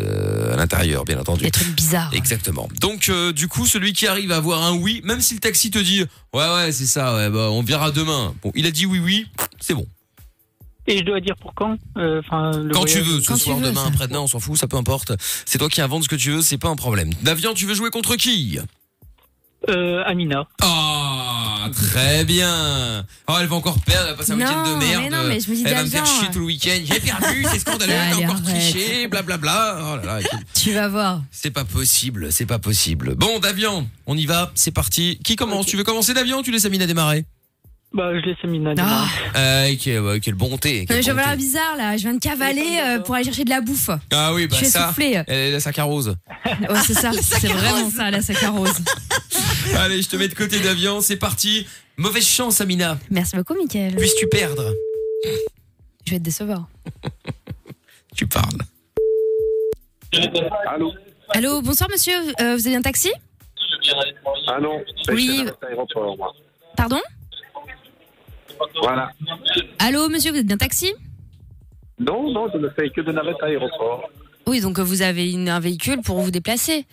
à 0.52 0.56
l'intérieur 0.56 1.04
bien 1.04 1.18
entendu. 1.18 1.44
Des 1.44 1.50
trucs 1.50 1.74
bizarres. 1.74 2.10
Exactement. 2.12 2.68
Donc 2.80 3.08
euh, 3.08 3.32
du 3.32 3.48
coup, 3.48 3.66
celui 3.66 3.92
qui 3.92 4.06
arrive 4.06 4.32
à 4.32 4.36
avoir 4.36 4.62
un 4.62 4.74
oui, 4.74 5.00
même 5.04 5.20
si 5.20 5.34
le 5.34 5.40
taxi 5.40 5.70
te 5.70 5.78
dit 5.78 6.04
ouais 6.34 6.54
ouais 6.54 6.72
c'est 6.72 6.86
ça, 6.86 7.14
ouais, 7.16 7.30
bah, 7.30 7.48
on 7.50 7.62
verra 7.62 7.90
demain. 7.90 8.34
Bon, 8.42 8.52
il 8.54 8.66
a 8.66 8.70
dit 8.70 8.86
oui 8.86 8.98
oui, 8.98 9.26
c'est 9.60 9.74
bon. 9.74 9.86
Et 10.90 10.98
je 10.98 11.04
dois 11.04 11.20
dire 11.20 11.36
pour 11.36 11.54
quand 11.54 11.76
Euh, 11.96 12.20
le 12.30 12.72
Quand 12.72 12.84
tu 12.84 13.00
veux, 13.00 13.20
ce 13.20 13.36
soir, 13.36 13.58
demain, 13.58 13.84
après-demain, 13.86 14.20
on 14.20 14.26
s'en 14.26 14.40
fout, 14.40 14.58
ça 14.58 14.66
peu 14.66 14.76
importe. 14.76 15.12
C'est 15.46 15.58
toi 15.58 15.68
qui 15.68 15.80
inventes 15.80 16.04
ce 16.04 16.08
que 16.08 16.16
tu 16.16 16.30
veux, 16.32 16.42
c'est 16.42 16.58
pas 16.58 16.68
un 16.68 16.76
problème. 16.76 17.10
Davian, 17.22 17.54
tu 17.54 17.66
veux 17.66 17.74
jouer 17.74 17.90
contre 17.90 18.16
qui? 18.16 18.58
Euh, 19.68 20.02
Amina. 20.06 20.48
Ah, 20.62 21.68
très 21.72 22.24
bien. 22.24 23.04
Oh, 23.28 23.34
elle 23.38 23.46
va 23.46 23.56
encore 23.56 23.78
perdre, 23.80 24.04
elle 24.08 24.12
va 24.12 24.16
passer 24.16 24.32
un 24.32 24.36
Non, 24.36 24.46
week-end 24.46 24.72
de 24.72 24.78
merde. 24.78 25.02
mais 25.02 25.10
non, 25.10 25.22
mais 25.28 25.38
je 25.38 25.50
me 25.50 25.54
dis 25.54 25.62
elle 25.66 25.74
va 25.74 25.84
me 25.84 25.88
faire 25.90 26.06
chier 26.06 26.28
tout 26.32 26.38
le 26.38 26.46
week-end. 26.46 26.78
J'ai 26.82 26.98
perdu, 26.98 27.44
c'est 27.52 27.58
scandaleux, 27.58 27.92
t'as 27.92 28.16
Allez, 28.16 28.24
encore 28.26 28.42
triché, 28.42 29.06
blablabla. 29.06 29.78
Oh 29.82 29.96
là 29.96 30.02
là, 30.14 30.20
écoute, 30.20 30.40
Tu 30.54 30.72
vas 30.72 30.88
voir. 30.88 31.20
c'est 31.30 31.50
pas 31.50 31.64
possible, 31.64 32.32
c'est 32.32 32.46
pas 32.46 32.58
possible. 32.58 33.14
Bon, 33.16 33.38
Davian, 33.38 33.86
on 34.06 34.16
y 34.16 34.24
va, 34.24 34.50
c'est 34.54 34.70
parti. 34.72 35.18
Qui 35.22 35.36
commence? 35.36 35.66
Tu 35.66 35.76
veux 35.76 35.84
commencer, 35.84 36.14
Davian, 36.14 36.38
ou 36.38 36.42
tu 36.42 36.50
laisses 36.50 36.64
Amina 36.64 36.86
démarrer 36.86 37.26
Bah, 37.92 38.12
je 38.14 38.20
laisse 38.24 38.36
Amina 38.44 38.72
Ah. 38.78 39.06
euh, 39.36 39.74
quelle, 39.80 40.20
quelle 40.20 40.34
bonté. 40.34 40.86
Quelle 40.86 40.98
bonté. 41.04 41.12
l'air 41.12 41.36
bizarre 41.36 41.76
là, 41.76 41.96
je 41.96 42.02
viens 42.02 42.14
de 42.14 42.20
cavaler 42.20 42.78
euh, 42.80 43.00
pour 43.00 43.16
aller 43.16 43.24
chercher 43.24 43.42
de 43.44 43.50
la 43.50 43.60
bouffe. 43.60 43.90
Ah 44.12 44.32
oui, 44.32 44.46
bah 44.46 44.52
Je 44.58 44.64
suis 44.64 44.70
ça. 44.70 44.84
essoufflée. 44.86 45.20
Elle 45.26 45.34
est 45.48 45.50
la 45.52 45.58
sacarose. 45.60 46.14
Ouais, 46.46 46.78
c'est 46.86 46.94
ça, 46.94 47.10
c'est 47.20 47.48
vraiment 47.48 47.90
ça 47.90 48.10
la 48.12 48.22
saccharose. 48.22 48.78
Allez, 49.76 50.02
je 50.02 50.08
te 50.08 50.14
mets 50.16 50.28
de 50.28 50.34
côté 50.34 50.60
Davian, 50.60 51.00
c'est 51.00 51.16
parti. 51.16 51.66
Mauvaise 51.96 52.24
chance, 52.26 52.60
Amina. 52.60 52.96
Merci 53.10 53.36
beaucoup, 53.36 53.54
Mickaël. 53.54 53.96
Puisses-tu 53.96 54.28
perdre 54.28 54.72
Je 56.06 56.12
vais 56.12 56.18
te 56.18 56.24
décevoir. 56.24 56.68
Tu 58.16 58.26
parles. 58.26 58.58
Allô 60.68 60.92
Allô, 61.30 61.62
bonsoir 61.62 61.88
monsieur, 61.90 62.14
Euh, 62.40 62.56
vous 62.56 62.66
avez 62.66 62.76
un 62.76 62.82
taxi? 62.82 63.10
Ah 64.48 64.58
non, 64.60 64.82
Oui. 65.12 65.44
moi. 66.18 66.32
Pardon? 66.76 67.00
Voilà. 68.82 69.10
Allô, 69.78 70.08
monsieur, 70.08 70.32
vous 70.32 70.38
êtes 70.38 70.46
bien 70.46 70.56
taxi? 70.56 70.92
Non, 71.98 72.30
non, 72.32 72.48
je 72.52 72.58
ne 72.58 72.68
fais 72.70 72.90
que 72.90 73.00
de 73.00 73.12
navette 73.12 73.36
à 73.42 73.46
l'aéroport. 73.46 74.08
Oui, 74.46 74.60
donc 74.60 74.78
euh, 74.78 74.82
vous 74.82 75.02
avez 75.02 75.30
une- 75.32 75.48
un 75.48 75.60
véhicule 75.60 76.00
pour 76.02 76.18
vous 76.20 76.30
déplacer. 76.30 76.86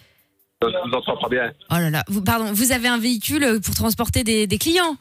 Je 0.62 0.68
vous 0.68 0.94
entends 0.96 1.18
pas 1.18 1.30
bien. 1.30 1.52
Oh 1.72 1.76
là 1.76 1.90
là, 1.90 2.04
vous, 2.08 2.22
pardon, 2.24 2.52
vous 2.52 2.72
avez 2.72 2.88
un 2.88 2.98
véhicule 2.98 3.44
euh, 3.44 3.60
pour 3.60 3.76
transporter 3.76 4.24
des, 4.24 4.48
des 4.48 4.58
clients? 4.58 4.98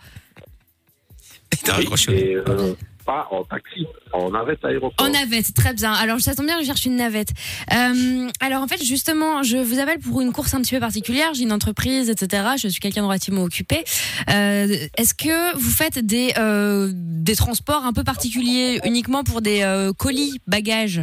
Et, 2.09 2.37
euh, 2.37 2.75
pas 3.07 3.29
en 3.31 3.45
taxi, 3.45 3.87
en 4.13 4.31
navette 4.31 4.65
à 4.65 4.69
l'aéroport. 4.69 5.07
En 5.07 5.11
navette, 5.11 5.55
très 5.55 5.73
bien. 5.73 5.93
Alors, 5.93 6.21
ça 6.21 6.35
tombe 6.35 6.47
bien, 6.47 6.61
je 6.61 6.67
cherche 6.67 6.85
une 6.85 6.97
navette. 6.97 7.31
Euh, 7.73 8.29
alors, 8.41 8.63
en 8.63 8.67
fait, 8.67 8.85
justement, 8.85 9.43
je 9.43 9.57
vous 9.57 9.79
appelle 9.79 10.01
pour 10.01 10.21
une 10.21 10.33
course 10.33 10.53
un 10.55 10.61
petit 10.61 10.75
peu 10.75 10.81
particulière. 10.81 11.33
J'ai 11.35 11.45
une 11.45 11.53
entreprise, 11.53 12.11
etc. 12.11 12.43
Je 12.61 12.69
suis 12.69 12.81
quelqu'un 12.81 13.03
de 13.03 13.07
relativement 13.07 13.45
occupé. 13.45 13.85
Euh, 14.31 14.67
Est-ce 14.99 15.15
que 15.15 15.57
vous 15.57 15.71
faites 15.71 16.05
des, 16.05 16.33
euh, 16.37 16.91
des 16.93 17.37
transports 17.37 17.85
un 17.85 17.93
peu 17.93 18.05
particuliers 18.05 18.81
uniquement 18.85 19.23
pour 19.25 19.41
des 19.41 19.63
euh, 19.63 19.93
colis, 19.93 20.41
bagages? 20.47 21.03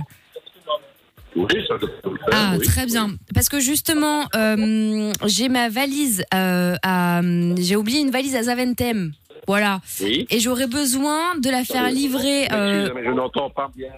Oui, 1.35 1.47
ça 1.67 1.73
le 1.73 1.87
faire. 1.87 2.11
Ah, 2.31 2.55
oui. 2.59 2.65
très 2.65 2.85
bien. 2.85 3.09
Parce 3.33 3.49
que 3.49 3.59
justement, 3.59 4.27
j'ai 5.25 5.49
ma 5.49 5.69
valise 5.69 6.23
à. 6.31 7.21
J'ai 7.57 7.75
oublié 7.75 8.01
une 8.01 8.11
valise 8.11 8.35
à 8.35 8.43
Zaventem. 8.43 9.13
Voilà. 9.47 9.81
Oui. 10.01 10.25
Et 10.29 10.39
j'aurais 10.39 10.67
besoin 10.67 11.37
de 11.37 11.49
la 11.49 11.63
faire 11.63 11.89
livrer. 11.89 12.47
euh, 12.51 12.81
Excusez, 12.85 12.93
mais 13.01 13.05
je 13.05 13.11
n'entends 13.15 13.49
pas 13.49 13.69
bien. 13.75 13.91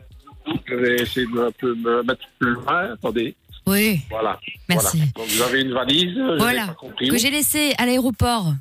Je 0.68 0.76
vais 0.76 0.96
essayer 1.02 1.26
de 1.28 1.32
me, 1.32 1.48
un 1.48 1.52
peu 1.52 1.74
me 1.76 2.04
mettre 2.04 2.22
plus 2.40 2.52
loin. 2.52 2.94
Attendez. 2.94 3.36
Oui. 3.68 4.02
Voilà. 4.10 4.40
Merci. 4.70 4.98
Voilà. 4.98 5.12
Donc 5.16 5.28
vous 5.28 5.42
avez 5.42 5.62
une 5.62 5.74
valise. 5.74 6.14
je 6.16 6.20
n'ai 6.32 6.38
Voilà, 6.38 6.68
pas 6.68 6.74
compris. 6.74 7.10
que 7.10 7.18
j'ai 7.18 7.32
laissé 7.32 7.74
à 7.78 7.86
l'aéroport, 7.86 8.54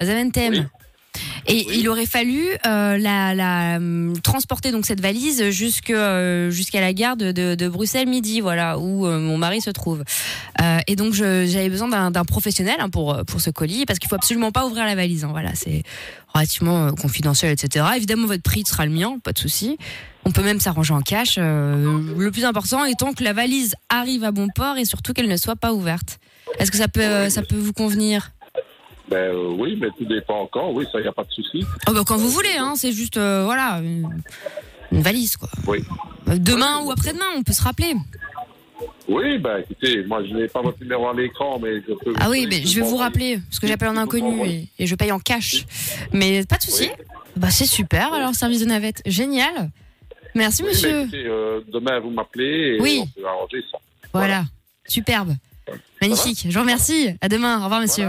à 0.00 0.04
Zaventem. 0.04 0.68
Et 1.46 1.66
il 1.78 1.88
aurait 1.88 2.06
fallu 2.06 2.40
euh, 2.66 2.98
la, 2.98 3.34
la 3.34 3.76
hum, 3.76 4.14
transporter 4.22 4.70
donc 4.70 4.86
cette 4.86 5.00
valise 5.00 5.50
jusque 5.50 5.90
euh, 5.90 6.50
jusqu'à 6.50 6.80
la 6.80 6.92
gare 6.92 7.16
de, 7.16 7.32
de, 7.32 7.54
de 7.54 7.68
Bruxelles 7.68 8.08
midi, 8.08 8.40
voilà 8.40 8.78
où 8.78 9.06
euh, 9.06 9.18
mon 9.18 9.38
mari 9.38 9.60
se 9.60 9.70
trouve. 9.70 10.04
Euh, 10.60 10.78
et 10.86 10.96
donc 10.96 11.14
j'avais 11.14 11.68
besoin 11.68 12.10
d'un 12.10 12.24
professionnel 12.24 12.76
hein, 12.78 12.88
pour 12.90 13.24
pour 13.26 13.40
ce 13.40 13.50
colis 13.50 13.86
parce 13.86 13.98
qu'il 13.98 14.08
faut 14.08 14.14
absolument 14.16 14.52
pas 14.52 14.66
ouvrir 14.66 14.84
la 14.84 14.94
valise. 14.94 15.24
hein, 15.24 15.28
voilà, 15.32 15.50
c'est 15.54 15.82
relativement 16.32 16.86
euh, 16.86 16.90
confidentiel, 16.92 17.52
etc. 17.52 17.84
Évidemment 17.96 18.26
votre 18.26 18.42
prix 18.42 18.64
sera 18.66 18.86
le 18.86 18.92
mien, 18.92 19.18
pas 19.22 19.32
de 19.32 19.38
souci. 19.38 19.78
On 20.24 20.30
peut 20.30 20.42
même 20.42 20.60
s'arranger 20.60 20.94
en 20.94 21.00
cash. 21.00 21.36
euh, 21.38 22.00
le 22.16 22.30
plus 22.30 22.44
important 22.44 22.84
étant 22.84 23.12
que 23.12 23.24
la 23.24 23.32
valise 23.32 23.74
arrive 23.88 24.22
à 24.24 24.30
bon 24.30 24.48
port 24.54 24.76
et 24.78 24.84
surtout 24.84 25.12
qu'elle 25.12 25.28
ne 25.28 25.36
soit 25.36 25.56
pas 25.56 25.72
ouverte. 25.72 26.18
Est-ce 26.58 26.70
que 26.70 26.76
ça 26.76 26.88
peut 26.88 27.00
euh, 27.00 27.30
ça 27.30 27.42
peut 27.42 27.56
vous 27.56 27.72
convenir? 27.72 28.31
Ben 29.12 29.34
euh, 29.34 29.54
oui, 29.58 29.76
mais 29.80 29.88
tout 29.98 30.04
dépend 30.06 30.40
encore. 30.40 30.72
Oui, 30.72 30.84
ça, 30.90 30.98
il 30.98 31.02
n'y 31.02 31.08
a 31.08 31.12
pas 31.12 31.24
de 31.24 31.32
souci. 31.32 31.64
Oh 31.88 31.92
bah 31.92 32.00
quand 32.06 32.16
vous 32.16 32.30
voulez, 32.30 32.56
hein, 32.58 32.72
c'est 32.76 32.92
juste 32.92 33.16
euh, 33.18 33.42
voilà 33.44 33.80
une, 33.82 34.08
une 34.90 35.02
valise 35.02 35.36
quoi. 35.36 35.48
Oui. 35.66 35.84
Euh, 36.28 36.36
Demain 36.38 36.80
ou 36.84 36.90
après-demain, 36.90 37.26
on 37.36 37.42
peut 37.42 37.52
se 37.52 37.62
rappeler. 37.62 37.94
Oui, 39.08 39.36
ben 39.38 39.58
écoutez, 39.58 40.04
moi 40.04 40.22
je 40.24 40.32
n'ai 40.32 40.48
pas 40.48 40.62
votre 40.62 40.80
numéro 40.80 41.08
à 41.08 41.14
l'écran, 41.14 41.58
mais 41.60 41.74
je 41.86 41.92
peux. 41.92 42.14
Ah 42.20 42.30
oui, 42.30 42.46
mais 42.48 42.64
je 42.64 42.80
vais 42.80 42.86
vous 42.86 42.96
rappeler 42.96 43.38
parce 43.48 43.58
que 43.60 43.66
j'appelle 43.66 43.88
en 43.88 43.96
inconnu 43.96 44.46
et, 44.48 44.68
et 44.78 44.86
je 44.86 44.94
paye 44.94 45.12
en 45.12 45.18
cash. 45.18 45.66
Mais 46.12 46.44
pas 46.46 46.56
de 46.56 46.62
souci. 46.62 46.88
Bah 47.36 47.50
c'est 47.50 47.66
super 47.66 48.12
alors 48.14 48.34
service 48.34 48.60
de 48.60 48.66
navette, 48.66 49.02
génial. 49.06 49.70
Merci 50.34 50.62
Oui, 50.62 50.68
monsieur. 50.70 51.02
écoutez, 51.02 51.26
euh, 51.26 51.60
demain 51.70 52.00
vous 52.00 52.10
m'appelez 52.10 52.76
et 52.76 52.80
Oui. 52.80 53.00
on 53.02 53.20
peut 53.20 53.26
arranger 53.26 53.62
ça. 53.70 53.78
Voilà, 54.14 54.44
superbe, 54.86 55.34
magnifique. 56.00 56.46
Je 56.48 56.54
vous 56.54 56.60
remercie. 56.60 57.10
À 57.20 57.28
demain. 57.28 57.60
Au 57.60 57.64
revoir 57.64 57.80
monsieur. 57.82 58.08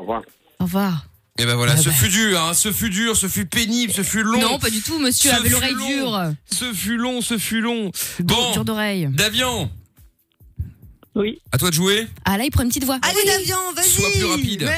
Au 0.00 0.02
revoir. 0.02 0.22
Au 0.60 0.64
revoir. 0.64 1.04
Et 1.38 1.44
ben 1.44 1.54
voilà, 1.56 1.76
ce 1.76 1.90
fut 1.90 2.08
dur, 2.08 2.40
hein, 2.40 2.54
ce 2.54 2.72
fut 2.72 2.88
dur, 2.88 3.14
ce 3.16 3.26
fut 3.28 3.44
pénible, 3.44 3.92
ce 3.92 4.02
fut 4.02 4.22
long. 4.22 4.40
Non, 4.40 4.58
pas 4.58 4.70
du 4.70 4.80
tout, 4.80 4.98
monsieur 4.98 5.30
Ce 5.30 5.36
avait 5.36 5.48
l'oreille 5.50 5.74
dure. 5.74 6.18
Ce 6.50 6.72
fut 6.72 6.96
long, 6.96 7.20
ce 7.20 7.36
fut 7.36 7.60
long. 7.60 7.90
Bon, 8.20 8.52
Dur 8.52 8.64
d'oreille. 8.64 9.08
Davian. 9.12 9.70
Oui. 11.14 11.38
À 11.52 11.58
toi 11.58 11.68
de 11.70 11.74
jouer. 11.74 12.06
Ah 12.24 12.38
là, 12.38 12.44
il 12.44 12.50
prend 12.50 12.62
une 12.62 12.68
petite 12.68 12.84
voix. 12.84 12.98
Allez, 13.02 13.24
Davian, 13.26 13.58
vas-y. 13.76 13.88
Sois 13.88 14.10
plus 14.10 14.24
rapide. 14.24 14.62
Mais 14.62 14.68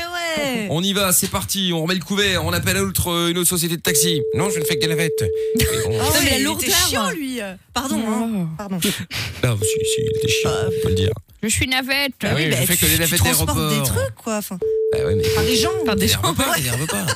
ouais. 0.44 0.66
On 0.70 0.82
y 0.82 0.92
va, 0.92 1.12
c'est 1.12 1.28
parti, 1.30 1.70
on 1.72 1.82
remet 1.82 1.94
le 1.94 2.00
couvert, 2.00 2.44
on 2.44 2.52
appelle 2.52 2.78
autre, 2.78 3.08
euh, 3.12 3.30
une 3.30 3.38
autre 3.38 3.48
société 3.48 3.76
de 3.76 3.82
taxi. 3.82 4.22
Non, 4.34 4.50
je 4.50 4.58
ne 4.58 4.64
fais 4.64 4.74
que 4.76 4.80
des 4.80 4.88
navettes. 4.88 5.24
Ah 5.84 5.88
ouais, 5.88 6.18
mais 6.24 6.30
la 6.30 6.36
il 6.38 6.42
était 6.42 6.44
lourdeur. 6.44 6.88
chiant, 6.88 7.10
lui. 7.10 7.38
Pardon, 7.74 8.00
hein. 8.08 8.48
Pardon. 8.58 8.78
Ah, 9.44 9.54
si, 9.60 9.66
si, 9.68 10.00
il 10.00 10.16
était 10.18 10.28
chiant, 10.28 10.50
on 10.66 10.82
peut 10.82 10.88
le 10.88 10.94
dire. 10.94 11.10
Je 11.42 11.48
suis 11.48 11.66
navette. 11.66 12.12
Ah 12.22 12.34
oui, 12.36 12.50
je 12.50 12.56
fais 12.66 12.76
que 12.76 12.86
les 12.86 12.98
navettes 12.98 13.22
d'aéroport. 13.22 13.68
des 13.70 13.82
trucs, 13.82 14.14
quoi. 14.14 14.36
Enfin, 14.36 14.58
Bah 14.92 14.98
ouais, 15.06 15.14
mais. 15.16 15.22
par 15.34 15.44
des 15.44 15.56
gens. 15.56 15.70
Par 15.84 15.96
des 15.96 16.08
gens. 16.08 16.20
T'énerve 16.20 16.36
pas, 16.36 16.54
t'énerve 16.54 16.86
pas. 16.86 17.06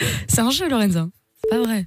C'est 0.28 0.40
un 0.40 0.50
jeu, 0.50 0.68
Lorenzo. 0.68 1.10
C'est 1.42 1.50
pas 1.50 1.62
vrai. 1.62 1.86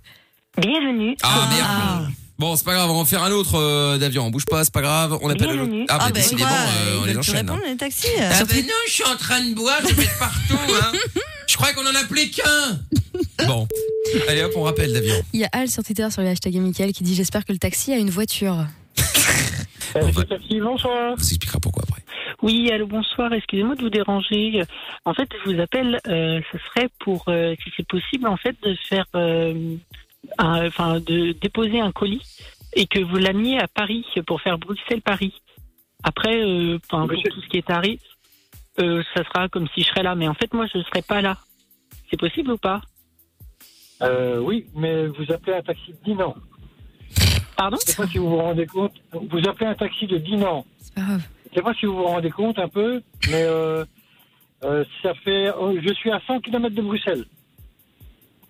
Bienvenue. 0.57 1.15
Ah 1.23 1.49
merde. 1.51 2.11
Bon, 2.39 2.55
c'est 2.55 2.65
pas 2.65 2.73
grave, 2.75 2.89
on 2.91 2.93
va 2.93 2.99
en 2.99 3.05
faire 3.05 3.23
un 3.23 3.31
autre 3.31 3.55
euh, 3.55 3.97
d'avion. 3.97 4.25
On 4.27 4.29
bouge 4.29 4.45
pas, 4.45 4.63
c'est 4.63 4.71
pas 4.73 4.81
grave. 4.81 5.17
On 5.23 5.29
appelle 5.29 5.47
l'autre. 5.47 5.63
Bienvenue. 5.63 5.85
Ah, 5.89 5.97
bah, 5.97 6.03
Ah, 6.05 6.09
bah, 6.09 6.19
décidément, 6.19 6.47
quoi, 6.49 6.57
euh, 6.57 6.99
on 7.01 7.05
les 7.05 7.17
enchaîne. 7.17 7.35
répondre, 7.37 7.59
hein. 7.65 7.69
les 7.69 7.77
taxis. 7.77 8.07
Ah, 8.19 8.43
bah 8.43 8.53
non, 8.55 8.73
je 8.87 8.91
suis 8.91 9.03
en 9.05 9.15
train 9.15 9.41
de 9.43 9.55
boire, 9.55 9.79
je 9.81 9.93
vais 9.95 10.03
de 10.03 10.19
partout. 10.19 10.73
Hein. 10.81 10.91
Je 11.47 11.55
croyais 11.55 11.73
qu'on 11.73 11.85
en 11.87 11.95
appelait 11.95 12.29
qu'un. 12.29 12.79
Bon. 13.47 13.67
Allez 14.27 14.43
hop, 14.43 14.51
on 14.55 14.63
rappelle 14.63 14.93
d'avion. 14.93 15.15
Il 15.33 15.39
y 15.39 15.45
a 15.45 15.49
Al 15.51 15.69
sur 15.69 15.83
Twitter 15.83 16.07
sur 16.11 16.21
le 16.21 16.27
hashtag 16.29 16.55
Michael 16.55 16.91
qui 16.91 17.03
dit 17.03 17.15
J'espère 17.15 17.45
que 17.45 17.53
le 17.53 17.59
taxi 17.59 17.91
a 17.93 17.97
une 17.97 18.09
voiture. 18.09 18.65
On 20.03 20.09
va- 20.11 20.23
Taxi, 20.25 20.59
bonsoir. 20.59 21.11
on 21.11 21.15
vous 21.15 21.21
expliquera 21.29 21.59
pourquoi 21.59 21.83
après. 21.87 22.03
Oui, 22.41 22.69
allô, 22.71 22.87
bonsoir. 22.87 23.33
Excusez-moi 23.33 23.75
de 23.75 23.81
vous 23.81 23.89
déranger. 23.89 24.63
En 25.05 25.13
fait, 25.13 25.29
je 25.43 25.51
vous 25.51 25.59
appelle. 25.59 25.99
Euh, 26.07 26.39
ce 26.51 26.57
serait 26.59 26.89
pour, 26.99 27.23
euh, 27.27 27.55
si 27.63 27.71
c'est 27.75 27.87
possible, 27.87 28.27
en 28.27 28.37
fait, 28.37 28.55
de 28.63 28.75
faire, 28.75 29.05
euh, 29.15 29.75
enfin, 30.39 30.99
de 30.99 31.31
déposer 31.33 31.79
un 31.79 31.91
colis 31.91 32.21
et 32.73 32.85
que 32.85 32.99
vous 32.99 33.17
l'ameniez 33.17 33.59
à 33.59 33.67
Paris 33.67 34.05
pour 34.25 34.41
faire 34.41 34.57
Bruxelles-Paris. 34.57 35.33
Après, 36.03 36.37
euh, 36.43 36.77
pour 36.89 37.07
tout 37.07 37.41
ce 37.41 37.47
qui 37.47 37.57
est 37.57 37.65
tarif, 37.67 38.01
euh, 38.79 39.01
ça 39.15 39.23
sera 39.23 39.49
comme 39.49 39.67
si 39.73 39.81
je 39.81 39.87
serais 39.87 40.03
là. 40.03 40.13
Mais 40.15 40.27
en 40.27 40.33
fait, 40.35 40.53
moi, 40.53 40.67
je 40.71 40.77
ne 40.77 40.83
serais 40.83 41.01
pas 41.01 41.21
là. 41.21 41.37
C'est 42.09 42.17
possible 42.19 42.51
ou 42.51 42.57
pas? 42.57 42.81
Euh, 44.03 44.37
oui, 44.39 44.67
mais 44.75 45.07
vous 45.07 45.31
appelez 45.31 45.57
un 45.57 45.61
taxi 45.63 45.91
de 45.91 45.97
Dinan. 46.05 46.35
Pardon 47.57 47.77
Je 47.85 47.91
sais 47.91 47.97
pas 48.01 48.07
si 48.07 48.17
vous 48.19 48.29
vous 48.29 48.37
rendez 48.37 48.65
compte. 48.67 48.93
Vous 49.11 49.47
appelez 49.47 49.65
un 49.65 49.73
taxi 49.75 50.05
de 50.07 50.17
Dinan. 50.17 50.65
C'est 50.79 50.93
pas 50.95 51.01
grave. 51.01 51.21
Je 51.49 51.55
sais 51.55 51.61
pas 51.61 51.73
si 51.73 51.85
vous 51.85 51.95
vous 51.95 52.03
rendez 52.03 52.29
compte 52.29 52.59
un 52.59 52.67
peu, 52.67 53.01
mais 53.29 53.43
euh, 53.43 53.83
euh, 54.63 54.85
ça 55.01 55.13
fait. 55.15 55.47
euh, 55.47 55.79
je 55.81 55.93
suis 55.93 56.11
à 56.11 56.21
100 56.27 56.39
km 56.41 56.75
de 56.75 56.81
Bruxelles. 56.81 57.25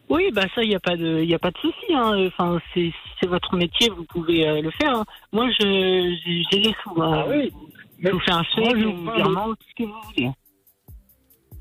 Oui, 0.10 0.30
bah 0.34 0.44
ça, 0.56 0.64
il 0.64 0.70
n'y 0.70 0.76
a 0.76 0.80
pas 0.80 0.96
de, 0.96 1.22
il 1.22 1.34
a 1.34 1.40
pas 1.40 1.52
de 1.52 1.58
souci. 1.58 1.94
Hein. 1.94 2.28
Enfin, 2.28 2.60
c'est, 2.74 2.92
c'est 3.20 3.28
votre 3.28 3.56
métier, 3.58 3.90
vous 3.90 4.06
pouvez 4.06 4.48
euh, 4.48 4.62
le 4.62 4.72
faire. 4.72 4.94
hein. 4.96 5.06
Moi, 5.34 5.50
je, 5.60 6.16
j'ai, 6.52 6.60
les 6.60 6.76
sous. 6.84 7.02
Hein. 7.02 7.24
Ah 7.26 7.30
oui. 7.30 7.52
Je 8.00 8.10
vous 8.10 8.20
fais 8.20 8.32
un 8.32 8.44
chèque, 8.44 8.64
Moi, 8.64 8.74
je 8.78 8.86
un 8.88 8.92
vous 8.92 9.12
virement, 9.12 9.48
tout 9.50 9.58
ce 9.70 9.84
que 9.84 9.88
vous 9.88 10.02
voulez. 10.04 10.30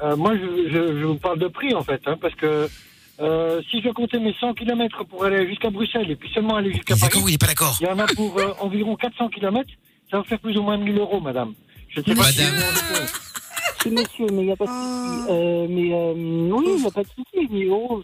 Euh, 0.02 0.16
moi, 0.16 0.34
je, 0.36 0.68
je, 0.68 0.98
je 1.00 1.04
vous 1.04 1.16
parle 1.16 1.38
de 1.38 1.48
prix 1.48 1.74
en 1.74 1.82
fait, 1.82 2.02
parce 2.20 2.34
que 2.34 2.68
euh, 3.20 3.62
si 3.70 3.80
je 3.82 3.88
comptais 3.90 4.18
mes 4.18 4.34
100 4.34 4.54
km 4.54 5.04
pour 5.04 5.24
aller 5.24 5.46
jusqu'à 5.48 5.70
Bruxelles 5.70 6.10
et 6.10 6.16
puis 6.16 6.30
seulement 6.32 6.56
aller 6.56 6.72
jusqu'à 6.72 6.96
Paris, 6.96 7.18
il 7.28 7.34
est 7.34 7.38
pas 7.40 7.46
d'accord. 7.46 7.76
il 7.80 7.86
y 7.86 7.90
en 7.90 7.98
a 7.98 8.06
pour 8.06 8.38
euh, 8.38 8.52
environ 8.60 8.96
400 8.96 9.28
km. 9.30 9.70
Ça 10.10 10.18
va 10.18 10.24
faire 10.24 10.38
plus 10.38 10.56
ou 10.56 10.62
moins 10.62 10.76
1000 10.76 10.98
euros, 10.98 11.20
madame. 11.20 11.54
Je 11.88 12.00
ne 12.00 12.04
sais 12.04 12.14
pas 12.14 12.24
si 12.24 12.38
Madame. 12.38 12.54
rendez 12.60 13.00
compte. 13.00 13.20
C'est 13.82 13.90
monsieur, 13.90 14.26
mais 14.32 14.42
il 14.42 14.46
n'y 14.46 14.52
a 14.52 14.56
pas 14.56 14.66
de 14.66 14.70
souci. 14.70 15.20
Euh, 15.28 15.66
mais 15.68 15.92
euh, 15.92 16.12
oui, 16.52 16.64
il 16.76 16.80
n'y 16.82 16.86
a 16.86 16.90
pas 16.90 17.02
de 17.02 17.08
souci. 17.08 17.48
Mais 17.50 17.66
oh, 17.70 18.02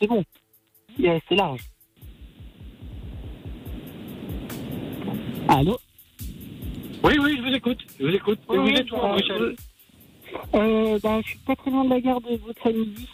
c'est, 0.00 0.06
bon. 0.06 0.24
Il 0.98 1.04
y 1.04 1.08
a- 1.08 1.18
C'est 1.28 1.34
large. 1.36 1.60
Allô? 5.48 5.78
Oui, 7.04 7.18
oui, 7.20 7.36
je 7.36 7.42
vous 7.48 7.54
écoute. 7.54 7.78
Je 8.00 8.06
vous 8.06 8.14
écoute. 8.14 8.38
Et 8.52 8.56
vous 8.56 8.62
Oui, 8.64 8.76
êtes 8.76 8.90
où 8.92 8.96
à 8.96 9.06
euh, 9.06 9.12
Bruxelles? 9.12 9.56
euh, 10.54 10.98
bah, 11.02 11.20
Je 11.22 11.28
suis 11.30 11.38
pas 11.40 11.56
très 11.56 11.70
loin 11.70 11.84
de 11.84 11.90
la 11.90 12.00
gare 12.00 12.20
de 12.20 12.36
Bruxelles 12.36 12.76
midi. 12.76 13.08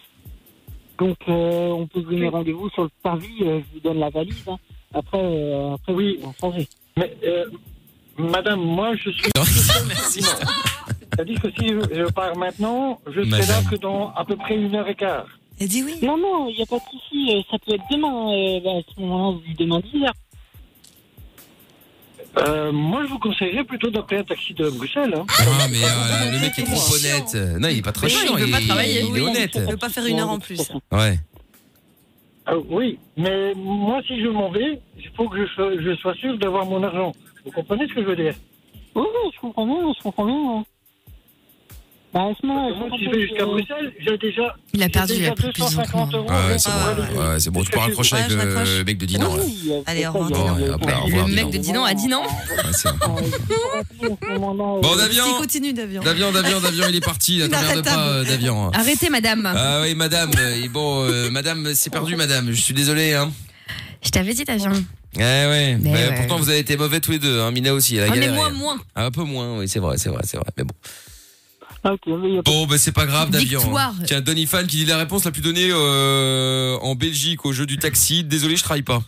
Donc, 0.98 1.16
euh, 1.28 1.68
on 1.70 1.86
peut 1.86 2.00
se 2.00 2.06
donner 2.06 2.28
rendez-vous 2.28 2.68
sur 2.70 2.82
le 2.84 2.90
parvis. 3.02 3.28
euh, 3.42 3.60
je 3.60 3.74
vous 3.74 3.80
donne 3.80 3.98
la 4.00 4.10
valise. 4.10 4.34
hein. 4.48 4.56
Après, 4.94 5.18
euh, 5.22 5.74
après 5.74 5.92
Oui. 5.92 6.18
on 6.22 6.28
va 6.28 6.32
changer. 6.40 6.68
Mais, 6.96 7.14
euh, 7.24 7.46
madame, 8.18 8.60
moi, 8.60 8.94
je 8.96 9.10
suis. 9.10 9.30
Merci. 9.86 10.22
C'est-à-dire 10.22 11.40
que 11.40 11.50
si 11.50 11.68
je, 11.68 11.80
je 11.94 12.12
pars 12.12 12.36
maintenant, 12.36 13.00
je 13.06 13.20
serai 13.22 13.26
Madame. 13.30 13.64
là 13.64 13.70
que 13.70 13.76
dans 13.76 14.12
à 14.14 14.24
peu 14.24 14.36
près 14.36 14.56
une 14.56 14.74
heure 14.74 14.88
et 14.88 14.94
quart. 14.94 15.26
Elle 15.60 15.68
dit 15.68 15.82
oui. 15.82 15.98
Non, 16.02 16.16
non, 16.16 16.48
il 16.48 16.56
n'y 16.56 16.62
a 16.62 16.66
pas 16.66 16.76
de 16.78 16.82
souci. 16.90 17.32
euh, 17.32 17.42
Ça 17.50 17.58
peut 17.58 17.74
être 17.74 17.84
demain. 17.90 18.32
euh, 18.32 18.60
bah, 18.60 18.70
à 18.78 18.94
ce 18.94 19.00
moment-là, 19.00 19.24
on 19.24 19.40
se 19.40 19.44
dit 19.46 19.54
demain 19.54 19.80
10 19.80 20.04
heures. 20.04 20.12
Euh, 22.36 22.70
moi, 22.72 23.02
je 23.04 23.08
vous 23.10 23.18
conseillerais 23.18 23.64
plutôt 23.64 23.90
d'appeler 23.90 24.20
un 24.20 24.24
taxi 24.24 24.54
de 24.54 24.68
Bruxelles. 24.70 25.14
Hein. 25.16 25.24
Ah, 25.38 25.66
mais 25.70 25.78
euh, 25.82 26.30
le 26.32 26.38
mec 26.40 26.58
est 26.58 26.62
trop 26.62 26.94
honnête. 26.94 27.34
Non, 27.60 27.68
il 27.68 27.78
est 27.78 27.82
pas 27.82 27.92
très 27.92 28.06
Mais 28.06 28.12
non, 28.12 28.18
chiant. 28.20 28.36
il 28.38 28.44
veut 28.44 28.50
pas 28.52 28.60
travailler. 28.60 29.00
Il 29.00 29.06
est 29.08 29.12
Oui, 29.12 29.20
honnête. 29.20 29.50
Il 29.54 29.62
veut 29.62 29.76
pas 29.76 29.88
faire 29.88 30.06
une 30.06 30.20
heure 30.20 30.30
en 30.30 30.38
plus. 30.38 30.60
Ouais. 30.92 31.18
Euh, 32.48 32.60
oui, 32.70 32.98
mais 33.16 33.54
moi, 33.54 34.00
si 34.06 34.20
je 34.22 34.28
m'en 34.28 34.50
vais, 34.50 34.80
il 34.98 35.08
faut 35.16 35.28
que 35.28 35.44
je 35.44 35.52
sois, 35.52 35.70
je 35.80 35.94
sois 35.96 36.14
sûr 36.14 36.38
d'avoir 36.38 36.64
mon 36.66 36.82
argent. 36.82 37.12
Vous 37.44 37.50
comprenez 37.50 37.86
ce 37.88 37.94
que 37.94 38.02
je 38.02 38.06
veux 38.06 38.16
dire? 38.16 38.34
Oui, 38.94 39.02
oui, 39.04 39.30
je 39.34 39.40
comprends 39.40 39.66
bien, 39.66 39.92
je 39.96 40.02
comprends 40.02 40.24
bien. 40.24 40.64
Bah, 42.14 42.24
sinon, 42.40 42.54
Moi, 42.74 42.88
si 42.98 43.04
je 43.04 43.10
vais 43.10 43.20
jusqu'à 43.28 43.44
Bruxelles, 43.44 43.92
j'ai 44.00 44.16
déjà. 44.16 44.56
Il 44.72 44.82
a 44.82 44.88
perdu, 44.88 45.12
il 45.18 45.26
a 45.26 45.32
plus 45.34 45.48
de 45.48 45.52
250 45.52 46.14
euros. 46.14 46.26
Ah 46.30 46.46
ouais, 46.48 46.58
c'est 46.58 46.70
aller- 46.70 47.02
bon. 47.14 47.20
Ouais, 47.20 47.38
c'est 47.40 47.50
bon, 47.50 47.62
tu 47.62 47.70
peux 47.70 47.78
raccrocher 47.78 48.16
Ouais, 48.16 48.22
avec 48.22 48.38
le 48.78 48.84
mec 48.84 48.96
de 48.98 49.04
Dinan. 49.06 49.36
là. 49.36 49.42
Allez, 49.86 50.06
au 50.06 50.12
revoir. 50.12 50.30
Bon, 50.30 50.52
ouais, 50.62 50.70
hop 50.70 50.80
là, 50.86 51.00
au 51.00 51.04
revoir, 51.04 51.26
Le 51.26 51.34
Dinan. 51.34 51.44
mec 51.44 51.50
de 51.52 51.58
Dinan 51.58 51.84
a 51.84 51.92
dit 51.94 52.08
non. 52.08 52.22
Ouais, 52.22 52.92
bon. 54.38 54.80
Bon, 54.82 54.96
Davian, 54.96 55.34
continue, 55.38 55.72
Davian. 55.74 56.02
Davian, 56.02 56.32
Davian, 56.32 56.60
Davian, 56.60 56.86
il 56.88 56.96
est 56.96 57.04
parti. 57.04 57.40
T'emmerdes 57.40 57.84
pas, 57.84 58.08
euh, 58.08 58.24
Davian. 58.24 58.70
Arrêtez, 58.70 59.10
madame. 59.10 59.46
Ah 59.54 59.80
oui, 59.82 59.94
madame. 59.94 60.30
et 60.62 60.68
bon, 60.68 61.04
euh, 61.04 61.30
madame, 61.30 61.72
c'est 61.74 61.90
perdu, 61.90 62.16
madame. 62.16 62.50
Je 62.50 62.60
suis 62.60 62.74
désolé, 62.74 63.12
hein. 63.14 63.30
Je 64.02 64.10
t'avais 64.10 64.32
dit, 64.32 64.44
Davian. 64.44 64.72
Eh 65.16 65.20
ouais. 65.20 65.76
Mais 65.78 65.78
Mais 65.78 65.92
ouais. 65.92 66.14
Pourtant, 66.16 66.36
vous 66.38 66.48
avez 66.48 66.58
été 66.60 66.76
mauvais 66.76 67.00
tous 67.00 67.10
les 67.10 67.18
deux, 67.18 67.40
hein. 67.40 67.50
Mina 67.50 67.74
aussi, 67.74 67.96
elle 67.96 68.04
a 68.04 68.06
Ah, 68.06 68.10
mais 68.10 68.16
galéré. 68.20 68.34
moi, 68.34 68.50
moins. 68.50 68.78
Ah, 68.94 69.06
Un 69.06 69.10
peu 69.10 69.24
moins, 69.24 69.58
oui, 69.58 69.68
c'est 69.68 69.78
vrai, 69.80 69.96
c'est 69.98 70.08
vrai, 70.08 70.22
c'est 70.24 70.36
vrai. 70.36 70.46
Mais 70.56 70.64
bon. 70.64 70.74
Ah, 71.90 72.42
Bon, 72.44 72.66
bah 72.66 72.76
c'est 72.78 72.92
pas 72.92 73.06
grave, 73.06 73.30
Davian. 73.30 73.60
Victoire. 73.60 73.94
Tiens, 74.06 74.20
Donny 74.20 74.46
Fan 74.46 74.66
qui 74.66 74.76
dit 74.78 74.84
la 74.84 74.98
réponse 74.98 75.24
la 75.24 75.30
plus 75.30 75.42
donnée 75.42 75.68
euh, 75.70 76.76
en 76.82 76.94
Belgique 76.94 77.44
au 77.46 77.52
jeu 77.52 77.64
du 77.66 77.78
taxi. 77.78 78.24
Désolé, 78.24 78.56
je 78.56 78.62
travaille 78.62 78.82
pas. 78.82 79.02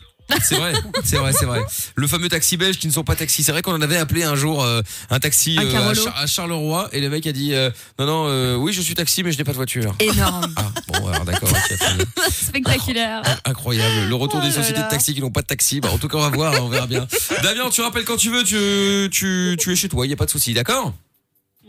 C'est 0.44 0.54
vrai, 0.54 0.72
c'est 1.04 1.16
vrai, 1.16 1.32
c'est 1.32 1.44
vrai. 1.44 1.60
Le 1.96 2.06
fameux 2.06 2.28
taxi 2.28 2.56
belge 2.56 2.78
qui 2.78 2.86
ne 2.86 2.92
sont 2.92 3.02
pas 3.02 3.16
taxis. 3.16 3.42
C'est 3.42 3.50
vrai 3.50 3.62
qu'on 3.62 3.74
en 3.74 3.80
avait 3.80 3.96
appelé 3.96 4.22
un 4.22 4.36
jour 4.36 4.62
euh, 4.62 4.80
un 5.10 5.18
taxi 5.18 5.56
Un 5.58 5.64
euh, 5.64 5.68
à, 5.68 5.72
Carolo. 5.72 6.04
Char- 6.04 6.16
à 6.16 6.26
Charleroi 6.28 6.88
et 6.92 7.00
le 7.00 7.10
mec 7.10 7.26
a 7.26 7.32
dit 7.32 7.52
euh, 7.52 7.68
non 7.98 8.06
non 8.06 8.24
euh, 8.28 8.54
oui 8.54 8.72
je 8.72 8.80
suis 8.80 8.94
taxi 8.94 9.24
mais 9.24 9.32
je 9.32 9.38
n'ai 9.38 9.42
pas 9.44 9.50
de 9.50 9.56
voiture. 9.56 9.92
Énorme. 9.98 10.46
Ah 10.54 10.70
bon 10.86 11.08
alors 11.08 11.24
d'accord. 11.24 11.48
Spectaculaire. 12.30 13.22
incroyable 13.44 14.08
le 14.08 14.14
retour 14.14 14.40
Oh 14.42 14.46
des 14.46 14.52
sociétés 14.52 14.78
là. 14.80 14.86
de 14.86 14.90
taxi 14.90 15.14
qui 15.14 15.20
n'ont 15.20 15.30
pas 15.32 15.42
de 15.42 15.46
taxi. 15.48 15.80
Bah, 15.80 15.90
en 15.92 15.98
tout 15.98 16.06
cas 16.08 16.18
on 16.18 16.20
va 16.20 16.28
voir 16.30 16.64
on 16.64 16.68
verra 16.68 16.86
bien. 16.86 17.06
Damien 17.42 17.68
tu 17.70 17.80
rappelles 17.80 18.04
quand 18.04 18.16
tu 18.16 18.30
veux 18.30 18.44
tu 18.44 19.08
tu 19.10 19.56
tu 19.58 19.72
es 19.72 19.76
chez 19.76 19.88
toi 19.88 20.06
il 20.06 20.10
y 20.10 20.12
a 20.12 20.16
pas 20.16 20.26
de 20.26 20.30
souci 20.30 20.54
d'accord? 20.54 20.94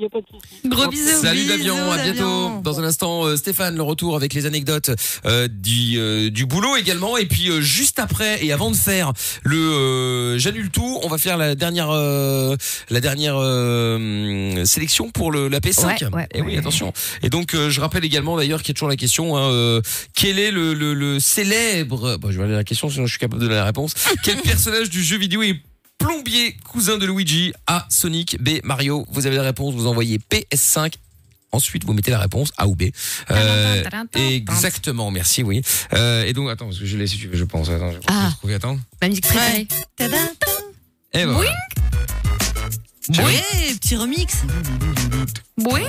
Y 0.02 0.06
a 0.06 0.10
pas 0.10 0.22
de 0.22 0.26
souci. 0.28 0.68
Gros 0.68 0.88
bisous. 0.88 1.22
Salut 1.22 1.42
Bisous, 1.42 1.50
Davian, 1.50 1.92
à 1.92 1.98
bientôt. 1.98 2.62
Dans 2.64 2.80
un 2.80 2.84
instant, 2.84 3.26
euh, 3.26 3.36
Stéphane, 3.36 3.76
le 3.76 3.84
retour 3.84 4.16
avec 4.16 4.34
les 4.34 4.46
anecdotes 4.46 4.92
euh, 5.26 5.48
du, 5.48 5.98
euh, 5.98 6.30
du 6.30 6.46
boulot 6.46 6.76
également. 6.78 7.18
Et 7.18 7.26
puis 7.26 7.50
euh, 7.50 7.62
juste 7.62 8.00
après 8.00 8.44
et 8.44 8.52
avant 8.52 8.72
de 8.72 8.76
faire 8.76 9.14
le 9.44 9.58
euh, 9.58 10.38
j'annule 10.38 10.70
tout, 10.70 11.00
on 11.04 11.08
va 11.08 11.18
faire 11.18 11.38
la 11.38 11.56
dernière 11.56 11.90
euh, 11.92 12.56
la 12.90 13.00
dernière 13.02 13.36
euh, 13.38 14.66
sélection 14.66 15.10
pour 15.12 15.32
le 15.32 15.48
la 15.48 15.60
P5. 15.60 16.06
Ouais, 16.06 16.14
ouais, 16.14 16.28
et 16.34 16.42
oui, 16.42 16.54
ouais. 16.54 16.58
attention. 16.58 16.94
Et 17.24 17.30
donc 17.30 17.54
euh, 17.54 17.70
je 17.70 17.82
rappelle 17.82 18.06
également 18.06 18.38
d'ailleurs 18.38 18.62
qu'il 18.62 18.70
y 18.70 18.72
a 18.72 18.76
toujours 18.76 18.90
la 18.90 18.96
question 18.96 19.38
hein, 19.38 19.52
euh, 19.52 19.82
quel 20.14 20.40
est 20.40 20.52
le, 20.52 20.74
le, 20.74 20.94
le 20.94 21.20
célèbre 21.20 22.18
bon, 22.18 22.32
je 22.32 22.38
vais 22.38 22.44
aller 22.46 22.54
à 22.54 22.58
la 22.58 22.64
question 22.64 22.90
sinon 22.90 23.06
je 23.06 23.12
suis 23.12 23.20
capable 23.20 23.42
de 23.42 23.48
donner 23.48 23.60
la 23.60 23.66
réponse. 23.66 23.94
Quel 24.24 24.38
personnage 24.42 24.90
du 24.90 25.04
jeu 25.04 25.18
vidéo 25.18 25.42
est 25.44 25.62
plombier 26.02 26.58
cousin 26.70 26.98
de 26.98 27.06
Luigi 27.06 27.54
A 27.68 27.86
Sonic 27.90 28.42
B 28.42 28.60
Mario 28.64 29.06
Vous 29.12 29.28
avez 29.28 29.36
la 29.36 29.44
réponse, 29.44 29.76
vous 29.76 29.88
envoyez 29.88 30.20
PS5 30.30 30.94
Ensuite, 31.54 31.84
vous 31.86 31.92
mettez 31.94 32.12
la 32.12 32.20
réponse 32.20 32.52
A 32.58 32.66
ou 32.68 32.76
B. 32.76 32.84
Euh, 33.30 33.84
exactement, 34.16 35.12
merci, 35.12 35.44
oui. 35.44 35.62
Euh, 35.94 36.24
et 36.24 36.32
donc, 36.32 36.50
attends, 36.50 36.68
parce 36.68 36.80
que 36.80 36.86
je 36.86 36.96
l'ai 36.96 37.08
si 37.08 37.18
tu 37.18 37.28
veux, 37.28 37.36
je 37.36 37.44
pense. 37.44 37.68
Attends, 37.70 37.92
je 37.92 37.98
vais 37.98 38.04
Ah. 38.08 38.32
trouver, 38.38 38.54
attends. 38.54 38.80
Ma 39.02 39.10
musique 39.10 39.26
préférée. 39.28 39.68
Et 41.14 41.26
ben 41.26 41.34
voilà. 41.34 41.54
Ouais, 43.10 43.44
petit 43.82 43.98
remix. 43.98 44.34
Oui. 45.58 45.82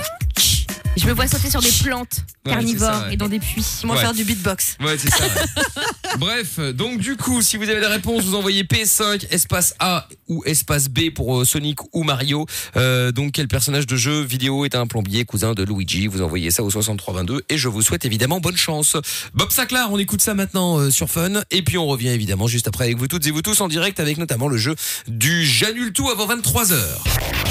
Je 0.95 1.07
me 1.07 1.13
vois 1.13 1.27
sauter 1.27 1.49
sur 1.49 1.59
des 1.61 1.71
plantes 1.83 2.17
Ouais, 2.45 2.51
carnivores 2.53 2.89
c'est 2.93 2.99
ça, 2.99 3.07
ouais. 3.07 3.13
et 3.13 3.17
dans 3.17 3.27
des 3.27 3.39
puits. 3.39 3.65
Moi 3.83 3.95
Ouais. 3.95 4.01
faire 4.01 4.13
du 4.13 4.23
beatbox. 4.23 4.77
Ouais, 4.79 4.95
c'est 4.97 5.09
ça. 5.09 5.23
ouais. 5.23 5.31
Bref, 6.17 6.59
donc 6.59 6.99
du 6.99 7.15
coup, 7.17 7.41
si 7.41 7.57
vous 7.57 7.67
avez 7.69 7.79
la 7.79 7.89
réponse, 7.89 8.23
vous 8.23 8.35
envoyez 8.35 8.63
P5 8.63 9.25
espace 9.31 9.73
A 9.79 10.07
ou 10.27 10.43
espace 10.45 10.89
B 10.89 11.09
pour 11.13 11.39
euh, 11.41 11.45
Sonic 11.45 11.79
ou 11.93 12.03
Mario. 12.03 12.45
Euh, 12.77 13.11
donc 13.11 13.31
quel 13.33 13.47
personnage 13.47 13.87
de 13.87 13.95
jeu 13.95 14.21
vidéo 14.21 14.65
est 14.65 14.75
un 14.75 14.85
plombier 14.85 15.25
cousin 15.25 15.53
de 15.53 15.63
Luigi? 15.63 16.07
Vous 16.07 16.21
envoyez 16.21 16.51
ça 16.51 16.63
au 16.63 16.69
6322 16.69 17.41
et 17.49 17.57
je 17.57 17.67
vous 17.69 17.81
souhaite 17.81 18.05
évidemment 18.05 18.39
bonne 18.39 18.57
chance. 18.57 18.95
Bob 19.33 19.51
Saclar, 19.51 19.91
on 19.91 19.97
écoute 19.97 20.21
ça 20.21 20.33
maintenant 20.35 20.77
euh, 20.79 20.91
sur 20.91 21.09
Fun 21.09 21.41
et 21.49 21.63
puis 21.63 21.77
on 21.79 21.87
revient 21.87 22.09
évidemment 22.09 22.47
juste 22.47 22.67
après 22.67 22.85
avec 22.85 22.97
vous 22.97 23.07
toutes 23.07 23.25
et 23.25 23.31
vous 23.31 23.41
tous 23.41 23.59
en 23.61 23.67
direct 23.67 23.99
avec 23.99 24.17
notamment 24.17 24.47
le 24.47 24.57
jeu 24.57 24.75
du 25.07 25.43
J'annule 25.45 25.91
tout 25.93 26.09
avant 26.09 26.27
23h. 26.27 26.75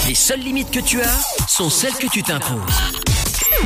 Les 0.07 0.15
seules 0.15 0.41
limites 0.41 0.71
que 0.71 0.81
tu 0.81 1.01
as 1.01 1.21
sont 1.49 1.71
celles 1.71 1.95
que 1.95 2.07
tu 2.09 2.23
t'imposes. 2.23 2.61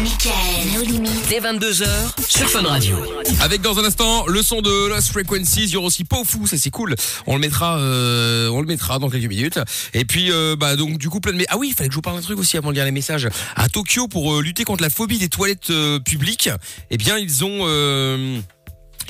Michael, 0.03 0.73
nos 0.75 0.83
limites. 0.83 1.29
Dès 1.29 1.41
22h 1.41 1.87
sur 2.29 2.49
Fun 2.51 2.63
Radio. 2.63 2.97
Avec 3.41 3.63
dans 3.63 3.79
un 3.79 3.85
instant 3.85 4.27
le 4.27 4.43
son 4.43 4.61
de 4.61 4.89
Lost 4.89 5.09
Frequencies, 5.09 5.65
il 5.65 5.71
y 5.71 5.77
aura 5.77 5.87
aussi 5.87 6.05
Pofu, 6.05 6.47
ça 6.47 6.59
c'est 6.59 6.71
cool. 6.71 6.95
On 7.27 7.35
le 7.35 7.41
mettra, 7.41 7.79
euh, 7.79 8.49
on 8.49 8.61
le 8.61 8.67
mettra 8.67 8.99
dans 8.99 9.09
quelques 9.09 9.29
minutes. 9.29 9.59
Et 9.95 10.05
puis 10.05 10.31
euh, 10.31 10.55
bah 10.55 10.77
donc 10.77 10.99
du 10.99 11.09
coup 11.09 11.21
plein 11.21 11.33
de 11.33 11.39
mais 11.39 11.47
ah 11.49 11.57
oui, 11.57 11.69
il 11.71 11.75
fallait 11.75 11.89
que 11.89 11.95
je 11.95 11.97
vous 11.97 12.03
parle 12.03 12.17
d'un 12.17 12.23
truc 12.23 12.39
aussi 12.39 12.57
avant 12.57 12.71
de 12.71 12.75
lire 12.75 12.85
les 12.85 12.91
messages. 12.91 13.29
À 13.55 13.69
Tokyo 13.69 14.07
pour 14.07 14.35
euh, 14.35 14.43
lutter 14.43 14.65
contre 14.65 14.83
la 14.83 14.91
phobie 14.91 15.19
des 15.19 15.29
toilettes 15.29 15.71
euh, 15.71 15.99
publiques, 15.99 16.51
eh 16.91 16.97
bien 16.99 17.17
ils 17.19 17.45
ont 17.45 17.61
euh, 17.63 18.39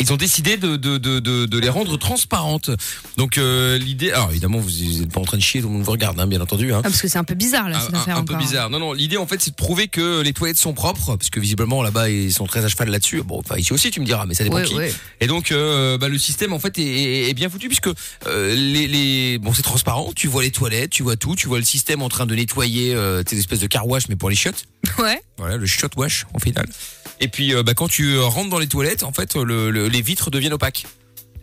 ils 0.01 0.13
ont 0.13 0.17
décidé 0.17 0.57
de, 0.57 0.77
de, 0.77 0.99
de, 0.99 1.21
de, 1.21 1.47
de 1.47 1.59
les 1.59 1.69
rendre 1.69 1.97
transparentes. 1.99 2.71
Donc 3.17 3.39
euh, 3.39 3.79
l'idée, 3.79 4.11
alors 4.13 4.31
évidemment 4.31 4.59
vous 4.59 4.71
n'êtes 4.71 5.13
pas 5.13 5.21
en 5.21 5.25
train 5.25 5.37
de 5.37 5.43
chier, 5.43 5.61
tout 5.61 5.69
le 5.69 5.75
monde 5.75 5.83
vous 5.83 5.91
regarde, 5.93 6.19
hein, 6.21 6.27
bien 6.27 6.41
entendu. 6.41 6.73
Hein. 6.73 6.79
Ah, 6.81 6.89
parce 6.89 7.01
que 7.01 7.09
c'est 7.09 7.19
un 7.19 7.25
peu 7.25 7.35
bizarre 7.35 7.69
là, 7.69 7.79
Un- 7.79 7.81
cette 7.81 7.95
un, 7.95 7.99
affaire 7.99 8.17
un 8.19 8.25
peu 8.25 8.35
encore. 8.35 8.47
bizarre. 8.47 8.71
Non, 8.71 8.79
non. 8.79 8.93
L'idée, 8.93 9.17
en 9.17 9.27
fait, 9.27 9.41
c'est 9.41 9.51
de 9.51 9.57
prouver 9.57 9.89
que 9.89 10.21
les 10.23 10.33
toilettes 10.33 10.59
sont 10.59 10.73
propres, 10.75 11.17
parce 11.17 11.31
que 11.31 11.41
visiblement 11.41 11.83
là-bas 11.83 12.11
ils 12.11 12.33
sont 12.33 12.47
très 12.47 12.65
à 12.65 12.69
cheval 12.69 12.89
là-dessus. 12.91 13.23
Bon, 13.23 13.39
enfin 13.41 13.57
ici 13.57 13.73
aussi, 13.73 13.91
tu 13.91 14.01
me 14.01 14.07
diras, 14.07 14.27
mais 14.27 14.35
ça 14.35 14.45
dépend 14.45 14.57
Ouais, 14.57 14.65
qui. 14.65 14.75
ouais. 14.75 14.93
Et 15.21 15.27
donc, 15.27 15.53
euh, 15.53 15.99
bah, 15.99 16.09
le 16.09 16.19
système, 16.19 16.53
en 16.53 16.59
fait, 16.59 16.79
est, 16.79 16.83
est- 16.83 17.31
est 17.31 17.35
bien 17.35 17.49
foutu 17.49 17.69
puisque 17.69 17.89
euh, 18.27 18.55
les, 18.55 18.87
les, 18.89 19.39
bon, 19.39 19.53
c'est 19.55 19.63
transparent. 19.63 20.13
Tu 20.15 20.29
vois 20.29 20.43
les 20.43 20.51
toilettes, 20.51 20.91
tu 20.91 21.03
vois 21.03 21.17
tout, 21.17 21.35
tu 21.37 21.49
vois 21.49 21.59
le 21.59 21.65
système 21.65 22.03
en 22.03 22.09
train 22.09 22.27
de 22.27 22.35
nettoyer 22.35 22.95
euh, 22.95 23.23
tes 23.23 23.37
espèces 23.39 23.61
de 23.61 23.67
car 23.67 23.87
wash, 23.87 24.09
mais 24.09 24.17
pour 24.17 24.31
les 24.31 24.37
chiottes. 24.37 24.65
Ouais. 24.99 25.21
Voilà, 25.39 25.57
le 25.57 25.67
shot 25.67 25.89
wash 25.97 26.27
en 26.35 26.39
final. 26.39 26.67
Et 27.21 27.29
puis, 27.29 27.55
euh, 27.55 27.63
bah, 27.63 27.75
quand 27.75 27.89
tu 27.89 28.15
euh, 28.15 28.23
rentres 28.25 28.51
dans 28.51 28.59
les 28.59 28.69
toilettes, 28.69 29.03
en 29.03 29.13
fait, 29.13 29.35
le- 29.37 29.71
le- 29.71 29.89
les 29.89 30.03
vitres 30.03 30.31
deviennent 30.31 30.55
opaques. 30.55 30.87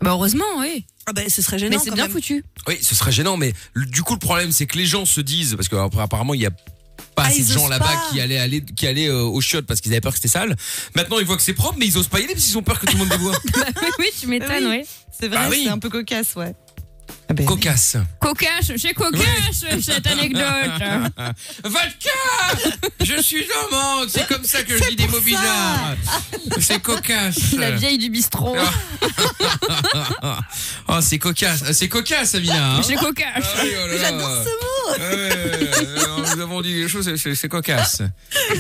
Bah 0.02 0.12
heureusement, 0.12 0.44
oui. 0.60 0.86
Ah 1.06 1.14
ben 1.14 1.30
ce 1.30 1.42
serait 1.42 1.60
gênant 1.60 1.78
Mais 1.78 1.84
c'est 1.84 1.90
quand 1.90 1.96
bien 1.96 2.06
même. 2.06 2.12
foutu. 2.14 2.44
Oui, 2.68 2.78
ce 2.82 2.94
serait 2.96 3.12
gênant, 3.12 3.38
mais 3.38 3.54
le- 3.74 3.86
du 3.86 4.02
coup, 4.04 4.14
le 4.14 4.20
problème, 4.20 4.52
c'est 4.52 4.66
que 4.66 4.78
les 4.78 4.86
gens 4.86 5.06
se 5.06 5.22
disent, 5.22 5.56
parce 5.56 5.68
que 5.70 5.76
après, 5.76 6.02
apparemment, 6.02 6.34
il 6.34 6.42
y 6.42 6.46
a 6.46 6.52
pas 6.52 7.24
Ah, 7.24 7.28
assez 7.28 7.40
ils 7.42 7.48
de 7.48 7.54
gens 7.54 7.64
osent 7.66 7.70
là-bas 7.70 7.86
pas. 7.86 8.08
qui 8.12 8.20
allaient 8.20 8.38
aller, 8.40 8.64
qui 8.66 8.88
allaient 8.88 9.08
euh, 9.10 9.22
au 9.22 9.40
shot 9.40 9.62
parce 9.64 9.80
qu'ils 9.82 9.92
avaient 9.92 10.02
peur 10.02 10.12
que 10.14 10.18
c'était 10.18 10.28
sale. 10.30 10.56
Maintenant, 10.96 11.20
ils 11.20 11.26
voient 11.26 11.36
que 11.38 11.42
c'est 11.44 11.54
propre, 11.54 11.76
mais 11.78 11.86
ils 11.86 11.98
osent 11.98 12.08
pas 12.08 12.20
y 12.20 12.24
aller 12.24 12.34
parce 12.34 12.46
qu'ils 12.46 12.58
ont 12.58 12.64
peur 12.64 12.80
que 12.80 12.86
tout 12.88 12.94
le 12.94 13.00
monde 13.00 13.10
les 13.12 13.18
voit. 13.18 13.38
Bah 13.54 13.66
oui, 14.00 14.08
tu 14.20 14.28
m'étonnes, 14.28 14.66
Oui. 14.68 14.80
oui. 14.82 14.86
C'est 15.18 15.28
vrai, 15.28 15.38
Ah 15.42 15.48
oui. 15.50 15.62
c'est 15.66 15.70
un 15.70 15.78
peu 15.80 15.90
cocasse, 15.90 16.36
ouais. 16.36 16.54
Ah 17.30 17.34
ben, 17.34 17.46
Cocasse. 17.46 17.96
Cocache, 18.20 18.72
j'ai 18.76 18.94
cocache 18.94 19.64
cette 19.82 20.06
anecdote. 20.08 20.44
Vodka 21.64 22.10
Je 23.02 23.22
suis 23.22 23.46
en 23.66 23.72
manque, 23.76 24.10
c'est 24.10 24.28
comme 24.28 24.44
ça 24.44 24.62
que 24.64 24.78
je 24.78 24.90
dis 24.90 24.96
des 24.98 25.08
mots 25.08 25.22
bizarres. 25.22 25.96
C'est 26.60 26.82
cocasse. 26.82 27.54
La 27.58 27.72
vieille 27.72 27.98
du 27.98 28.10
bistrot. 28.10 28.58
oh, 30.90 31.00
c'est 31.02 31.18
cocasse. 31.20 31.64
C'est 31.72 31.88
cocasse, 31.88 32.36
Amina. 32.36 32.76
hein. 32.76 32.82
J'ai 32.88 32.96
cocache. 32.96 33.44
Ah 33.56 33.62
oui, 33.64 33.70
oh. 33.78 33.88
J'adore 34.00 34.44
ce 34.44 34.50
mot. 34.50 34.70
Ouais, 35.00 35.30
ouais, 35.30 36.36
nous 36.36 36.42
avons 36.42 36.62
dit 36.62 36.74
des 36.74 36.88
choses, 36.90 37.10
c'est- 37.16 37.48
cocasse. 37.48 38.02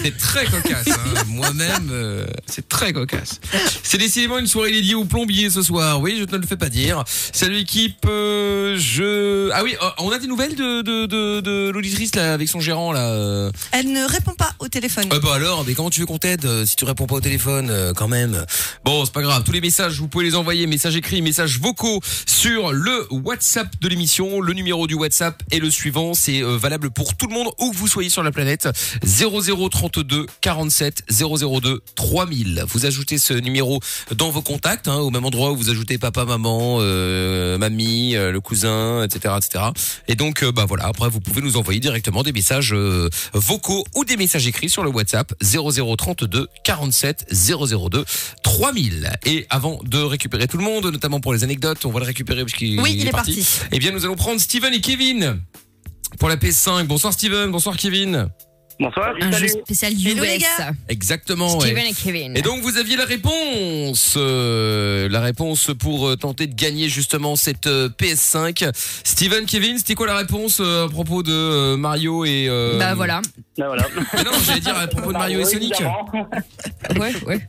C'est 0.03 0.17
très 0.17 0.45
cocasse. 0.45 0.87
hein. 0.87 1.23
Moi-même, 1.27 1.89
euh, 1.91 2.25
c'est 2.47 2.67
très 2.69 2.93
cocasse. 2.93 3.39
C'est 3.83 3.97
décidément 3.97 4.39
une 4.39 4.47
soirée 4.47 4.71
dédiée 4.71 4.95
aux 4.95 5.05
plombiers 5.05 5.49
ce 5.49 5.61
soir. 5.61 5.99
Oui, 6.01 6.15
je 6.17 6.23
ne 6.33 6.41
le 6.41 6.47
fais 6.47 6.57
pas 6.57 6.69
dire. 6.69 7.03
Salut 7.07 7.55
l'équipe. 7.55 8.05
euh, 8.05 8.62
je. 8.77 9.49
Ah 9.53 9.63
oui, 9.63 9.75
euh, 9.81 9.89
on 9.99 10.11
a 10.11 10.19
des 10.19 10.27
nouvelles 10.27 10.55
de 10.55 10.81
de 10.81 11.05
de, 11.05 11.39
de 11.41 11.69
l'auditrice 11.69 12.15
là 12.15 12.33
avec 12.33 12.49
son 12.49 12.59
gérant 12.59 12.91
là. 12.91 13.09
euh. 13.11 13.51
Elle 13.71 13.91
ne 13.91 14.05
répond 14.05 14.33
pas 14.33 14.53
au 14.59 14.67
téléphone. 14.67 15.05
Ah 15.11 15.19
bah 15.19 15.35
alors, 15.35 15.63
mais 15.65 15.73
comment 15.73 15.89
tu 15.89 15.99
veux 15.99 16.05
qu'on 16.05 16.17
t'aide 16.17 16.45
euh, 16.45 16.65
si 16.65 16.75
tu 16.75 16.85
réponds 16.85 17.05
pas 17.07 17.15
au 17.15 17.21
téléphone 17.21 17.69
euh, 17.69 17.93
quand 17.93 18.07
même? 18.07 18.45
Bon, 18.85 19.03
c'est 19.05 19.13
pas 19.13 19.21
grave. 19.21 19.43
Tous 19.43 19.51
les 19.51 19.61
messages, 19.61 19.99
vous 19.99 20.07
pouvez 20.07 20.25
les 20.25 20.35
envoyer, 20.35 20.67
messages 20.67 20.95
écrits, 20.95 21.21
messages 21.21 21.59
vocaux 21.59 21.99
sur 22.25 22.71
le 22.71 23.07
WhatsApp 23.11 23.67
de 23.81 23.87
l'émission. 23.87 24.41
Le 24.41 24.53
numéro 24.53 24.87
du 24.87 24.93
WhatsApp 24.95 25.41
est 25.51 25.59
le 25.59 25.69
suivant. 25.69 26.13
C'est 26.13 26.41
euh, 26.43 26.57
valable 26.57 26.89
pour 26.91 27.15
tout 27.15 27.27
le 27.27 27.33
monde 27.33 27.47
où 27.59 27.71
que 27.71 27.75
vous 27.77 27.87
soyez 27.87 28.09
sur 28.09 28.23
la 28.23 28.31
planète. 28.31 28.67
0032 29.05 30.25
47 30.41 31.03
002 31.11 31.81
3000. 31.95 32.63
Vous 32.67 32.85
ajoutez 32.85 33.17
ce 33.17 33.33
numéro 33.33 33.79
dans 34.15 34.29
vos 34.29 34.41
contacts, 34.41 34.87
hein, 34.87 34.97
au 34.97 35.09
même 35.09 35.25
endroit 35.25 35.51
où 35.51 35.55
vous 35.55 35.69
ajoutez 35.69 35.97
papa, 35.97 36.25
maman, 36.25 36.77
euh, 36.81 37.57
mamie, 37.57 38.15
euh, 38.15 38.31
le 38.31 38.41
cousin, 38.41 38.62
etc., 38.63 39.35
etc. 39.37 39.65
Et 40.07 40.15
donc, 40.15 40.43
euh, 40.43 40.51
bah 40.51 40.65
voilà. 40.67 40.85
Après, 40.85 41.09
vous 41.09 41.19
pouvez 41.19 41.41
nous 41.41 41.57
envoyer 41.57 41.79
directement 41.79 42.23
des 42.23 42.31
messages 42.31 42.73
euh, 42.73 43.09
vocaux 43.33 43.83
ou 43.95 44.05
des 44.05 44.17
messages 44.17 44.47
écrits 44.47 44.69
sur 44.69 44.83
le 44.83 44.89
WhatsApp 44.89 45.33
0032 45.41 46.47
47 46.63 47.27
002 47.31 48.05
3000. 48.43 49.11
Et 49.25 49.45
avant 49.49 49.79
de 49.83 49.97
récupérer 49.99 50.47
tout 50.47 50.57
le 50.57 50.63
monde, 50.63 50.85
notamment 50.85 51.19
pour 51.19 51.33
les 51.33 51.43
anecdotes, 51.43 51.85
on 51.85 51.91
va 51.91 51.99
le 51.99 52.05
récupérer 52.05 52.41
parce 52.41 52.53
qu'il 52.53 52.79
Oui, 52.79 52.95
il 52.97 53.07
est 53.07 53.11
parti. 53.11 53.45
Eh 53.71 53.79
bien, 53.79 53.91
nous 53.91 54.05
allons 54.05 54.15
prendre 54.15 54.39
Steven 54.39 54.73
et 54.73 54.81
Kevin 54.81 55.39
pour 56.19 56.29
la 56.29 56.37
PS5. 56.37 56.85
Bonsoir 56.85 57.13
Steven, 57.13 57.51
bonsoir 57.51 57.77
Kevin. 57.77 58.29
Bonsoir. 58.79 59.13
Un 59.21 59.31
jeu 59.31 59.47
spécial 59.47 59.93
Hello, 59.93 60.23
les 60.23 60.35
US. 60.37 60.41
gars. 60.41 60.71
Exactement. 60.89 61.57
ouais. 61.57 61.67
Steven 61.67 61.85
et 61.85 61.93
Kevin. 61.93 62.35
Et 62.37 62.41
donc 62.41 62.61
vous 62.61 62.77
aviez 62.77 62.95
la 62.97 63.05
réponse, 63.05 64.15
euh, 64.17 65.07
la 65.09 65.21
réponse 65.21 65.71
pour 65.79 66.07
euh, 66.07 66.15
tenter 66.15 66.47
de 66.47 66.55
gagner 66.55 66.89
justement 66.89 67.35
cette 67.35 67.67
euh, 67.67 67.89
PS5. 67.89 68.71
Steven, 69.03 69.45
Kevin, 69.45 69.77
c'était 69.77 69.95
quoi 69.95 70.07
la 70.07 70.17
réponse 70.17 70.59
euh, 70.59 70.85
à 70.87 70.89
propos 70.89 71.23
de 71.23 71.31
euh, 71.31 71.77
Mario 71.77 72.25
et 72.25 72.47
euh, 72.49 72.77
Bah 72.79 72.95
voilà. 72.95 73.21
Ben 73.57 73.67
voilà. 73.67 73.85
Mais 74.15 74.23
non, 74.23 74.31
j'allais 74.45 74.59
dire 74.59 74.77
à 74.77 74.87
propos 74.87 75.13
de 75.13 75.17
Mario 75.17 75.39
et 75.39 75.45
Sonic. 75.45 75.73
Ouais, 76.99 77.13
ouais. 77.27 77.47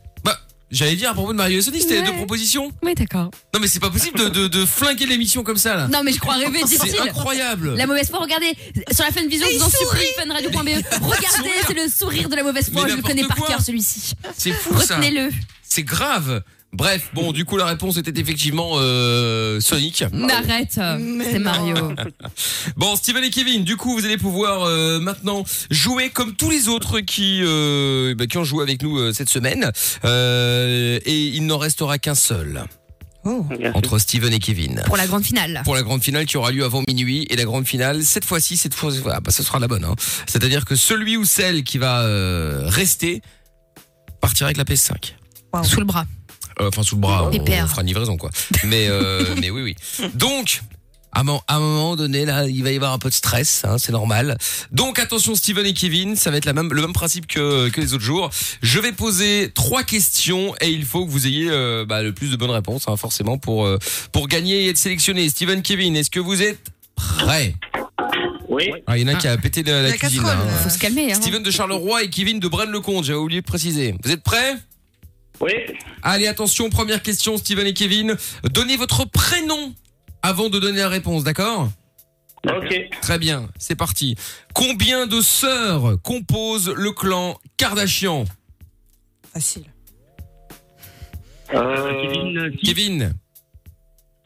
J'allais 0.71 0.95
dire 0.95 1.11
à 1.11 1.13
propos 1.13 1.31
de 1.31 1.37
Mario 1.37 1.59
et 1.59 1.61
Sonic, 1.61 1.81
c'était 1.83 2.01
les 2.01 2.07
deux 2.07 2.13
propositions. 2.13 2.71
Ouais, 2.81 2.95
d'accord. 2.95 3.29
Non 3.53 3.59
mais 3.59 3.67
c'est 3.67 3.79
pas 3.79 3.91
possible 3.91 4.17
de, 4.17 4.29
de, 4.29 4.47
de 4.47 4.65
flinguer 4.65 5.05
l'émission 5.05 5.43
comme 5.43 5.57
ça 5.57 5.75
là. 5.75 5.87
Non, 5.87 6.01
mais 6.03 6.11
je 6.11 6.19
crois 6.19 6.35
rêver, 6.35 6.61
C'est 6.67 6.99
incroyable. 6.99 7.75
La 7.75 7.85
mauvaise 7.87 8.09
foi, 8.09 8.19
regardez, 8.19 8.53
sur 8.91 9.05
la 9.05 9.11
Fun 9.11 9.27
Vision, 9.27 9.47
je 9.51 9.57
vous 9.57 9.63
en 9.63 9.69
supplie, 9.69 10.05
funradio.be. 10.19 10.83
Regardez, 11.01 11.51
c'est 11.67 11.73
le 11.73 11.87
sourire 11.89 12.29
de 12.29 12.35
la 12.35 12.43
mauvaise 12.43 12.71
foi, 12.71 12.83
Mais 12.85 12.91
je 12.91 12.95
le 12.97 13.03
connais 13.03 13.23
par 13.25 13.37
cœur 13.45 13.61
celui-ci. 13.61 14.13
C'est 14.37 14.51
fou 14.53 14.79
ça. 14.79 14.95
Retenez-le. 14.97 15.29
C'est 15.63 15.83
grave. 15.83 16.41
Bref, 16.75 17.09
bon, 17.13 17.31
du 17.31 17.45
coup 17.45 17.57
la 17.57 17.65
réponse 17.65 17.97
était 17.97 18.19
effectivement 18.19 18.73
euh, 18.75 19.59
Sonic. 19.61 20.03
Arrête, 20.29 20.73
c'est 20.73 21.39
Mario. 21.39 21.75
Bon, 22.77 22.95
Steven 22.95 23.23
et 23.23 23.29
Kevin, 23.29 23.63
du 23.63 23.77
coup, 23.77 23.93
vous 23.93 24.05
allez 24.05 24.17
pouvoir 24.17 24.63
euh, 24.63 24.99
maintenant 24.99 25.43
jouer 25.69 26.09
comme 26.09 26.35
tous 26.35 26.49
les 26.49 26.67
autres 26.67 26.99
qui 26.99 27.41
euh, 27.43 28.15
bah, 28.15 28.27
qui 28.27 28.37
ont 28.37 28.43
joué 28.43 28.63
avec 28.63 28.81
nous 28.81 28.97
euh, 28.97 29.13
cette 29.13 29.29
semaine. 29.29 29.71
Euh, 30.03 30.99
et 31.05 31.25
il 31.27 31.45
n'en 31.45 31.57
restera 31.57 31.97
qu'un 31.97 32.15
seul 32.15 32.65
Oh. 33.27 33.43
entre 33.73 33.97
Steven 33.97 34.31
et 34.33 34.39
Kevin. 34.39 34.83
Pour 34.85 34.97
la 34.97 35.07
grande 35.07 35.23
finale. 35.23 35.61
Pour 35.63 35.73
la 35.73 35.81
grande 35.81 36.03
finale 36.03 36.27
qui 36.27 36.37
aura 36.37 36.51
lieu 36.51 36.63
avant 36.63 36.83
minuit 36.87 37.25
et 37.31 37.35
la 37.35 37.43
grande 37.43 37.65
finale 37.65 38.03
cette 38.03 38.23
fois-ci, 38.23 38.55
cette 38.55 38.75
fois, 38.75 38.91
ah, 39.11 39.19
bah, 39.19 39.31
ce 39.31 39.41
sera 39.41 39.57
la 39.57 39.67
bonne. 39.67 39.83
Hein. 39.83 39.95
C'est-à-dire 40.27 40.63
que 40.63 40.75
celui 40.75 41.17
ou 41.17 41.25
celle 41.25 41.63
qui 41.63 41.79
va 41.79 42.01
euh, 42.01 42.65
rester 42.67 43.23
partira 44.21 44.47
avec 44.47 44.57
la 44.57 44.63
PS5. 44.63 45.13
Sous 45.63 45.79
le 45.79 45.85
bras. 45.85 46.05
Euh, 46.61 46.67
Enfin 46.69 46.83
sous 46.83 46.95
le 46.95 47.01
bras, 47.01 47.29
on, 47.31 47.37
on 47.37 47.67
fera 47.67 47.81
une 47.81 47.87
livraison 47.87 48.17
quoi. 48.17 48.29
Mais 48.63 48.87
euh, 48.89 49.23
mais 49.41 49.49
oui 49.49 49.61
oui. 49.61 49.75
Donc 50.13 50.61
à 51.17 51.21
un 51.21 51.59
moment- 51.59 51.95
donné 51.95 52.25
là, 52.25 52.45
il 52.45 52.61
va 52.61 52.71
y 52.71 52.75
avoir 52.75 52.91
un 52.91 52.99
peu 52.99 53.07
de 53.07 53.13
stress, 53.13 53.63
hein, 53.63 53.77
c'est 53.77 53.93
normal. 53.93 54.37
Donc 54.73 54.99
attention 54.99 55.33
Steven 55.33 55.65
et 55.65 55.73
Kevin, 55.73 56.17
ça 56.17 56.29
va 56.29 56.35
être 56.35 56.43
la 56.45 56.51
même 56.51 56.73
le 56.73 56.81
même 56.81 56.91
principe 56.91 57.25
que 57.27 57.69
que 57.69 57.79
les 57.79 57.93
autres 57.93 58.03
jours. 58.03 58.29
Je 58.61 58.79
vais 58.79 58.91
poser 58.91 59.49
trois 59.55 59.83
questions 59.83 60.53
et 60.59 60.69
il 60.69 60.83
faut 60.83 61.05
que 61.05 61.11
vous 61.11 61.25
ayez 61.25 61.47
euh, 61.49 61.85
bah, 61.85 62.03
le 62.03 62.11
plus 62.13 62.31
de 62.31 62.35
bonnes 62.35 62.51
réponses 62.51 62.83
hein, 62.87 62.97
forcément 62.97 63.37
pour 63.37 63.65
euh, 63.65 63.77
pour 64.11 64.27
gagner 64.27 64.65
et 64.65 64.69
être 64.69 64.77
sélectionné. 64.77 65.29
Steven, 65.29 65.61
Kevin, 65.61 65.95
est-ce 65.95 66.09
que 66.11 66.19
vous 66.19 66.41
êtes 66.41 66.59
prêts? 66.95 67.55
Oui. 68.49 68.71
Ah, 68.85 68.97
il 68.97 69.01
y 69.01 69.09
en 69.09 69.13
a 69.13 69.15
un 69.15 69.19
qui 69.19 69.27
a 69.29 69.37
pété 69.37 69.63
de 69.63 69.71
la, 69.71 69.81
La 69.83 69.91
cuisine. 69.97 70.21
là, 70.23 70.33
hein. 70.33 70.57
Faut 70.63 70.69
se 70.69 70.77
calmer, 70.77 71.11
hein. 71.11 71.15
Steven 71.15 71.41
de 71.43 71.51
Charleroi 71.51 72.03
et 72.03 72.09
Kevin 72.09 72.39
de 72.39 72.47
Braine-le-Comte, 72.47 73.03
j'avais 73.05 73.17
oublié 73.19 73.41
de 73.41 73.45
préciser. 73.45 73.95
Vous 74.03 74.11
êtes 74.11 74.21
prêts? 74.23 74.55
Oui. 75.41 75.51
Allez, 76.01 76.27
attention, 76.27 76.69
première 76.69 77.01
question, 77.01 77.37
Steven 77.37 77.67
et 77.67 77.73
Kevin. 77.73 78.15
Donnez 78.51 78.77
votre 78.77 79.05
prénom 79.05 79.73
avant 80.21 80.49
de 80.49 80.59
donner 80.59 80.79
la 80.79 80.89
réponse, 80.89 81.23
d'accord? 81.23 81.69
Ok. 82.47 82.89
Très 83.01 83.17
bien, 83.17 83.49
c'est 83.57 83.75
parti. 83.75 84.15
Combien 84.53 85.07
de 85.07 85.19
sœurs 85.21 86.01
composent 86.03 86.69
le 86.69 86.91
clan 86.91 87.39
Kardashian? 87.57 88.25
Facile. 89.33 89.65
Euh, 91.53 92.01
Kevin, 92.01 92.51
Kevin 92.63 93.13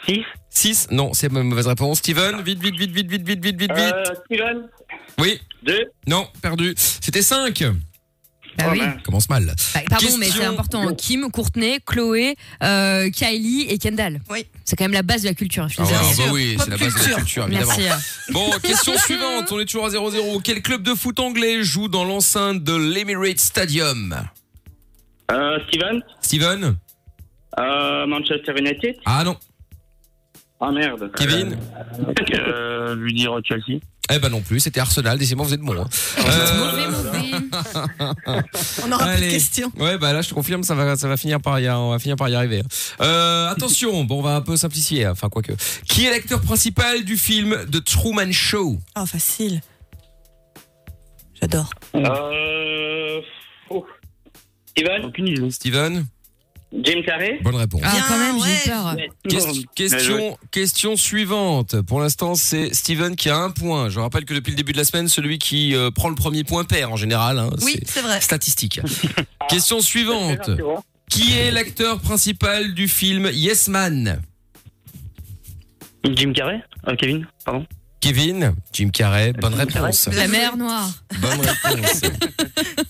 6. 0.07 0.21
6 0.49 0.87
Non, 0.91 1.13
c'est 1.13 1.31
ma 1.31 1.43
mauvaise 1.43 1.67
réponse. 1.67 1.99
Steven, 1.99 2.41
vite, 2.41 2.59
vite, 2.59 2.75
vite, 2.75 2.91
vite, 2.91 3.09
vite, 3.09 3.23
vite, 3.23 3.43
vite, 3.43 3.59
vite, 3.59 3.71
vite. 3.71 3.93
Euh, 3.93 4.03
Steven, 4.25 4.69
Oui 5.19 5.39
2. 5.63 5.91
Non, 6.07 6.27
perdu. 6.41 6.73
C'était 6.77 7.21
5 7.21 7.63
Bah 8.57 8.65
oui. 8.71 8.81
Commence 9.05 9.29
mal. 9.29 9.45
Bah, 9.45 9.79
pardon, 9.89 10.07
mais 10.17 10.25
Question- 10.25 10.41
c'est 10.41 10.47
important. 10.47 10.93
Kim, 10.95 11.31
Courtney, 11.31 11.79
Chloé, 11.85 12.35
euh, 12.63 13.09
Kylie 13.09 13.67
et 13.69 13.77
Kendall. 13.77 14.19
Oui. 14.29 14.45
C'est 14.65 14.75
quand 14.75 14.83
même 14.85 14.93
la 14.93 15.01
base 15.03 15.21
de 15.21 15.27
la 15.27 15.33
culture. 15.33 15.67
Je 15.69 15.73
suis 15.75 15.83
Ah 15.83 15.85
ouais, 15.85 15.93
ah 15.95 16.13
bah 16.17 16.23
oui, 16.33 16.57
c'est 16.59 16.69
la 16.69 16.77
base 16.77 16.93
de 16.93 17.09
la 17.09 17.15
culture, 17.17 17.45
évidemment. 17.47 17.73
Merci. 17.77 18.03
Bon, 18.31 18.49
question 18.61 18.97
suivante. 19.05 19.51
On 19.51 19.59
est 19.59 19.65
toujours 19.65 19.85
à 19.85 19.89
0-0. 19.89 20.41
Quel 20.43 20.61
club 20.61 20.83
de 20.83 20.93
foot 20.93 21.19
anglais 21.19 21.63
joue 21.63 21.87
dans 21.87 22.03
l'enceinte 22.03 22.63
de 22.63 22.75
l'Emirates 22.75 23.39
Stadium? 23.39 24.15
Euh, 25.31 25.59
Steven, 25.67 26.01
Steven? 26.21 26.75
Euh, 27.59 28.05
Manchester 28.07 28.53
United? 28.57 28.95
Ah 29.05 29.23
non. 29.23 29.37
Ah 30.59 30.71
merde. 30.71 31.11
Kevin? 31.15 31.57
Euh, 32.33 32.95
lui 32.95 33.13
dire 33.13 33.39
Chelsea. 33.45 33.79
Eh 34.11 34.19
ben 34.19 34.29
non 34.29 34.41
plus, 34.41 34.59
c'était 34.59 34.79
Arsenal. 34.79 35.17
Décidément, 35.17 35.43
vous 35.43 35.53
êtes 35.53 35.61
bon. 35.61 35.75
hein. 35.79 35.87
Mauvais, 36.57 36.87
mauvais. 36.87 37.19
On 38.85 38.91
aura 38.91 39.13
plus 39.13 39.25
de 39.25 39.29
questions. 39.31 39.71
Ouais, 39.77 39.97
bah 39.97 40.13
là, 40.13 40.21
je 40.21 40.29
te 40.29 40.33
confirme, 40.33 40.63
ça 40.63 40.73
va, 40.75 40.95
ça 40.95 41.07
va 41.07 41.15
finir 41.17 41.39
par 41.39 41.59
y, 41.59 41.69
on 41.69 41.91
va 41.91 41.99
finir 41.99 42.15
par 42.15 42.27
y 42.29 42.35
arriver. 42.35 42.63
Euh, 43.01 43.49
attention, 43.49 44.03
bon, 44.05 44.19
on 44.19 44.21
va 44.21 44.35
un 44.35 44.41
peu 44.41 44.57
simplifier, 44.57 45.05
hein, 45.05 45.11
enfin 45.11 45.29
quoique. 45.29 45.53
Qui 45.87 46.05
est 46.05 46.11
l'acteur 46.11 46.41
principal 46.41 47.03
du 47.03 47.17
film 47.17 47.55
The 47.71 47.83
Truman 47.83 48.31
Show? 48.31 48.79
Oh, 48.97 49.05
facile. 49.05 49.61
J'adore. 51.39 51.69
Euh, 51.95 53.21
oh. 53.69 53.85
Steven, 54.71 55.05
Aucune 55.05 55.27
idée. 55.27 55.51
Steven? 55.51 56.05
Jim 56.71 57.01
Carrey. 57.03 57.39
Bonne 57.41 57.55
réponse. 57.55 57.81
Ah, 57.83 57.97
quand 58.07 58.17
même, 58.19 58.35
j'ai 58.43 58.69
peur. 58.69 58.95
Question, 59.27 59.53
question, 59.75 60.37
question 60.51 60.95
suivante. 60.95 61.81
Pour 61.81 61.99
l'instant, 61.99 62.35
c'est 62.35 62.73
Steven 62.75 63.15
qui 63.15 63.29
a 63.29 63.37
un 63.37 63.49
point. 63.49 63.89
Je 63.89 63.99
rappelle 63.99 64.25
que 64.25 64.35
depuis 64.35 64.51
le 64.51 64.55
début 64.55 64.71
de 64.73 64.77
la 64.77 64.83
semaine, 64.83 65.07
celui 65.07 65.39
qui 65.39 65.75
euh, 65.75 65.89
prend 65.89 66.09
le 66.09 66.15
premier 66.15 66.43
point 66.43 66.65
perd 66.65 66.91
en 66.91 66.95
général. 66.95 67.39
hein. 67.39 67.49
Oui, 67.63 67.79
c'est 67.85 68.01
vrai. 68.01 68.21
statistique. 68.21 68.79
question 69.49 69.81
suivante. 69.81 70.49
Qui 71.09 71.33
est 71.39 71.49
l'acteur 71.49 71.99
principal 71.99 72.75
du 72.75 72.87
film 72.87 73.29
Yes 73.33 73.67
Man? 73.67 74.21
Jim 76.03 76.33
Carrey? 76.33 76.61
Euh, 76.87 76.95
Kevin, 76.95 77.27
pardon? 77.43 77.65
Kevin, 78.01 78.55
Jim 78.71 78.89
Carrey, 78.89 79.33
bonne 79.33 79.55
réponse. 79.55 80.07
La 80.13 80.27
mer 80.27 80.55
noire. 80.55 80.89
Bonne 81.19 81.41
réponse. 81.41 82.01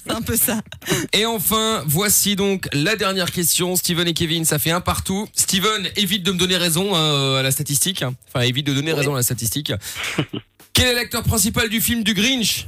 C'est 0.06 0.12
un 0.12 0.22
peu 0.22 0.36
ça. 0.36 0.62
Et 1.14 1.26
enfin, 1.26 1.84
voici 1.88 2.36
donc 2.36 2.68
la 2.74 2.96
dernière 2.96 3.32
question. 3.32 3.76
Steven 3.76 4.08
et 4.08 4.14
Kevin, 4.14 4.46
ça 4.46 4.60
fait 4.60 4.72
un 4.72 4.82
partout. 4.82 5.28
Steven, 5.34 5.90
évite 5.96 6.24
de 6.24 6.32
me 6.32 6.38
donner 6.38 6.58
raison 6.58 6.96
hein, 6.96 7.38
à 7.38 7.42
la 7.44 7.52
statistique. 7.52 8.04
Enfin, 8.28 8.46
évite 8.46 8.68
de 8.68 8.74
donner 8.74 8.94
raison 8.94 9.14
à 9.14 9.18
la 9.18 9.24
statistique. 9.24 9.74
Quel 10.74 10.88
est 10.88 10.94
l'acteur 10.96 11.24
principal 11.24 11.70
du 11.70 11.82
film 11.82 12.04
du 12.04 12.14
Grinch? 12.14 12.68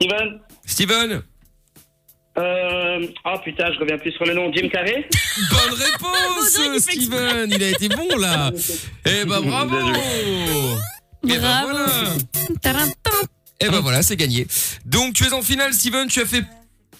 Steven. 0.00 0.40
Steven 0.64 1.22
Euh, 2.38 3.06
ah 3.24 3.38
putain, 3.44 3.70
je 3.74 3.78
reviens 3.78 3.98
plus 3.98 4.12
sur 4.12 4.24
le 4.24 4.34
nom. 4.34 4.50
Jim 4.52 4.68
Carrey? 4.72 5.06
Bonne 5.50 5.78
réponse, 5.78 6.82
Steven. 6.82 7.50
Il 7.50 7.62
a 7.62 7.68
été 7.68 7.88
bon 7.88 8.08
là. 8.18 8.50
Eh 9.04 9.24
ben 9.24 9.40
bravo. 9.40 9.76
Eh 11.24 11.28
ben 11.28 11.40
Bravo. 11.40 11.68
voilà. 11.70 11.86
Tarantam. 12.62 12.94
Eh 13.60 13.68
ben 13.68 13.80
voilà, 13.80 14.02
c'est 14.02 14.16
gagné. 14.16 14.46
Donc 14.86 15.14
tu 15.14 15.24
es 15.24 15.32
en 15.32 15.42
finale, 15.42 15.72
Steven. 15.74 16.08
Tu 16.08 16.20
as 16.20 16.26
fait 16.26 16.44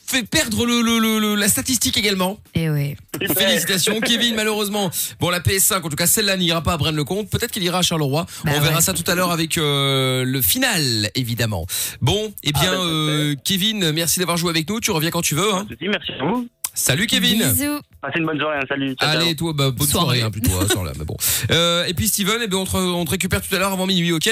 fait 0.07 0.25
perdre 0.25 0.67
le, 0.67 0.83
le- 0.83 0.99
le- 0.99 1.21
le- 1.21 1.35
la 1.37 1.49
statistique 1.49 1.97
également. 1.97 2.39
Eh 2.55 2.69
ouais. 2.69 2.97
Félicitations, 3.33 4.01
Kevin. 4.07 4.35
Malheureusement, 4.35 4.91
bon 5.21 5.31
la 5.31 5.39
PS5, 5.39 5.77
en 5.85 5.89
tout 5.89 5.95
cas 5.97 6.09
celle-là 6.09 6.37
n'ira 6.37 6.63
pas 6.63 6.73
à 6.73 6.77
Braine-le-Comte. 6.77 7.31
Peut-être 7.31 7.53
qu'elle 7.53 7.63
ira 7.63 7.79
à 7.79 7.83
Charleroi. 7.83 8.27
Bah 8.45 8.51
On 8.57 8.61
verra 8.61 8.77
ouais. 8.77 8.81
ça 8.83 8.93
tout 8.93 9.09
à 9.09 9.15
l'heure 9.15 9.31
avec 9.31 9.57
euh, 9.57 10.25
le 10.25 10.43
final, 10.43 11.11
évidemment. 11.15 11.65
Bon, 12.01 12.33
eh 12.43 12.51
bien, 12.53 12.73
Ah, 12.73 12.77
bah, 12.77 12.83
euh, 12.83 13.35
Kevin, 13.45 13.93
merci 13.93 14.19
d'avoir 14.19 14.37
joué 14.37 14.51
avec 14.51 14.69
nous. 14.69 14.81
Tu 14.81 14.91
reviens 14.91 15.11
quand 15.11 15.23
tu 15.23 15.37
veux. 15.37 15.55
Hein. 15.55 15.67
Merci 15.81 16.13
à 16.21 16.25
vous. 16.25 16.49
Salut, 16.75 17.07
Kevin. 17.07 17.39
Bisous. 17.39 17.81
Passez 18.01 18.19
une 18.19 18.27
bonne 18.27 18.39
journée. 18.41 18.57
hein. 18.59 18.65
Salut. 18.69 18.95
Ciao, 18.99 19.11
Allez, 19.11 19.25
ciao. 19.27 19.35
toi, 19.35 19.53
bah, 19.55 19.71
bonne 19.71 19.87
soirée, 19.89 20.07
Soirée. 20.19 20.23
hein, 20.23 20.31
plutôt, 20.31 20.53
hein, 20.61 20.67
sur 20.71 20.85
là, 20.85 20.93
mais 20.99 21.05
bon. 21.05 21.17
Euh, 21.51 21.85
et 21.87 21.95
puis 21.95 22.07
Steven, 22.09 22.39
eh 22.43 22.47
ben, 22.49 22.59
on, 22.59 22.65
te, 22.67 22.77
on 22.77 23.05
te 23.05 23.11
récupère 23.11 23.41
tout 23.41 23.55
à 23.55 23.59
l'heure 23.59 23.73
avant 23.73 23.87
minuit, 23.87 24.13
ok? 24.13 24.29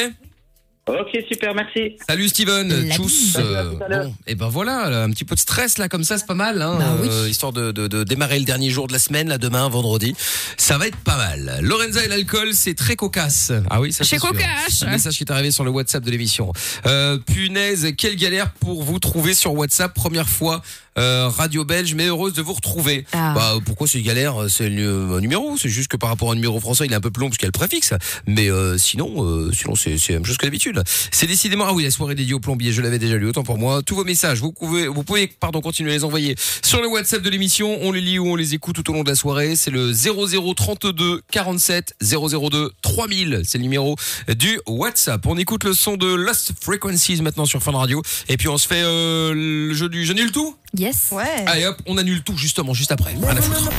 Ok, 0.86 1.18
super, 1.30 1.54
merci. 1.54 1.96
Salut 2.08 2.28
Steven, 2.28 2.88
La 2.88 2.94
tchuss. 2.96 3.36
Euh, 3.38 3.72
bon, 3.90 4.14
et 4.26 4.34
ben 4.34 4.48
voilà, 4.48 4.88
là, 4.88 5.02
un 5.02 5.10
petit 5.10 5.26
peu 5.26 5.34
de 5.34 5.40
stress 5.40 5.76
là, 5.76 5.86
comme 5.88 6.02
ça, 6.04 6.16
c'est 6.16 6.26
pas 6.26 6.32
mal, 6.34 6.62
hein, 6.62 6.76
Bah 6.78 6.96
oui. 7.02 7.08
euh, 7.10 7.28
histoire 7.28 7.52
de, 7.52 7.72
de, 7.72 7.88
de 7.88 8.04
démarrer 8.04 8.38
le 8.38 8.46
dernier 8.46 8.70
jour 8.70 8.86
de 8.86 8.94
la 8.94 8.98
semaine, 8.98 9.28
là, 9.28 9.36
demain, 9.36 9.68
vendredi. 9.68 10.14
Ça 10.56 10.78
va 10.78 10.86
être 10.86 10.96
pas 10.96 11.18
mal. 11.18 11.58
Lorenza 11.60 12.02
et 12.02 12.08
l'alcool, 12.08 12.54
c'est 12.54 12.72
très 12.74 12.96
cocasse. 12.96 13.52
Ah 13.68 13.82
oui, 13.82 13.92
ça 13.92 14.02
Chez 14.04 14.16
c'est 14.16 14.20
sûr. 14.20 14.30
Cocache. 14.30 14.82
Un 14.82 14.90
message 14.92 15.16
qui 15.18 15.24
est 15.24 15.30
arrivé 15.30 15.50
sur 15.50 15.64
le 15.64 15.70
WhatsApp 15.70 16.02
de 16.04 16.10
l'émission. 16.10 16.52
Euh, 16.86 17.18
punaise, 17.18 17.92
quelle 17.98 18.16
galère 18.16 18.50
pour 18.52 18.82
vous 18.82 18.98
trouver 18.98 19.34
sur 19.34 19.52
WhatsApp. 19.54 19.92
Première 19.92 20.28
fois 20.28 20.62
euh, 20.98 21.28
radio 21.28 21.64
belge, 21.64 21.94
mais 21.94 22.06
heureuse 22.06 22.32
de 22.32 22.42
vous 22.42 22.52
retrouver. 22.52 23.04
Ah. 23.12 23.32
Bah 23.34 23.54
pourquoi 23.64 23.86
c'est 23.86 24.02
galère 24.02 24.46
C'est 24.48 24.68
le 24.68 25.14
un 25.16 25.20
numéro, 25.20 25.56
c'est 25.56 25.68
juste 25.68 25.88
que 25.88 25.96
par 25.96 26.10
rapport 26.10 26.28
au 26.28 26.34
numéro 26.34 26.58
français, 26.60 26.86
il 26.86 26.92
est 26.92 26.96
un 26.96 27.00
peu 27.00 27.10
plus 27.10 27.20
long 27.20 27.28
parce 27.28 27.38
qu'il 27.38 27.46
y 27.46 27.50
a 27.50 27.52
le 27.54 27.58
préfixe. 27.58 27.94
Mais 28.26 28.50
euh, 28.50 28.76
sinon, 28.78 29.24
euh, 29.24 29.50
sinon 29.52 29.74
c'est 29.74 29.98
c'est 29.98 30.12
la 30.12 30.18
même 30.18 30.26
chose 30.26 30.36
que 30.36 30.46
d'habitude. 30.46 30.82
C'est 31.10 31.26
décidément 31.26 31.64
ah 31.68 31.72
oui 31.72 31.84
la 31.84 31.90
soirée 31.90 32.14
dédiée 32.14 32.34
au 32.34 32.40
plombier, 32.40 32.72
je 32.72 32.82
l'avais 32.82 32.98
déjà 32.98 33.16
lu 33.16 33.28
autant 33.28 33.42
pour 33.42 33.58
moi. 33.58 33.82
Tous 33.82 33.94
vos 33.94 34.04
messages, 34.04 34.40
vous 34.40 34.52
pouvez 34.52 34.88
vous 34.88 35.04
pouvez 35.04 35.26
pardon 35.26 35.60
continuer 35.60 35.92
à 35.92 35.94
les 35.94 36.04
envoyer 36.04 36.34
sur 36.62 36.80
le 36.80 36.88
WhatsApp 36.88 37.22
de 37.22 37.30
l'émission. 37.30 37.78
On 37.82 37.92
les 37.92 38.00
lit 38.00 38.18
ou 38.18 38.26
on 38.26 38.36
les 38.36 38.54
écoute 38.54 38.76
tout 38.76 38.90
au 38.90 38.94
long 38.94 39.04
de 39.04 39.08
la 39.08 39.14
soirée. 39.14 39.56
C'est 39.56 39.70
le 39.70 39.92
0032 39.92 41.22
47 41.30 41.94
002 42.02 42.72
3000. 42.82 43.42
C'est 43.44 43.58
le 43.58 43.62
numéro 43.62 43.96
du 44.28 44.60
WhatsApp. 44.66 45.24
On 45.26 45.36
écoute 45.36 45.64
le 45.64 45.72
son 45.72 45.96
de 45.96 46.12
Lost 46.12 46.52
Frequencies 46.60 47.22
maintenant 47.22 47.44
sur 47.44 47.62
Fun 47.62 47.72
Radio. 47.72 48.02
Et 48.28 48.36
puis 48.36 48.48
on 48.48 48.58
se 48.58 48.66
fait 48.66 48.82
euh, 48.82 49.32
le 49.34 49.74
jeu 49.74 49.88
du 49.88 50.04
j'annule 50.04 50.32
tout? 50.32 50.56
Yes. 50.76 51.08
Ouais. 51.12 51.44
Allez 51.46 51.66
hop, 51.66 51.76
on 51.86 51.96
annule 51.98 52.22
tout 52.22 52.36
justement 52.36 52.74
juste 52.74 52.92
après. 52.92 53.14
Rien 53.14 53.36
à 53.36 53.40
foutre. 53.42 53.70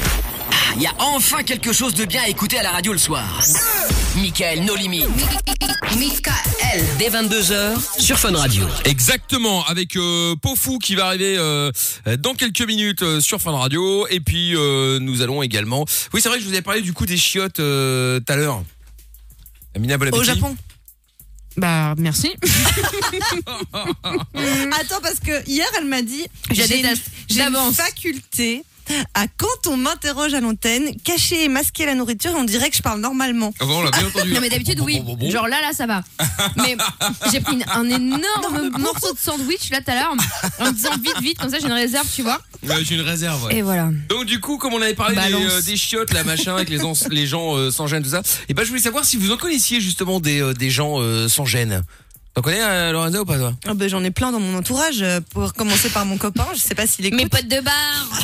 Il 0.75 0.81
y 0.83 0.87
a 0.87 0.93
enfin 0.99 1.43
quelque 1.43 1.73
chose 1.73 1.93
de 1.93 2.05
bien 2.05 2.21
à 2.23 2.27
écouter 2.27 2.57
à 2.59 2.63
la 2.63 2.71
radio 2.71 2.91
le 2.93 2.99
soir. 2.99 3.41
Michael, 4.15 4.63
nos 4.65 4.75
limites. 4.75 5.07
Michael. 5.97 6.85
Dès 6.97 7.09
22h 7.09 8.01
sur 8.01 8.17
Fun 8.17 8.35
Radio. 8.35 8.63
Exactement, 8.85 9.65
avec 9.65 9.95
euh, 9.95 10.35
Pofou 10.35 10.77
qui 10.77 10.95
va 10.95 11.07
arriver 11.07 11.35
euh, 11.37 11.71
dans 12.19 12.33
quelques 12.33 12.61
minutes 12.61 13.01
euh, 13.01 13.21
sur 13.21 13.41
Fun 13.41 13.51
Radio. 13.51 14.07
Et 14.09 14.19
puis 14.19 14.55
euh, 14.55 14.99
nous 14.99 15.21
allons 15.21 15.41
également. 15.41 15.85
Oui, 16.13 16.21
c'est 16.21 16.29
vrai 16.29 16.37
que 16.37 16.43
je 16.43 16.47
vous 16.47 16.53
avais 16.53 16.61
parlé 16.61 16.81
du 16.81 16.93
coup 16.93 17.05
des 17.05 17.17
chiottes 17.17 17.59
euh, 17.59 18.19
tout 18.19 18.31
à 18.31 18.35
l'heure. 18.35 18.63
Amina 19.75 19.97
Au. 20.11 20.23
Japon. 20.23 20.55
Bah 21.57 21.95
merci. 21.97 22.33
Attends, 23.43 25.01
parce 25.01 25.19
que 25.19 25.47
hier, 25.47 25.67
elle 25.77 25.85
m'a 25.85 26.01
dit 26.01 26.25
j'ai 26.51 26.79
une, 26.79 26.93
j'ai 27.27 27.41
une 27.41 27.73
faculté 27.73 28.63
à 29.13 29.27
quand 29.27 29.67
on 29.67 29.77
m'interroge 29.77 30.33
à 30.33 30.39
l'antenne, 30.41 30.89
cacher 31.03 31.43
et 31.45 31.49
masquer 31.49 31.85
la 31.85 31.95
nourriture, 31.95 32.31
on 32.35 32.43
dirait 32.43 32.69
que 32.69 32.75
je 32.77 32.81
parle 32.81 32.99
normalement. 32.99 33.53
Ah 33.59 33.65
bon, 33.65 33.79
on 33.79 33.83
l'a 33.83 33.91
bien 33.91 34.07
entendu. 34.07 34.33
Non 34.33 34.41
mais 34.41 34.49
d'habitude 34.49 34.79
oui. 34.81 35.01
Genre 35.29 35.47
là 35.47 35.61
là 35.61 35.71
ça 35.73 35.85
va. 35.85 36.03
Mais 36.57 36.75
j'ai 37.31 37.39
pris 37.41 37.55
une- 37.55 37.65
un 37.71 37.85
énorme 37.89 38.69
morceau 38.79 39.13
de 39.13 39.19
sandwich 39.19 39.69
là 39.71 39.81
tout 39.81 39.91
à 39.91 39.95
l'heure 39.95 40.15
en 40.59 40.65
me 40.65 40.71
disant 40.71 40.91
vite 41.01 41.21
vite 41.21 41.37
comme 41.39 41.49
ça 41.49 41.59
j'ai 41.59 41.65
une 41.67 41.71
réserve 41.73 42.07
tu 42.13 42.21
vois. 42.23 42.39
Ouais, 42.67 42.83
J'ai 42.83 42.95
une 42.95 43.01
réserve. 43.01 43.45
ouais. 43.45 43.55
Et 43.57 43.61
voilà. 43.61 43.89
Donc 44.09 44.25
du 44.25 44.39
coup, 44.41 44.57
comme 44.57 44.73
on 44.73 44.81
avait 44.81 44.93
parlé 44.93 45.15
des, 45.15 45.21
Balance. 45.21 45.43
euh, 45.51 45.61
des 45.61 45.77
chiottes, 45.77 46.11
là, 46.13 46.25
machin, 46.25 46.55
avec 46.55 46.67
les, 46.69 46.83
ans- 46.83 46.91
les 47.09 47.25
gens 47.25 47.55
euh, 47.55 47.71
sans 47.71 47.87
gêne, 47.87 48.03
tout 48.03 48.09
ça, 48.09 48.21
et 48.49 48.53
ben 48.53 48.63
je 48.63 48.69
voulais 48.69 48.81
savoir 48.81 49.05
si 49.05 49.15
vous 49.15 49.31
en 49.31 49.37
connaissiez 49.37 49.79
justement 49.79 50.19
des, 50.19 50.41
euh, 50.41 50.53
des 50.53 50.69
gens 50.69 50.99
euh, 50.99 51.29
sans 51.29 51.45
gêne. 51.45 51.83
T'en 52.39 52.43
connais 52.43 52.61
euh, 52.61 52.93
Lorenza 52.93 53.19
ou 53.19 53.25
pas 53.25 53.37
toi 53.37 53.53
Ah 53.67 53.73
ben, 53.73 53.89
J'en 53.89 54.01
ai 54.01 54.11
plein 54.11 54.31
dans 54.31 54.39
mon 54.39 54.57
entourage, 54.57 55.01
euh, 55.01 55.19
pour 55.31 55.51
commencer 55.53 55.89
par 55.89 56.05
mon 56.05 56.17
copain, 56.17 56.47
je 56.53 56.59
sais 56.61 56.73
pas 56.73 56.87
s'il 56.87 57.05
écoute. 57.05 57.19
Mes 57.21 57.27
potes 57.27 57.49
de 57.49 57.59
bar. 57.59 57.73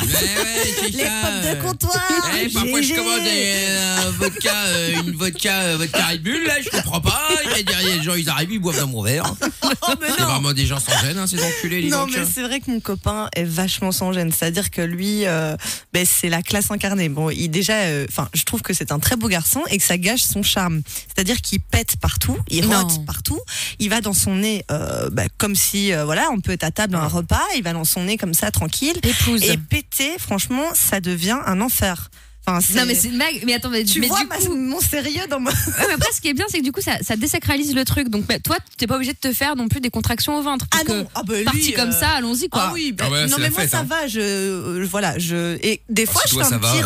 Les 0.84 1.04
potes 1.04 1.58
de 1.58 1.62
comptoir 1.62 2.30
Eh, 2.42 2.48
parfois 2.48 2.80
je 2.80 2.86
GG. 2.86 2.96
commande 2.96 3.20
euh, 3.26 4.06
un 4.06 4.10
vodka, 4.12 4.54
euh, 4.68 4.92
une 5.04 5.12
vodka, 5.16 5.52
euh, 5.60 5.76
vodka 5.76 6.06
Red 6.06 6.22
Bull, 6.22 6.44
là, 6.46 6.54
je 6.62 6.70
comprends 6.70 7.02
pas. 7.02 7.28
Il 7.58 7.70
y 7.70 7.74
a 7.74 7.82
les 7.96 8.02
gens, 8.02 8.14
ils 8.14 8.30
arrivent, 8.30 8.52
ils 8.52 8.58
boivent 8.58 8.80
dans 8.80 8.86
mon 8.86 9.02
verre. 9.02 9.34
Oh, 9.88 9.92
C'est 10.00 10.22
vraiment 10.22 10.52
des 10.52 10.64
gens 10.64 10.78
sans 10.78 10.96
gêne, 11.00 11.18
hein, 11.18 11.26
ces 11.26 11.42
enculés, 11.42 11.80
les 11.82 11.88
Non, 11.88 12.06
donc. 12.06 12.16
mais 12.16 12.24
c'est 12.24 12.42
vrai 12.42 12.60
que 12.60 12.70
mon 12.70 12.78
copain 12.80 13.28
est 13.34 13.42
vachement 13.44 13.90
sans 13.92 14.12
gêne. 14.12 14.30
C'est-à-dire 14.32 14.70
que 14.70 14.80
lui, 14.80 15.26
euh, 15.26 15.56
ben, 15.92 16.06
c'est 16.08 16.28
la 16.28 16.40
classe 16.42 16.70
incarnée. 16.70 17.08
Bon, 17.08 17.30
il 17.30 17.48
déjà, 17.48 17.74
euh, 17.74 18.06
enfin, 18.08 18.28
je 18.32 18.44
trouve 18.44 18.62
que 18.62 18.72
c'est 18.72 18.92
un 18.92 18.98
très 19.00 19.16
beau 19.16 19.26
garçon 19.28 19.60
et 19.68 19.76
que 19.78 19.82
ça 19.84 19.98
gâche 19.98 20.22
son 20.22 20.42
charme. 20.44 20.82
C'est-à-dire 21.14 21.40
qu'il 21.40 21.60
pète 21.60 21.96
partout, 21.96 22.36
il 22.48 22.68
Non. 22.68 22.82
rote 22.82 23.04
partout, 23.06 23.40
il 23.80 23.90
va 23.90 24.00
dans 24.06 24.12
son 24.14 24.36
nez 24.36 24.64
euh, 24.70 25.10
ben, 25.10 25.28
comme 25.36 25.54
si, 25.54 25.92
euh, 25.92 26.04
voilà, 26.04 26.28
on 26.32 26.40
peut 26.40 26.52
être 26.52 26.64
à 26.64 26.70
table 26.70 26.94
à 26.96 27.00
un 27.00 27.08
repas, 27.08 27.42
il 27.56 27.62
va 27.62 27.72
dans 27.72 27.84
son 27.84 28.04
nez 28.04 28.16
comme 28.16 28.34
ça, 28.34 28.50
tranquille. 28.50 28.96
Épouse. 29.02 29.42
Et 29.42 29.56
péter, 29.58 30.12
franchement, 30.18 30.64
ça 30.74 31.00
devient 31.00 31.38
un 31.44 31.60
enfer. 31.60 32.10
Enfin, 32.48 32.60
Non 32.78 32.84
mais 32.86 32.94
c'est 32.94 33.08
une 33.08 33.16
blague. 33.16 33.42
Mais 33.44 33.54
attends 33.54 33.70
mais, 33.70 33.82
Tu 33.82 33.98
mais 33.98 34.06
vois 34.06 34.20
du 34.20 34.26
ma- 34.28 34.36
coup. 34.36 34.54
mon 34.54 34.78
sérieux 34.80 35.26
dans 35.28 35.40
ma... 35.40 35.50
Ouais, 35.50 35.56
mais 35.88 35.94
après, 35.94 36.12
ce 36.14 36.20
qui 36.20 36.28
est 36.28 36.32
bien, 36.32 36.44
c'est 36.48 36.58
que 36.58 36.62
du 36.62 36.70
coup, 36.70 36.80
ça, 36.80 36.92
ça 37.02 37.16
désacralise 37.16 37.74
le 37.74 37.84
truc. 37.84 38.08
Donc, 38.08 38.24
bah, 38.26 38.38
toi, 38.38 38.56
t'es 38.78 38.86
pas 38.86 38.94
obligé 38.94 39.12
de 39.14 39.18
te 39.18 39.32
faire 39.32 39.56
non 39.56 39.66
plus 39.66 39.80
des 39.80 39.90
contractions 39.90 40.36
au 40.38 40.42
ventre. 40.42 40.64
Ah 40.70 40.76
non, 40.86 41.02
que 41.02 41.08
ah 41.16 41.22
bah 41.26 41.34
lui, 41.38 41.42
parti 41.44 41.72
comme 41.72 41.88
euh, 41.88 42.00
ça, 42.00 42.10
allons-y 42.10 42.48
quoi. 42.48 42.66
Ah 42.68 42.70
oui, 42.72 42.92
bah, 42.92 43.06
Ah 43.08 43.10
ouais, 43.10 43.26
non 43.26 43.38
mais 43.40 43.50
moi 43.50 43.62
fête, 43.62 43.70
ça 43.70 43.80
hein. 43.80 43.86
va, 43.90 44.06
je 44.06 44.20
euh, 44.20 44.86
voilà, 44.88 45.18
je 45.18 45.56
et 45.60 45.80
des 45.88 46.06
fois 46.06 46.22
si 46.24 46.30
je 46.30 46.34
toi, 46.36 46.44
fais 46.44 46.54
un 46.54 46.58
va, 46.58 46.70
petit 46.72 46.82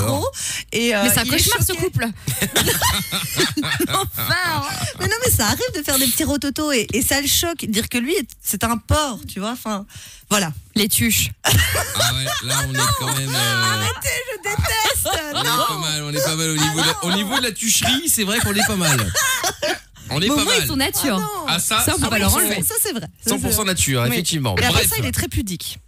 et 0.73 0.95
euh, 0.97 1.03
mais 1.05 1.11
c'est 1.11 1.21
un 1.21 1.25
cauchemar 1.27 1.62
ce 1.62 1.73
couple. 1.75 2.07
Enfin, 3.89 4.62
mais 4.99 5.07
non 5.09 5.16
mais 5.25 5.30
ça 5.41 5.47
arrive 5.47 5.72
de 5.74 5.82
faire 5.82 5.99
des 5.99 6.07
petits 6.07 6.24
rototos 6.24 6.70
et, 6.72 6.86
et 6.93 7.01
ça 7.01 7.18
le 7.20 7.26
choque, 7.26 7.64
dire 7.64 7.88
que 7.88 7.97
lui 7.97 8.14
c'est 8.43 8.62
un 8.62 8.76
porc, 8.76 9.20
tu 9.26 9.41
vois, 9.41 9.53
enfin 9.53 9.86
voilà. 10.28 10.53
Les 10.74 10.86
tuches. 10.88 11.30
Ah 12.03 12.14
ouais, 12.14 12.24
là 12.45 12.55
on 12.68 12.74
est 12.74 12.78
quand 12.99 13.07
même. 13.18 13.28
euh, 13.28 13.64
Arrêtez, 13.72 14.09
je 14.32 14.36
déteste. 14.43 15.09
on 15.34 15.41
est 15.41 15.45
pas 15.45 15.78
mal, 15.78 16.03
on 16.03 16.11
est 16.12 16.22
pas 16.24 16.36
mal 16.36 16.51
au 16.51 16.57
niveau, 16.57 16.80
de, 16.80 17.07
au 17.09 17.12
niveau 17.12 17.38
de 17.38 17.43
la 17.45 17.53
tucherie, 17.53 18.09
c'est 18.09 18.24
vrai 18.24 18.38
qu'on 18.41 18.55
est 18.55 18.66
pas 18.66 18.76
mal. 18.76 19.12
On 20.11 20.20
est 20.20 20.28
Bon, 20.28 20.36
pas 20.36 20.45
moi, 20.45 20.53
mal. 20.55 20.62
ils 20.64 20.66
sont 20.68 20.76
nature. 20.76 21.45
Ah 21.49 21.59
ça, 21.61 21.80
Ça, 21.84 21.95
on 21.97 22.01
peut 22.01 22.09
pas 22.11 22.18
leur 22.18 22.34
enlever. 22.34 22.62
Ça 22.62 22.74
c'est 22.82 22.93
vrai. 22.93 23.07
Ça, 23.26 23.36
100% 23.36 23.53
c'est- 23.57 23.64
nature, 23.64 24.03
Oui. 24.03 24.09
effectivement. 24.09 24.57
Et 24.57 24.64
après 24.64 24.72
Bref. 24.80 24.88
ça 24.91 24.97
il 24.99 25.07
est 25.07 25.12
très 25.12 25.28
pudique. 25.28 25.78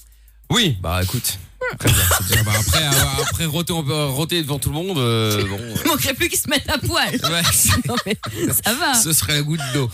Oui, 0.51 0.77
bah 0.81 1.01
écoute. 1.03 1.39
Très 1.79 1.89
bien, 1.91 2.03
c'est 2.19 2.29
déjà- 2.29 2.43
bah, 2.45 2.53
après, 2.59 2.83
avoir- 2.85 3.21
après 3.31 3.45
roter, 3.47 3.75
peut 3.87 4.05
roter 4.07 4.43
devant 4.43 4.59
tout 4.59 4.69
le 4.71 4.75
monde, 4.75 4.99
euh, 4.99 5.45
bon. 5.49 5.59
Il 5.85 5.89
manquerait 5.91 6.15
plus 6.15 6.29
qu'ils 6.29 6.39
se 6.39 6.49
mettent 6.49 6.69
à 6.69 6.79
poil. 6.79 7.11
Ouais, 7.13 7.43
c'est- 7.53 7.87
Non 7.87 7.97
mais 8.07 8.17
ça 8.65 8.75
va. 8.75 8.95
ce 9.03 9.13
serait 9.13 9.35
la 9.35 9.43
goutte 9.43 9.61
d'eau. 9.75 9.89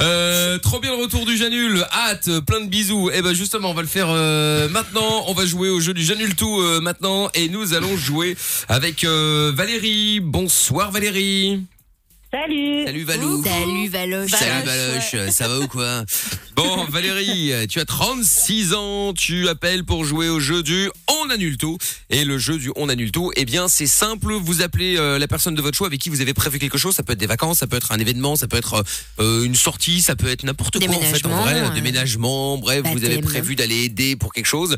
Euh, 0.00 0.58
trop 0.58 0.80
bien 0.80 0.94
le 0.96 1.02
retour 1.02 1.26
du 1.26 1.36
Janul. 1.36 1.84
Hâte, 1.92 2.30
plein 2.46 2.60
de 2.60 2.68
bisous. 2.68 3.10
Et 3.10 3.22
ben 3.22 3.32
justement, 3.34 3.70
on 3.70 3.74
va 3.74 3.82
le 3.82 3.88
faire 3.88 4.08
euh, 4.10 4.68
maintenant. 4.68 5.24
On 5.26 5.34
va 5.34 5.44
jouer 5.46 5.68
au 5.70 5.80
jeu 5.80 5.94
du 5.94 6.04
Janul 6.04 6.34
tout 6.34 6.60
euh, 6.60 6.80
maintenant 6.80 7.28
et 7.34 7.48
nous 7.48 7.74
allons 7.74 7.96
jouer 7.96 8.36
avec 8.68 9.04
euh, 9.04 9.52
Valérie. 9.54 10.20
Bonsoir 10.20 10.90
Valérie. 10.90 11.60
Salut. 12.30 12.84
Salut 12.84 13.04
Valou. 13.04 13.42
Salut 13.42 13.88
Valoche. 13.88 14.30
Salut 14.30 14.66
Valoche, 14.66 15.16
ça 15.30 15.48
va 15.48 15.60
ou 15.60 15.66
quoi 15.66 16.04
Bon 16.54 16.84
Valérie, 16.84 17.52
tu 17.68 17.80
as 17.80 17.86
36 17.86 18.74
ans, 18.74 19.14
tu 19.14 19.48
appelles 19.48 19.84
pour 19.84 20.04
jouer 20.04 20.28
au 20.28 20.38
jeu 20.38 20.62
du 20.62 20.90
On 21.08 21.30
annule 21.30 21.56
tout. 21.56 21.78
Et 22.10 22.26
le 22.26 22.36
jeu 22.36 22.58
du 22.58 22.70
On 22.76 22.90
annule 22.90 23.12
tout, 23.12 23.32
eh 23.36 23.46
bien 23.46 23.68
c'est 23.68 23.86
simple, 23.86 24.34
vous 24.34 24.60
appelez 24.60 24.96
euh, 24.98 25.18
la 25.18 25.26
personne 25.26 25.54
de 25.54 25.62
votre 25.62 25.76
choix 25.76 25.86
avec 25.86 26.00
qui 26.00 26.10
vous 26.10 26.20
avez 26.20 26.34
prévu 26.34 26.58
quelque 26.58 26.76
chose, 26.76 26.94
ça 26.94 27.02
peut 27.02 27.14
être 27.14 27.18
des 27.18 27.26
vacances, 27.26 27.58
ça 27.58 27.66
peut 27.66 27.76
être 27.76 27.92
un 27.92 27.98
événement, 27.98 28.36
ça 28.36 28.46
peut 28.46 28.58
être 28.58 28.84
euh, 29.20 29.44
une 29.44 29.54
sortie, 29.54 30.02
ça 30.02 30.14
peut 30.14 30.28
être 30.28 30.42
n'importe 30.42 30.84
quoi 30.84 30.96
en 30.96 31.00
fait 31.00 31.24
en 31.24 31.42
vrai, 31.42 31.60
un 31.60 31.70
euh, 31.70 31.74
déménagement, 31.74 32.58
bref, 32.58 32.82
vous 32.92 33.04
avez 33.04 33.20
prévu 33.20 33.56
d'aller 33.56 33.84
aider 33.84 34.16
pour 34.16 34.34
quelque 34.34 34.46
chose. 34.46 34.76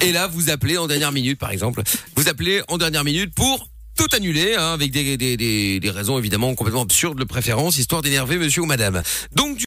Et 0.00 0.12
là, 0.12 0.26
vous 0.26 0.50
appelez 0.50 0.78
en 0.78 0.86
dernière 0.86 1.12
minute, 1.12 1.38
par 1.38 1.50
exemple. 1.50 1.82
Vous 2.16 2.28
appelez 2.28 2.62
en 2.68 2.78
dernière 2.78 3.04
minute 3.04 3.34
pour 3.34 3.68
tout 3.98 4.06
annuler, 4.16 4.54
hein, 4.54 4.72
avec 4.72 4.92
des, 4.92 5.16
des, 5.16 5.36
des, 5.36 5.80
des 5.80 5.90
raisons 5.90 6.18
évidemment 6.18 6.54
complètement 6.54 6.82
absurdes 6.82 7.18
de 7.18 7.24
préférence, 7.24 7.78
histoire 7.78 8.00
d'énerver 8.00 8.38
monsieur 8.38 8.62
ou 8.62 8.66
madame. 8.66 9.02
Donc, 9.34 9.64